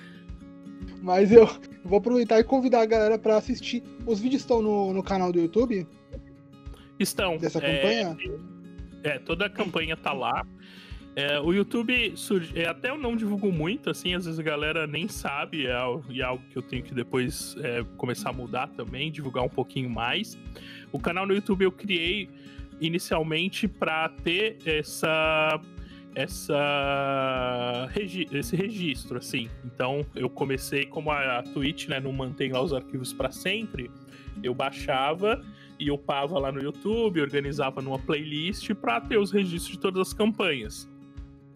Mas 1.02 1.32
eu 1.32 1.48
vou 1.84 2.00
aproveitar 2.00 2.40
e 2.40 2.44
convidar 2.44 2.82
a 2.82 2.86
galera 2.86 3.18
para 3.18 3.38
assistir. 3.38 3.84
Os 4.06 4.20
vídeos 4.20 4.42
estão 4.42 4.62
no, 4.62 4.94
no 4.94 5.04
canal 5.04 5.32
do 5.32 5.40
YouTube? 5.40 5.88
Estão. 7.00 7.38
Dessa 7.38 7.60
é, 7.60 7.78
campanha? 7.78 8.18
É, 9.04 9.20
toda 9.20 9.46
a 9.46 9.50
campanha 9.50 9.96
tá 9.96 10.14
lá. 10.14 10.46
É, 11.16 11.40
o 11.40 11.52
YouTube 11.52 12.14
surge, 12.16 12.58
é, 12.58 12.68
até 12.68 12.90
eu 12.90 12.98
não 12.98 13.16
divulgo 13.16 13.52
muito, 13.52 13.90
assim, 13.90 14.14
às 14.14 14.26
vezes 14.26 14.40
a 14.40 14.44
galera 14.44 14.86
nem 14.86 15.08
sabe, 15.08 15.66
é, 15.66 15.72
é 15.72 16.22
algo 16.22 16.44
que 16.50 16.58
eu 16.58 16.62
tenho 16.62 16.84
que 16.84 16.94
depois 16.94 17.56
é, 17.60 17.84
começar 17.98 18.30
a 18.30 18.34
mudar 18.34 18.68
também, 18.68 19.12
divulgar 19.12 19.44
um 19.44 19.50
pouquinho 19.50 19.90
mais. 19.90 20.38
O 20.92 21.00
canal 21.00 21.26
no 21.26 21.34
YouTube 21.34 21.64
eu 21.64 21.72
criei 21.72 22.30
inicialmente 22.80 23.68
para 23.68 24.08
ter 24.24 24.58
essa 24.66 25.60
essa 26.16 27.90
regi 27.92 28.28
esse 28.32 28.56
registro, 28.56 29.18
assim. 29.18 29.50
Então, 29.66 30.06
eu 30.16 30.30
comecei 30.30 30.86
como 30.86 31.12
a, 31.12 31.40
a 31.40 31.44
Twitch, 31.44 31.88
né, 31.88 32.00
não 32.00 32.12
mantém 32.12 32.52
lá 32.52 32.62
os 32.62 32.74
arquivos 32.74 33.14
para 33.14 33.32
sempre. 33.32 33.90
Eu 34.42 34.54
baixava 34.54 35.42
e 35.80 35.90
upava 35.92 36.38
lá 36.40 36.52
no 36.52 36.62
YouTube, 36.62 37.22
organizava 37.22 37.82
numa 37.82 38.00
playlist 38.00 38.74
para 38.74 39.00
ter 39.00 39.18
os 39.18 39.32
registros 39.32 39.74
de 39.74 39.80
todas 39.80 40.08
as 40.08 40.14
campanhas. 40.14 40.90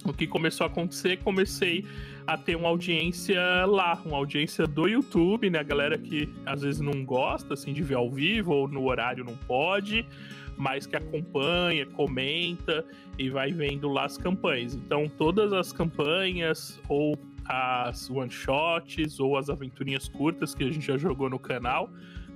O 0.05 0.11
que 0.11 0.27
começou 0.27 0.65
a 0.65 0.67
acontecer, 0.67 1.17
comecei 1.19 1.85
a 2.27 2.37
ter 2.37 2.55
uma 2.55 2.67
audiência 2.67 3.65
lá, 3.65 4.01
uma 4.05 4.17
audiência 4.17 4.67
do 4.67 4.87
YouTube, 4.87 5.49
né? 5.49 5.59
A 5.59 5.63
galera 5.63 5.97
que 5.97 6.29
às 6.45 6.61
vezes 6.61 6.81
não 6.81 7.05
gosta 7.05 7.53
assim 7.53 7.73
de 7.73 7.81
ver 7.81 7.95
ao 7.95 8.09
vivo 8.09 8.53
ou 8.53 8.67
no 8.67 8.85
horário 8.85 9.23
não 9.23 9.35
pode 9.35 10.05
mas 10.57 10.85
que 10.85 10.95
acompanha, 10.95 11.85
comenta 11.85 12.85
e 13.17 13.29
vai 13.29 13.51
vendo 13.51 13.89
lá 13.89 14.05
as 14.05 14.17
campanhas. 14.17 14.75
Então, 14.75 15.09
todas 15.09 15.53
as 15.53 15.71
campanhas 15.71 16.79
ou 16.87 17.17
as 17.45 18.09
one 18.09 18.31
shots 18.31 19.19
ou 19.19 19.37
as 19.37 19.49
aventurinhas 19.49 20.07
curtas 20.07 20.55
que 20.55 20.63
a 20.63 20.71
gente 20.71 20.85
já 20.85 20.97
jogou 20.97 21.29
no 21.29 21.37
canal 21.37 21.89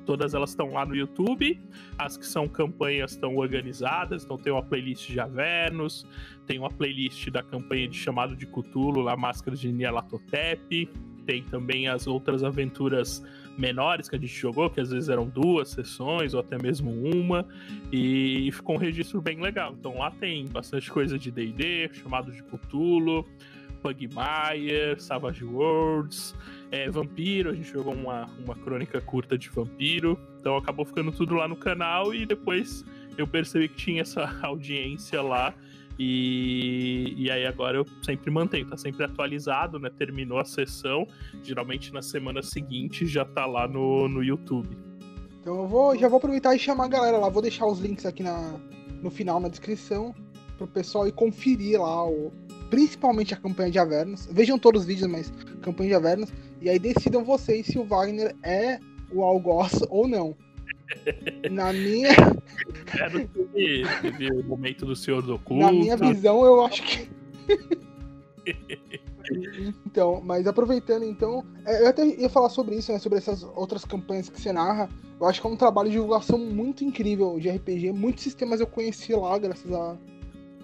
todas 0.08 0.34
elas 0.34 0.52
estão 0.52 0.72
lá 0.72 0.86
no 0.86 0.96
YouTube. 0.96 1.60
As 1.98 2.18
que 2.18 2.26
são 2.26 2.48
campanhas 2.48 3.12
estão 3.12 3.36
organizadas, 3.36 4.24
então 4.24 4.38
tem 4.38 4.54
uma 4.54 4.64
playlist 4.64 5.12
de 5.12 5.20
Avernos, 5.20 6.08
tem 6.48 6.58
uma 6.58 6.70
playlist 6.70 7.30
da 7.30 7.44
campanha 7.44 7.88
de 7.90 7.98
chamado 7.98 8.36
de 8.36 8.48
Cthulhu, 8.48 9.02
lá 9.02 9.18
Máscara 9.18 9.56
de 9.56 9.72
Nyarlathotep, 9.72 10.90
tem 11.26 11.44
também 11.44 11.90
as 11.90 12.08
outras 12.08 12.42
aventuras 12.42 13.22
menores 13.58 14.08
que 14.08 14.16
a 14.16 14.20
gente 14.20 14.34
jogou, 14.34 14.70
que 14.70 14.80
às 14.80 14.92
vezes 14.92 15.10
eram 15.10 15.28
duas 15.28 15.70
sessões 15.70 16.34
ou 16.34 16.40
até 16.40 16.58
mesmo 16.58 16.92
uma, 16.92 17.46
e 17.92 18.50
ficou 18.52 18.76
um 18.76 18.80
registro 18.80 19.22
bem 19.22 19.42
legal. 19.42 19.76
Então 19.78 19.98
lá 19.98 20.12
tem 20.12 20.46
bastante 20.48 20.90
coisa 20.92 21.18
de 21.18 21.32
D&D, 21.32 21.90
chamado 21.94 22.32
de 22.32 22.44
Cthulhu, 22.44 23.26
Pugmire, 23.82 25.00
Savage 25.00 25.44
Worlds, 25.44 26.36
é, 26.72 26.90
Vampiro, 26.90 27.52
a 27.52 27.54
gente 27.54 27.72
jogou 27.72 27.94
uma, 27.94 28.26
uma 28.44 28.56
crônica 28.56 29.00
curta 29.02 29.38
de 29.38 29.50
Vampiro, 29.50 30.20
então 30.40 30.58
acabou 30.58 30.86
ficando 30.86 31.12
tudo 31.12 31.36
lá 31.36 31.48
no 31.48 31.56
canal 31.56 32.14
e 32.14 32.26
depois 32.26 32.86
eu 33.18 33.26
percebi 33.26 33.68
que 33.68 33.76
tinha 33.76 34.02
essa 34.02 34.30
audiência 34.44 35.22
lá 35.22 35.54
e, 35.98 37.14
e 37.18 37.32
aí 37.32 37.46
agora 37.46 37.78
eu 37.78 37.86
sempre 38.04 38.30
mantenho, 38.30 38.68
tá 38.68 38.78
sempre 38.78 39.04
atualizado, 39.04 39.80
né? 39.80 39.90
Terminou 39.90 40.40
a 40.40 40.46
sessão, 40.46 41.08
geralmente 41.44 41.94
na 41.94 42.02
semana 42.02 42.42
seguinte 42.42 43.06
já 43.06 43.26
tá 43.26 43.46
lá 43.46 43.68
no, 43.68 44.08
no 44.08 44.24
YouTube. 44.24 44.70
Então 45.42 45.62
eu 45.62 45.68
vou, 45.68 45.98
já 45.98 46.08
vou 46.08 46.18
aproveitar 46.18 46.56
e 46.56 46.60
chamar 46.60 46.86
a 46.86 46.90
galera 46.90 47.18
lá, 47.18 47.30
vou 47.30 47.42
deixar 47.42 47.66
os 47.66 47.80
links 47.80 48.06
aqui 48.06 48.22
na, 48.22 48.60
no 49.02 49.10
final 49.10 49.40
na 49.40 49.48
descrição 49.48 50.14
pro 50.58 50.68
pessoal 50.68 51.08
ir 51.08 51.12
conferir 51.12 51.80
lá 51.80 52.06
o, 52.06 52.32
principalmente 52.70 53.34
a 53.34 53.38
campanha 53.38 53.72
de 53.72 53.80
Avernos. 53.80 54.28
Vejam 54.32 54.58
todos 54.60 54.82
os 54.82 54.88
vídeos, 54.88 55.10
mas 55.10 55.32
campanha 55.62 55.90
de 55.90 55.96
Avernos. 55.96 56.34
E 56.62 56.70
aí 56.70 56.80
decidam 56.80 57.24
vocês 57.24 57.68
se 57.68 57.78
o 57.78 57.86
Wagner 57.86 58.36
é 58.44 58.80
o 59.12 59.24
algoz 59.24 59.82
ou 59.90 60.08
não. 60.08 60.36
Na 61.52 61.74
minha. 61.74 62.10
Teve 64.02 64.32
o 64.32 64.44
momento 64.44 64.86
do 64.86 64.96
Senhor 64.96 65.22
do 65.22 65.36
Oculto. 65.36 65.64
Na 65.64 65.72
minha 65.72 65.98
visão, 65.98 66.46
eu 66.46 66.66
acho 66.66 66.84
que. 66.84 67.10
então, 69.86 70.22
mas 70.24 70.48
aproveitando, 70.48 71.04
então. 71.04 71.44
É, 71.66 71.84
eu 71.84 71.88
até 71.88 72.06
ia 72.06 72.30
falar 72.30 72.50
sobre 72.50 72.76
isso, 72.76 72.92
né? 72.92 73.00
Sobre 73.00 73.18
essas 73.18 73.44
outras 73.44 73.84
campanhas 73.84 74.30
que 74.30 74.40
você 74.40 74.52
narra. 74.52 74.90
Eu 75.20 75.28
acho 75.28 75.42
que 75.42 75.48
é 75.48 75.50
um 75.50 75.56
trabalho 75.56 75.90
de 75.90 75.96
divulgação 75.96 76.38
muito 76.38 76.84
incrível 76.84 77.40
de 77.40 77.50
RPG. 77.50 77.92
Muitos 77.92 78.24
sistemas 78.24 78.60
eu 78.60 78.68
conheci 78.68 79.14
lá, 79.14 79.38
graças 79.38 79.72
a, 79.72 79.98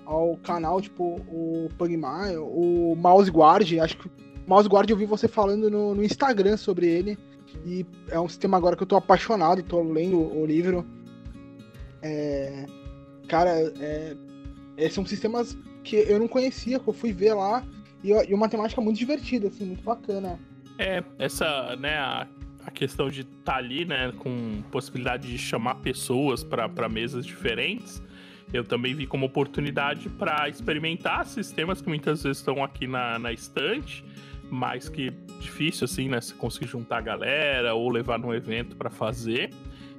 ao 0.05 0.38
canal, 0.38 0.80
tipo 0.80 1.21
o 1.28 1.69
Pugmire, 1.78 2.38
o 2.38 2.95
Mouse 2.95 3.32
Guard. 3.32 3.71
Acho 3.80 3.97
que 3.97 4.07
o 4.07 4.11
Mouse 4.47 4.69
Guard 4.69 4.89
eu 4.89 4.97
vi 4.97 5.05
você 5.05 5.28
falando 5.28 5.69
no, 5.69 5.95
no 5.95 6.03
Instagram 6.03 6.57
sobre 6.57 6.88
ele. 6.88 7.17
E 7.66 7.86
é 8.10 8.20
um 8.20 8.28
sistema 8.28 8.58
agora 8.58 8.76
que 8.76 8.84
eu 8.84 8.88
tô 8.88 8.95
apaixonado, 8.95 9.64
tô 9.64 9.82
lendo 9.82 10.20
o 10.20 10.45
livro. 10.45 10.86
É, 12.01 12.66
cara, 13.28 13.51
é, 13.80 14.16
é, 14.78 14.89
são 14.89 15.06
sistemas 15.06 15.58
que 15.84 15.95
eu 15.95 16.20
não 16.20 16.28
conhecia, 16.28 16.80
que 16.80 16.88
eu 16.88 16.93
fui 16.93 17.14
ver 17.14 17.34
lá. 17.34 17.64
E, 18.04 18.10
e 18.12 18.34
uma 18.34 18.49
temática 18.49 18.82
muito 18.82 18.97
divertida, 18.97 19.47
assim, 19.47 19.66
muito 19.66 19.84
bacana. 19.84 20.39
É, 20.78 21.04
essa, 21.18 21.76
né, 21.78 21.97
a, 21.97 22.28
a 22.66 22.72
questão 22.72 23.10
de 23.10 23.22
estar 23.22 23.54
tá 23.54 23.56
ali, 23.56 23.86
né, 23.86 24.12
com 24.20 24.62
possibilidade 24.72 25.28
de 25.28 25.38
chamar 25.38 25.76
pessoas 25.76 26.43
para 26.43 26.89
mesas 26.89 27.26
diferentes, 27.26 28.01
eu 28.51 28.64
também 28.64 28.93
vi 28.93 29.08
como 29.08 29.26
oportunidade 29.26 30.10
para 30.10 30.47
experimentar 30.49 31.26
sistemas 31.26 31.82
que 31.82 31.88
muitas 31.88 32.24
vezes 32.24 32.38
estão 32.38 32.64
aqui 32.64 32.86
na, 32.86 33.18
na 33.18 33.32
estante 33.32 34.04
mais 34.50 34.89
que 34.89 35.10
difícil, 35.39 35.86
assim, 35.86 36.08
né? 36.10 36.22
Se 36.22 36.34
conseguir 36.34 36.68
juntar 36.68 36.98
a 36.98 37.02
galera 37.02 37.74
ou 37.74 37.89
levar 37.89 38.20
num 38.20 38.34
evento 38.34 38.76
para 38.76 38.89
fazer. 38.89 39.50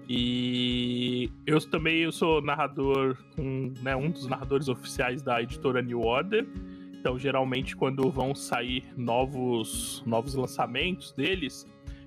E 0.09 1.31
eu 1.47 1.59
também 1.61 2.01
eu 2.01 2.13
sou 2.13 2.43
narrador, 2.43 3.17
um, 3.39 3.73
né, 3.83 3.97
um 3.97 4.11
dos 4.11 4.27
narradores 4.27 4.69
oficiais 4.69 5.23
da 5.23 5.41
editora 5.43 5.81
New 5.81 6.01
Order. 6.01 6.47
Então, 6.93 7.19
geralmente, 7.19 7.77
quando 7.77 8.11
vão 8.11 8.35
sair 8.35 8.85
novos, 8.97 10.03
novos 10.07 10.35
lançamentos 10.35 11.13
deles, 11.13 11.67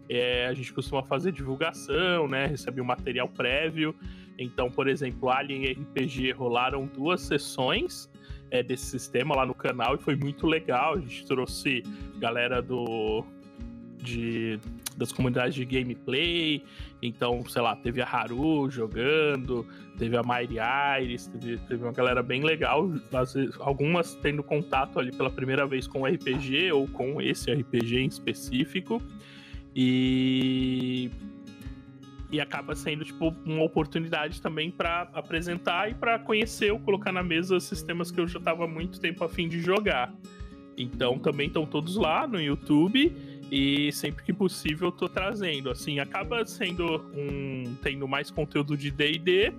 é, 0.09 0.47
a 0.47 0.53
gente 0.53 0.73
costuma 0.73 1.03
fazer 1.03 1.31
divulgação, 1.31 2.27
né? 2.27 2.47
Receber 2.47 2.81
um 2.81 2.85
material 2.85 3.27
prévio. 3.27 3.95
Então, 4.37 4.69
por 4.69 4.87
exemplo, 4.87 5.29
Alien 5.29 5.71
RPG 5.71 6.31
rolaram 6.31 6.85
duas 6.85 7.21
sessões 7.21 8.09
é, 8.51 8.63
desse 8.63 8.85
sistema 8.85 9.35
lá 9.35 9.45
no 9.45 9.53
canal 9.53 9.95
e 9.95 9.97
foi 9.97 10.15
muito 10.15 10.47
legal. 10.47 10.95
A 10.95 10.99
gente 10.99 11.25
trouxe 11.25 11.83
galera 12.19 12.61
do 12.61 13.23
de, 13.97 14.59
das 14.95 15.11
comunidades 15.11 15.55
de 15.55 15.65
gameplay. 15.65 16.63
Então, 17.01 17.43
sei 17.47 17.61
lá, 17.61 17.75
teve 17.75 18.01
a 18.01 18.05
Haru 18.05 18.69
jogando, 18.69 19.65
teve 19.97 20.15
a 20.17 20.23
Mairi 20.23 20.57
Iris, 21.01 21.27
teve, 21.27 21.57
teve 21.67 21.83
uma 21.83 21.91
galera 21.91 22.23
bem 22.23 22.43
legal. 22.43 22.89
Algumas 23.59 24.15
tendo 24.15 24.41
contato 24.43 24.99
ali 24.99 25.11
pela 25.11 25.29
primeira 25.29 25.65
vez 25.65 25.87
com 25.87 26.01
o 26.01 26.05
RPG 26.05 26.71
ou 26.71 26.87
com 26.87 27.21
esse 27.21 27.51
RPG 27.51 27.99
em 27.99 28.07
específico. 28.07 29.01
E 29.75 31.11
e 32.31 32.41
acaba 32.41 32.75
sendo 32.75 33.05
tipo 33.05 33.33
uma 33.45 33.63
oportunidade 33.63 34.41
também 34.41 34.69
para 34.69 35.09
apresentar 35.13 35.89
e 35.89 35.93
para 35.93 36.19
conhecer 36.19 36.71
ou 36.71 36.79
colocar 36.79 37.11
na 37.11 37.23
mesa 37.23 37.59
sistemas 37.59 38.11
que 38.11 38.19
eu 38.19 38.27
já 38.27 38.39
estava 38.39 38.65
há 38.65 38.67
muito 38.67 38.99
tempo 38.99 39.23
a 39.23 39.29
fim 39.29 39.47
de 39.47 39.61
jogar. 39.61 40.13
Então 40.77 41.17
também 41.17 41.47
estão 41.47 41.65
todos 41.65 41.95
lá 41.95 42.27
no 42.27 42.39
YouTube 42.39 43.15
e 43.51 43.91
sempre 43.93 44.23
que 44.23 44.33
possível 44.33 44.89
eu 44.89 44.91
tô 44.91 45.07
trazendo. 45.07 45.69
Assim, 45.69 45.99
acaba 45.99 46.45
sendo 46.45 47.09
um 47.15 47.75
tendo 47.81 48.07
mais 48.07 48.29
conteúdo 48.29 48.75
de 48.75 48.91
D&D, 48.91 49.53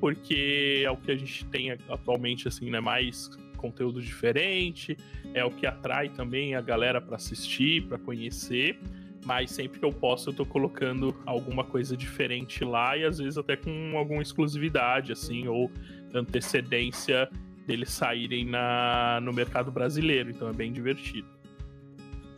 porque 0.00 0.82
é 0.84 0.90
o 0.90 0.96
que 0.96 1.10
a 1.10 1.16
gente 1.16 1.44
tem 1.46 1.72
atualmente 1.72 2.46
assim, 2.46 2.70
né, 2.70 2.80
mais 2.80 3.28
conteúdo 3.56 4.00
diferente, 4.00 4.96
é 5.32 5.44
o 5.44 5.50
que 5.50 5.66
atrai 5.66 6.10
também 6.10 6.54
a 6.54 6.60
galera 6.60 7.00
para 7.00 7.16
assistir, 7.16 7.82
para 7.86 7.98
conhecer 7.98 8.78
mas 9.24 9.50
sempre 9.50 9.78
que 9.78 9.84
eu 9.84 9.92
posso 9.92 10.30
eu 10.30 10.34
tô 10.34 10.44
colocando 10.44 11.14
alguma 11.24 11.64
coisa 11.64 11.96
diferente 11.96 12.64
lá 12.64 12.96
e 12.96 13.04
às 13.04 13.18
vezes 13.18 13.38
até 13.38 13.56
com 13.56 13.96
alguma 13.96 14.22
exclusividade, 14.22 15.12
assim, 15.12 15.48
ou 15.48 15.70
antecedência 16.12 17.28
deles 17.66 17.90
saírem 17.90 18.44
na, 18.44 19.20
no 19.22 19.32
mercado 19.32 19.70
brasileiro, 19.70 20.30
então 20.30 20.48
é 20.48 20.52
bem 20.52 20.72
divertido. 20.72 21.26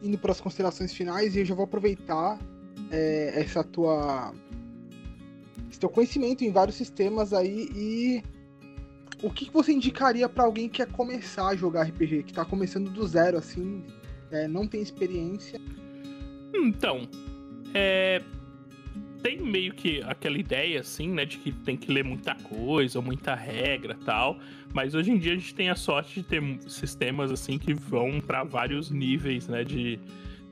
Indo 0.03 0.17
para 0.19 0.33
as 0.33 0.41
considerações 0.41 0.93
finais, 0.93 1.35
e 1.35 1.41
eu 1.41 1.45
já 1.45 1.55
vou 1.55 1.65
aproveitar 1.65 2.39
é, 2.91 3.41
essa 3.41 3.65
tua 3.65 4.33
esse 5.69 5.81
teu 5.81 5.89
conhecimento 5.89 6.45
em 6.45 6.53
vários 6.53 6.77
sistemas 6.77 7.33
aí 7.33 7.69
e 7.75 8.23
o 9.23 9.31
que, 9.31 9.47
que 9.47 9.53
você 9.53 9.73
indicaria 9.73 10.29
para 10.29 10.45
alguém 10.45 10.69
que 10.69 10.77
quer 10.77 10.93
começar 10.93 11.49
a 11.49 11.57
jogar 11.57 11.85
RPG, 11.85 12.23
que 12.23 12.31
está 12.31 12.45
começando 12.45 12.91
do 12.91 13.07
zero, 13.07 13.39
assim, 13.39 13.83
é, 14.31 14.47
não 14.47 14.67
tem 14.67 14.83
experiência 14.83 15.61
então, 16.55 17.09
é, 17.75 18.23
tem 19.23 19.41
meio 19.41 19.73
que 19.75 20.03
aquela 20.03 20.39
ideia, 20.39 20.81
assim, 20.81 21.09
né, 21.09 21.25
de 21.25 21.39
que 21.39 21.51
tem 21.51 21.77
que 21.77 21.91
ler 21.93 22.05
muita 22.05 22.35
coisa, 22.35 23.01
muita 23.01 23.35
regra 23.35 23.97
tal, 24.05 24.39
mas 24.73 24.95
hoje 24.95 25.11
em 25.11 25.19
dia 25.19 25.33
a 25.33 25.35
gente 25.35 25.55
tem 25.55 25.69
a 25.69 25.75
sorte 25.75 26.21
de 26.21 26.23
ter 26.23 26.43
sistemas, 26.69 27.31
assim, 27.31 27.59
que 27.59 27.75
vão 27.75 28.21
para 28.21 28.45
vários 28.45 28.91
níveis, 28.91 29.49
né, 29.49 29.65
de, 29.65 29.99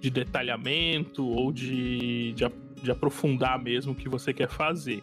de 0.01 0.11
detalhamento 0.11 1.25
ou 1.25 1.53
de, 1.53 2.33
de, 2.33 2.45
de 2.83 2.91
aprofundar 2.91 3.63
mesmo 3.63 3.93
o 3.93 3.95
que 3.95 4.09
você 4.09 4.33
quer 4.33 4.49
fazer. 4.49 5.03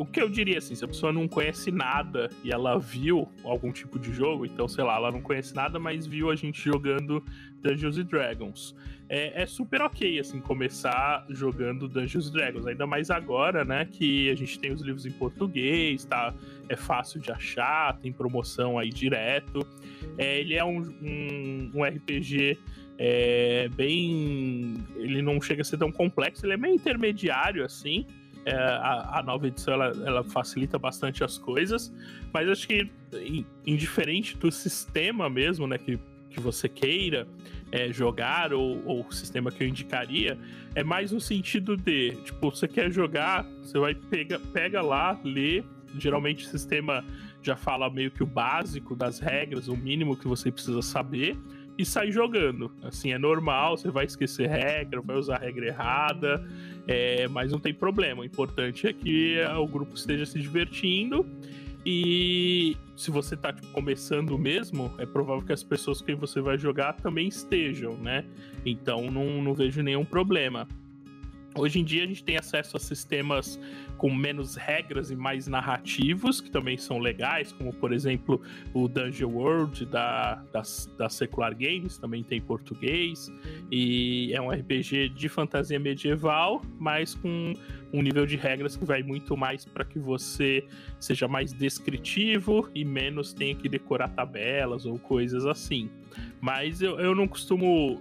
O 0.00 0.06
que 0.06 0.18
eu 0.18 0.30
diria 0.30 0.56
assim, 0.56 0.74
se 0.74 0.82
a 0.82 0.88
pessoa 0.88 1.12
não 1.12 1.28
conhece 1.28 1.70
nada 1.70 2.30
e 2.42 2.50
ela 2.50 2.78
viu 2.78 3.28
algum 3.44 3.70
tipo 3.70 3.98
de 3.98 4.10
jogo, 4.10 4.46
então, 4.46 4.66
sei 4.66 4.82
lá, 4.82 4.96
ela 4.96 5.12
não 5.12 5.20
conhece 5.20 5.54
nada, 5.54 5.78
mas 5.78 6.06
viu 6.06 6.30
a 6.30 6.34
gente 6.34 6.58
jogando 6.64 7.22
Dungeons 7.60 7.98
and 7.98 8.06
Dragons. 8.06 8.74
É, 9.10 9.42
é, 9.42 9.44
super 9.44 9.82
ok, 9.82 10.18
assim, 10.18 10.40
começar 10.40 11.26
jogando 11.28 11.86
Dungeons 11.86 12.30
Dragons, 12.30 12.66
ainda 12.66 12.86
mais 12.86 13.10
agora, 13.10 13.62
né, 13.62 13.84
que 13.84 14.30
a 14.30 14.34
gente 14.34 14.58
tem 14.58 14.72
os 14.72 14.80
livros 14.80 15.04
em 15.04 15.12
português, 15.12 16.02
tá? 16.06 16.32
É 16.70 16.76
fácil 16.76 17.20
de 17.20 17.30
achar, 17.30 17.98
tem 17.98 18.10
promoção 18.10 18.78
aí 18.78 18.88
direto. 18.88 19.60
É, 20.16 20.40
ele 20.40 20.54
é 20.54 20.64
um, 20.64 20.80
um, 20.80 21.72
um 21.74 21.84
RPG 21.84 22.58
é, 22.96 23.68
bem. 23.68 24.76
Ele 24.96 25.20
não 25.20 25.42
chega 25.42 25.60
a 25.60 25.64
ser 25.64 25.76
tão 25.76 25.92
complexo, 25.92 26.46
ele 26.46 26.54
é 26.54 26.56
meio 26.56 26.74
intermediário, 26.74 27.62
assim. 27.62 28.06
É, 28.44 28.54
a, 28.54 29.18
a, 29.18 29.22
nova 29.22 29.46
edição 29.46 29.74
ela, 29.74 29.92
ela, 30.06 30.24
facilita 30.24 30.78
bastante 30.78 31.22
as 31.22 31.36
coisas, 31.36 31.92
mas 32.32 32.48
acho 32.48 32.66
que 32.66 32.90
indiferente 33.66 34.36
do 34.36 34.50
sistema 34.50 35.28
mesmo, 35.28 35.66
né, 35.66 35.76
que, 35.76 35.98
que 36.30 36.40
você 36.40 36.68
queira 36.68 37.28
é, 37.70 37.92
jogar 37.92 38.54
ou, 38.54 38.82
ou 38.86 39.06
o 39.06 39.12
sistema 39.12 39.50
que 39.50 39.62
eu 39.62 39.68
indicaria, 39.68 40.38
é 40.74 40.82
mais 40.82 41.12
no 41.12 41.20
sentido 41.20 41.76
de, 41.76 42.16
tipo, 42.24 42.50
você 42.50 42.66
quer 42.66 42.90
jogar, 42.90 43.44
você 43.62 43.78
vai 43.78 43.94
pega, 43.94 44.38
pega 44.38 44.80
lá, 44.80 45.18
lê, 45.22 45.62
geralmente 45.98 46.46
o 46.46 46.48
sistema 46.48 47.04
já 47.42 47.56
fala 47.56 47.90
meio 47.90 48.10
que 48.10 48.22
o 48.22 48.26
básico 48.26 48.94
das 48.94 49.18
regras, 49.18 49.68
o 49.68 49.76
mínimo 49.76 50.16
que 50.16 50.28
você 50.28 50.50
precisa 50.50 50.82
saber, 50.82 51.36
e 51.80 51.84
sai 51.84 52.12
jogando. 52.12 52.70
Assim, 52.82 53.12
é 53.12 53.18
normal, 53.18 53.76
você 53.76 53.90
vai 53.90 54.04
esquecer 54.04 54.48
regra, 54.48 55.00
vai 55.00 55.16
usar 55.16 55.38
regra 55.38 55.66
errada, 55.66 56.46
é, 56.86 57.26
mas 57.28 57.52
não 57.52 57.58
tem 57.58 57.72
problema. 57.72 58.22
O 58.22 58.24
importante 58.24 58.86
é 58.86 58.92
que 58.92 59.38
o 59.58 59.66
grupo 59.66 59.94
esteja 59.94 60.26
se 60.26 60.38
divertindo. 60.38 61.26
E 61.84 62.76
se 62.94 63.10
você 63.10 63.34
tá 63.34 63.52
tipo, 63.52 63.68
começando 63.68 64.38
mesmo, 64.38 64.92
é 64.98 65.06
provável 65.06 65.42
que 65.42 65.52
as 65.52 65.62
pessoas 65.62 66.00
com 66.00 66.06
quem 66.06 66.14
você 66.14 66.40
vai 66.40 66.58
jogar 66.58 66.92
também 66.92 67.28
estejam, 67.28 67.96
né? 67.96 68.26
Então 68.66 69.10
não, 69.10 69.42
não 69.42 69.54
vejo 69.54 69.82
nenhum 69.82 70.04
problema. 70.04 70.68
Hoje 71.56 71.80
em 71.80 71.84
dia 71.84 72.04
a 72.04 72.06
gente 72.06 72.22
tem 72.22 72.36
acesso 72.36 72.76
a 72.76 72.80
sistemas 72.80 73.58
com 73.98 74.08
menos 74.14 74.54
regras 74.54 75.10
e 75.10 75.16
mais 75.16 75.46
narrativos, 75.46 76.40
que 76.40 76.50
também 76.50 76.78
são 76.78 76.98
legais, 76.98 77.52
como 77.52 77.72
por 77.72 77.92
exemplo 77.92 78.40
o 78.72 78.88
Dungeon 78.88 79.30
World 79.30 79.84
da, 79.84 80.36
da, 80.52 80.62
da 80.96 81.08
Secular 81.08 81.54
Games, 81.54 81.98
também 81.98 82.22
tem 82.22 82.40
português, 82.40 83.30
e 83.70 84.32
é 84.32 84.40
um 84.40 84.48
RPG 84.48 85.10
de 85.10 85.28
fantasia 85.28 85.78
medieval, 85.78 86.62
mas 86.78 87.14
com 87.14 87.52
um 87.92 88.00
nível 88.00 88.24
de 88.24 88.36
regras 88.36 88.76
que 88.76 88.84
vai 88.84 89.02
muito 89.02 89.36
mais 89.36 89.64
para 89.64 89.84
que 89.84 89.98
você 89.98 90.64
seja 91.00 91.26
mais 91.26 91.52
descritivo 91.52 92.70
e 92.74 92.84
menos 92.84 93.32
tenha 93.32 93.54
que 93.54 93.68
decorar 93.68 94.08
tabelas 94.08 94.86
ou 94.86 94.98
coisas 94.98 95.44
assim. 95.44 95.90
Mas 96.40 96.80
eu, 96.80 96.98
eu 96.98 97.14
não 97.14 97.28
costumo 97.28 98.00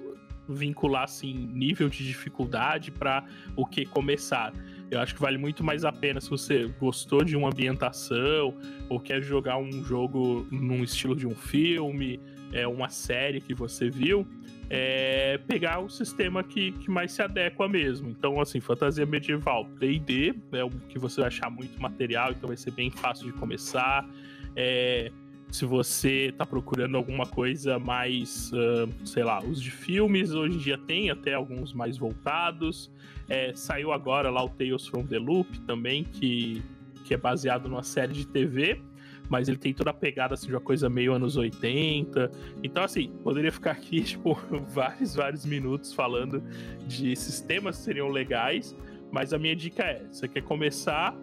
vincular 0.54 1.04
assim 1.04 1.34
nível 1.34 1.90
de 1.90 2.06
dificuldade 2.06 2.92
para 2.92 3.26
o 3.56 3.66
que 3.66 3.86
começar. 3.86 4.54
Eu 4.90 5.00
acho 5.00 5.14
que 5.14 5.22
vale 5.22 5.38
muito 5.38 5.64
mais 5.64 5.86
a 5.86 5.92
pena 5.92 6.20
se 6.20 6.30
você 6.30 6.66
gostou 6.80 7.24
de 7.24 7.36
uma 7.36 7.50
ambientação 7.50 8.58
ou 8.90 9.00
quer 9.00 9.22
jogar 9.22 9.58
um 9.58 9.84
jogo 9.84 10.48
num 10.52 10.84
estilo 10.84 11.16
de 11.16 11.28
um 11.28 11.36
filme, 11.36 12.20
é 12.52 12.68
uma 12.68 12.90
série 12.90 13.40
que 13.40 13.54
você 13.54 13.90
viu, 13.90 14.28
é 14.70 15.38
pegar 15.48 15.80
o 15.80 15.90
sistema 15.90 16.44
que, 16.44 16.72
que 16.74 16.90
mais 16.90 17.12
se 17.12 17.22
adequa 17.22 17.68
mesmo. 17.68 18.10
Então, 18.10 18.42
assim, 18.42 18.60
fantasia 18.60 19.06
medieval, 19.06 19.66
D&D 19.80 20.34
é 20.52 20.64
o 20.64 20.70
que 20.70 20.98
você 20.98 21.22
vai 21.22 21.28
achar 21.28 21.50
muito 21.50 21.80
material, 21.80 22.32
então 22.32 22.48
vai 22.48 22.58
ser 22.58 22.72
bem 22.72 22.90
fácil 22.90 23.28
de 23.28 23.34
começar. 23.34 24.08
É, 24.56 25.12
se 25.52 25.66
você 25.66 26.28
está 26.28 26.46
procurando 26.46 26.96
alguma 26.96 27.26
coisa 27.26 27.80
mais, 27.80 28.52
uh, 28.54 28.90
sei 29.06 29.24
lá, 29.24 29.44
os 29.44 29.62
de 29.62 29.72
filmes, 29.72 30.32
hoje 30.32 30.56
em 30.56 30.60
dia 30.60 30.78
tem 30.78 31.10
até 31.10 31.34
alguns 31.34 31.74
mais 31.74 31.98
voltados. 31.98 32.92
É, 33.28 33.54
saiu 33.56 33.92
agora 33.92 34.30
lá 34.30 34.44
o 34.44 34.50
Tales 34.50 34.88
from 34.88 35.06
the 35.06 35.18
Loop 35.18 35.60
também, 35.62 36.04
que, 36.04 36.62
que 37.06 37.14
é 37.14 37.18
baseado 37.18 37.68
numa 37.68 37.84
série 37.84 38.14
de 38.14 38.28
TV, 38.28 38.80
mas 39.28 39.48
ele 39.48 39.58
tem 39.58 39.74
toda 39.74 39.90
a 39.90 39.94
pegada 39.94 40.36
assim, 40.36 40.48
de 40.48 40.54
uma 40.54 40.62
coisa 40.62 40.88
meio 40.88 41.14
anos 41.14 41.36
80. 41.36 42.30
Então, 42.64 42.84
assim, 42.84 43.12
poderia 43.24 43.52
ficar 43.52 43.72
aqui, 43.72 44.02
tipo, 44.06 44.38
vários, 44.70 45.16
vários 45.16 45.46
minutos 45.46 45.94
falando 45.94 46.44
de 46.88 47.16
sistemas 47.16 47.78
que 47.78 47.84
seriam 47.84 48.08
legais, 48.08 48.76
mas 49.12 49.34
a 49.34 49.40
minha 49.40 49.56
dica 49.56 49.84
é: 49.84 50.06
você 50.12 50.28
quer 50.28 50.44
começar 50.44 51.16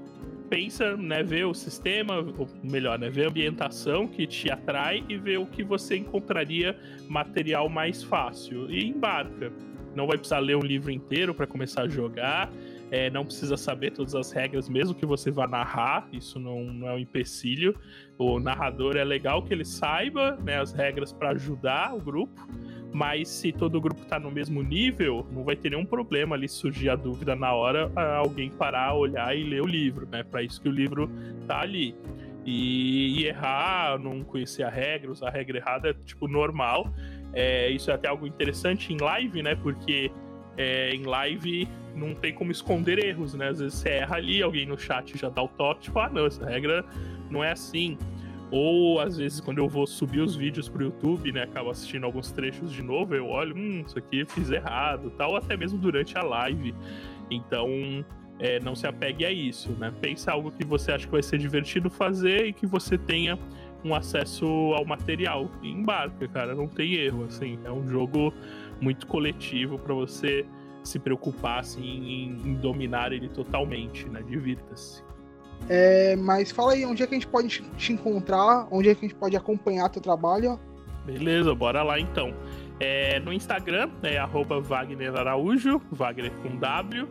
pensa, 0.49 0.97
né, 0.97 1.23
ver 1.23 1.47
o 1.47 1.55
sistema, 1.55 2.17
ou 2.17 2.49
melhor, 2.63 2.99
né, 2.99 3.09
ver 3.11 3.27
a 3.27 3.29
ambientação 3.29 4.07
que 4.07 4.27
te 4.27 4.51
atrai 4.51 5.05
e 5.09 5.17
ver 5.17 5.39
o 5.39 5.47
que 5.47 5.63
você 5.63 5.97
encontraria 5.97 6.79
material 7.09 7.69
mais 7.69 8.03
fácil 8.03 8.71
e 8.71 8.85
embarca. 8.87 9.53
Não 9.95 10.07
vai 10.07 10.19
precisar 10.19 10.41
ler 10.41 10.57
um 10.57 10.61
livro 10.61 10.91
inteiro 10.91 11.35
para 11.35 11.47
começar 11.47 11.83
a 11.83 11.89
jogar, 11.89 12.53
é, 12.91 13.11
não 13.11 13.25
precisa 13.25 13.57
saber 13.57 13.93
todas 13.93 14.15
as 14.15 14.31
regras, 14.31 14.69
mesmo 14.69 14.95
que 14.95 15.05
você 15.05 15.31
vá 15.31 15.47
narrar, 15.47 16.09
isso 16.13 16.39
não, 16.39 16.65
não 16.65 16.89
é 16.89 16.95
um 16.95 16.99
empecilho. 16.99 17.75
O 18.17 18.39
narrador 18.39 18.97
é 18.97 19.05
legal 19.05 19.43
que 19.43 19.53
ele 19.53 19.65
saiba 19.65 20.37
né, 20.37 20.61
as 20.61 20.73
regras 20.73 21.13
para 21.13 21.31
ajudar 21.31 21.95
o 21.95 22.01
grupo 22.01 22.47
mas 22.97 23.29
se 23.29 23.53
todo 23.53 23.77
o 23.77 23.81
grupo 23.81 24.07
tá 24.07 24.19
no 24.19 24.31
mesmo 24.31 24.63
nível, 24.63 25.27
não 25.31 25.45
vai 25.45 25.55
ter 25.55 25.69
nenhum 25.69 25.85
problema 25.85 26.35
ali 26.35 26.49
surgir 26.49 26.89
a 26.89 26.97
dúvida 26.97 27.37
na 27.37 27.53
hora, 27.53 27.93
alguém 28.17 28.49
parar, 28.49 28.95
olhar 28.95 29.37
e 29.37 29.45
ler 29.45 29.61
o 29.61 29.67
livro, 29.67 30.09
né? 30.11 30.23
Para 30.23 30.43
isso 30.43 30.59
que 30.59 30.67
o 30.67 30.73
livro 30.73 31.11
tá 31.47 31.61
ali. 31.61 31.95
E, 32.47 33.21
e, 33.21 33.27
errar, 33.27 33.99
não 33.99 34.25
conhecer 34.25 34.63
a 34.63 34.71
regra, 34.71 35.11
usar 35.11 35.29
a 35.29 35.31
regra 35.31 35.59
errada 35.59 35.91
é 35.91 35.93
tipo 36.07 36.27
normal. 36.27 36.91
É, 37.35 37.69
isso 37.69 37.91
é 37.91 37.95
até 37.95 38.09
algo 38.09 38.27
interessante 38.27 38.95
em 38.95 38.97
live, 38.97 39.43
né? 39.43 39.55
Porque 39.57 40.11
é, 40.57 40.95
em 40.95 41.03
live 41.03 41.69
não 41.95 42.15
tem 42.15 42.33
como 42.33 42.51
esconder 42.51 42.99
erros, 43.05 43.35
né? 43.35 43.49
Às 43.49 43.59
vezes 43.59 43.75
você 43.75 43.91
erra 43.91 44.17
ali, 44.17 44.41
alguém 44.41 44.65
no 44.65 44.79
chat 44.79 45.19
já 45.19 45.29
dá 45.29 45.43
o 45.43 45.49
toque, 45.49 45.83
tipo, 45.83 45.99
ah, 45.99 46.09
não, 46.09 46.25
essa 46.25 46.47
regra 46.47 46.83
não 47.29 47.45
é 47.45 47.53
assim. 47.53 47.99
Ou 48.51 49.01
às 49.01 49.17
vezes 49.17 49.41
quando 49.41 49.59
eu 49.59 49.69
vou 49.69 49.87
subir 49.87 50.21
os 50.21 50.37
vídeos 50.37 50.69
pro 50.69 50.85
YouTube, 50.85 51.33
né, 51.33 51.43
acabo 51.43 51.71
assistindo 51.71 52.05
alguns 52.05 52.31
trechos 52.31 52.73
de 52.73 52.83
novo, 52.83 53.15
eu 53.15 53.27
olho, 53.27 53.57
hum, 53.57 53.83
isso 53.87 53.99
aqui 53.99 54.21
eu 54.21 54.27
fiz 54.27 54.51
errado, 54.51 55.11
tal, 55.17 55.37
até 55.37 55.57
mesmo 55.57 55.79
durante 55.79 56.17
a 56.17 56.23
live. 56.23 56.75
Então, 57.31 57.69
é, 58.39 58.61
não 58.61 58.75
se 58.75 58.87
apegue 58.87 59.25
a 59.25 59.33
isso, 59.33 59.73
né? 59.73 59.93
Pensa 60.01 60.33
algo 60.33 60.51
que 60.51 60.65
você 60.65 60.93
acha 60.93 61.07
que 61.07 61.13
vai 61.13 61.23
ser 61.23 61.39
divertido 61.39 61.89
fazer 61.89 62.47
e 62.47 62.53
que 62.53 62.67
você 62.67 62.99
tenha 62.99 63.39
um 63.85 63.95
acesso 63.95 64.47
ao 64.75 64.85
material. 64.85 65.51
E 65.63 65.71
embarca, 65.71 66.29
cara, 66.29 66.55
não 66.55 66.69
tem 66.69 66.95
erro, 66.95 67.25
assim. 67.25 67.59
É 67.65 67.71
um 67.71 67.89
jogo 67.89 68.33
muito 68.81 69.07
coletivo 69.07 69.79
para 69.79 69.95
você 69.95 70.45
se 70.85 70.99
preocupar 70.99 71.61
assim, 71.61 71.83
em, 71.83 72.51
em 72.51 72.55
dominar 72.55 73.13
ele 73.13 73.29
totalmente, 73.29 74.09
né? 74.09 74.23
Divirta-se. 74.23 75.06
É, 75.69 76.15
mas 76.17 76.51
fala 76.51 76.73
aí, 76.73 76.85
onde 76.87 77.03
é 77.03 77.07
que 77.07 77.15
a 77.15 77.19
gente 77.19 77.27
pode 77.27 77.49
te 77.77 77.93
encontrar? 77.93 78.69
Onde 78.71 78.89
é 78.89 78.95
que 78.95 79.05
a 79.05 79.09
gente 79.09 79.19
pode 79.19 79.37
acompanhar 79.37 79.89
teu 79.89 80.01
trabalho? 80.01 80.59
Beleza, 81.05 81.55
bora 81.55 81.83
lá 81.83 81.99
então. 81.99 82.35
É, 82.79 83.19
no 83.21 83.33
Instagram 83.33 83.91
é 84.03 84.19
Wagner 84.63 85.15
Araújo, 85.17 85.81
Wagner 85.91 86.33
com 86.43 86.57
W. 86.57 87.09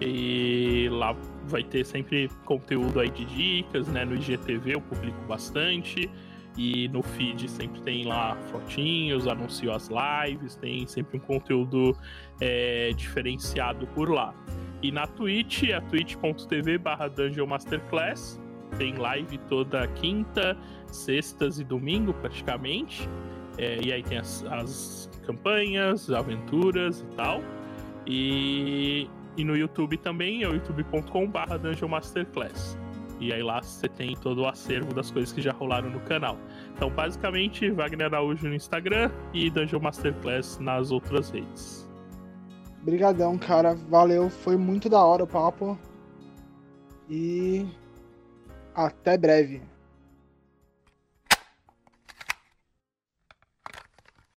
E 0.00 0.88
lá 0.90 1.14
vai 1.46 1.62
ter 1.62 1.84
sempre 1.84 2.30
conteúdo 2.44 3.00
aí 3.00 3.10
de 3.10 3.24
dicas, 3.24 3.86
né? 3.88 4.04
No 4.04 4.14
IGTV 4.14 4.76
eu 4.76 4.80
publico 4.80 5.20
bastante. 5.26 6.10
E 6.56 6.88
no 6.88 7.02
feed 7.02 7.48
sempre 7.48 7.80
tem 7.80 8.04
lá 8.04 8.36
fotinhos, 8.50 9.26
anuncio 9.26 9.72
as 9.72 9.88
lives, 9.88 10.56
tem 10.56 10.86
sempre 10.86 11.16
um 11.16 11.20
conteúdo 11.20 11.96
é, 12.40 12.90
diferenciado 12.94 13.86
por 13.88 14.10
lá. 14.10 14.34
E 14.82 14.90
na 14.90 15.06
Twitch, 15.06 15.64
é 15.64 15.80
twitch.tv 15.80 16.78
barra 16.78 17.08
Dungeon 17.08 17.46
Masterclass. 17.46 18.40
Tem 18.78 18.94
live 18.96 19.36
toda 19.48 19.86
quinta, 19.88 20.56
sextas 20.86 21.58
e 21.58 21.64
domingo, 21.64 22.14
praticamente. 22.14 23.08
É, 23.58 23.78
e 23.82 23.92
aí 23.92 24.02
tem 24.02 24.18
as, 24.18 24.44
as 24.44 25.10
campanhas, 25.26 26.10
aventuras 26.10 27.00
e 27.00 27.16
tal. 27.16 27.42
E, 28.06 29.08
e 29.36 29.44
no 29.44 29.56
YouTube 29.56 29.96
também 29.98 30.42
é 30.42 30.48
o 30.48 30.54
youtube.com 30.54 31.30
Dungeon 31.60 31.88
Masterclass. 31.88 32.78
E 33.20 33.34
aí 33.34 33.42
lá 33.42 33.60
você 33.60 33.86
tem 33.86 34.16
todo 34.16 34.42
o 34.42 34.48
acervo 34.48 34.94
das 34.94 35.10
coisas 35.10 35.30
que 35.30 35.42
já 35.42 35.52
rolaram 35.52 35.90
no 35.90 36.00
canal. 36.00 36.38
Então, 36.74 36.88
basicamente, 36.88 37.70
Wagner 37.70 38.06
Araújo 38.06 38.48
no 38.48 38.54
Instagram 38.54 39.10
e 39.34 39.50
Dungeon 39.50 39.80
Masterclass 39.80 40.58
nas 40.58 40.90
outras 40.90 41.28
redes. 41.28 41.89
Obrigadão, 42.82 43.36
cara. 43.38 43.74
Valeu. 43.74 44.30
Foi 44.30 44.56
muito 44.56 44.88
da 44.88 45.04
hora 45.04 45.24
o 45.24 45.26
papo. 45.26 45.78
E 47.08 47.66
até 48.74 49.18
breve. 49.18 49.62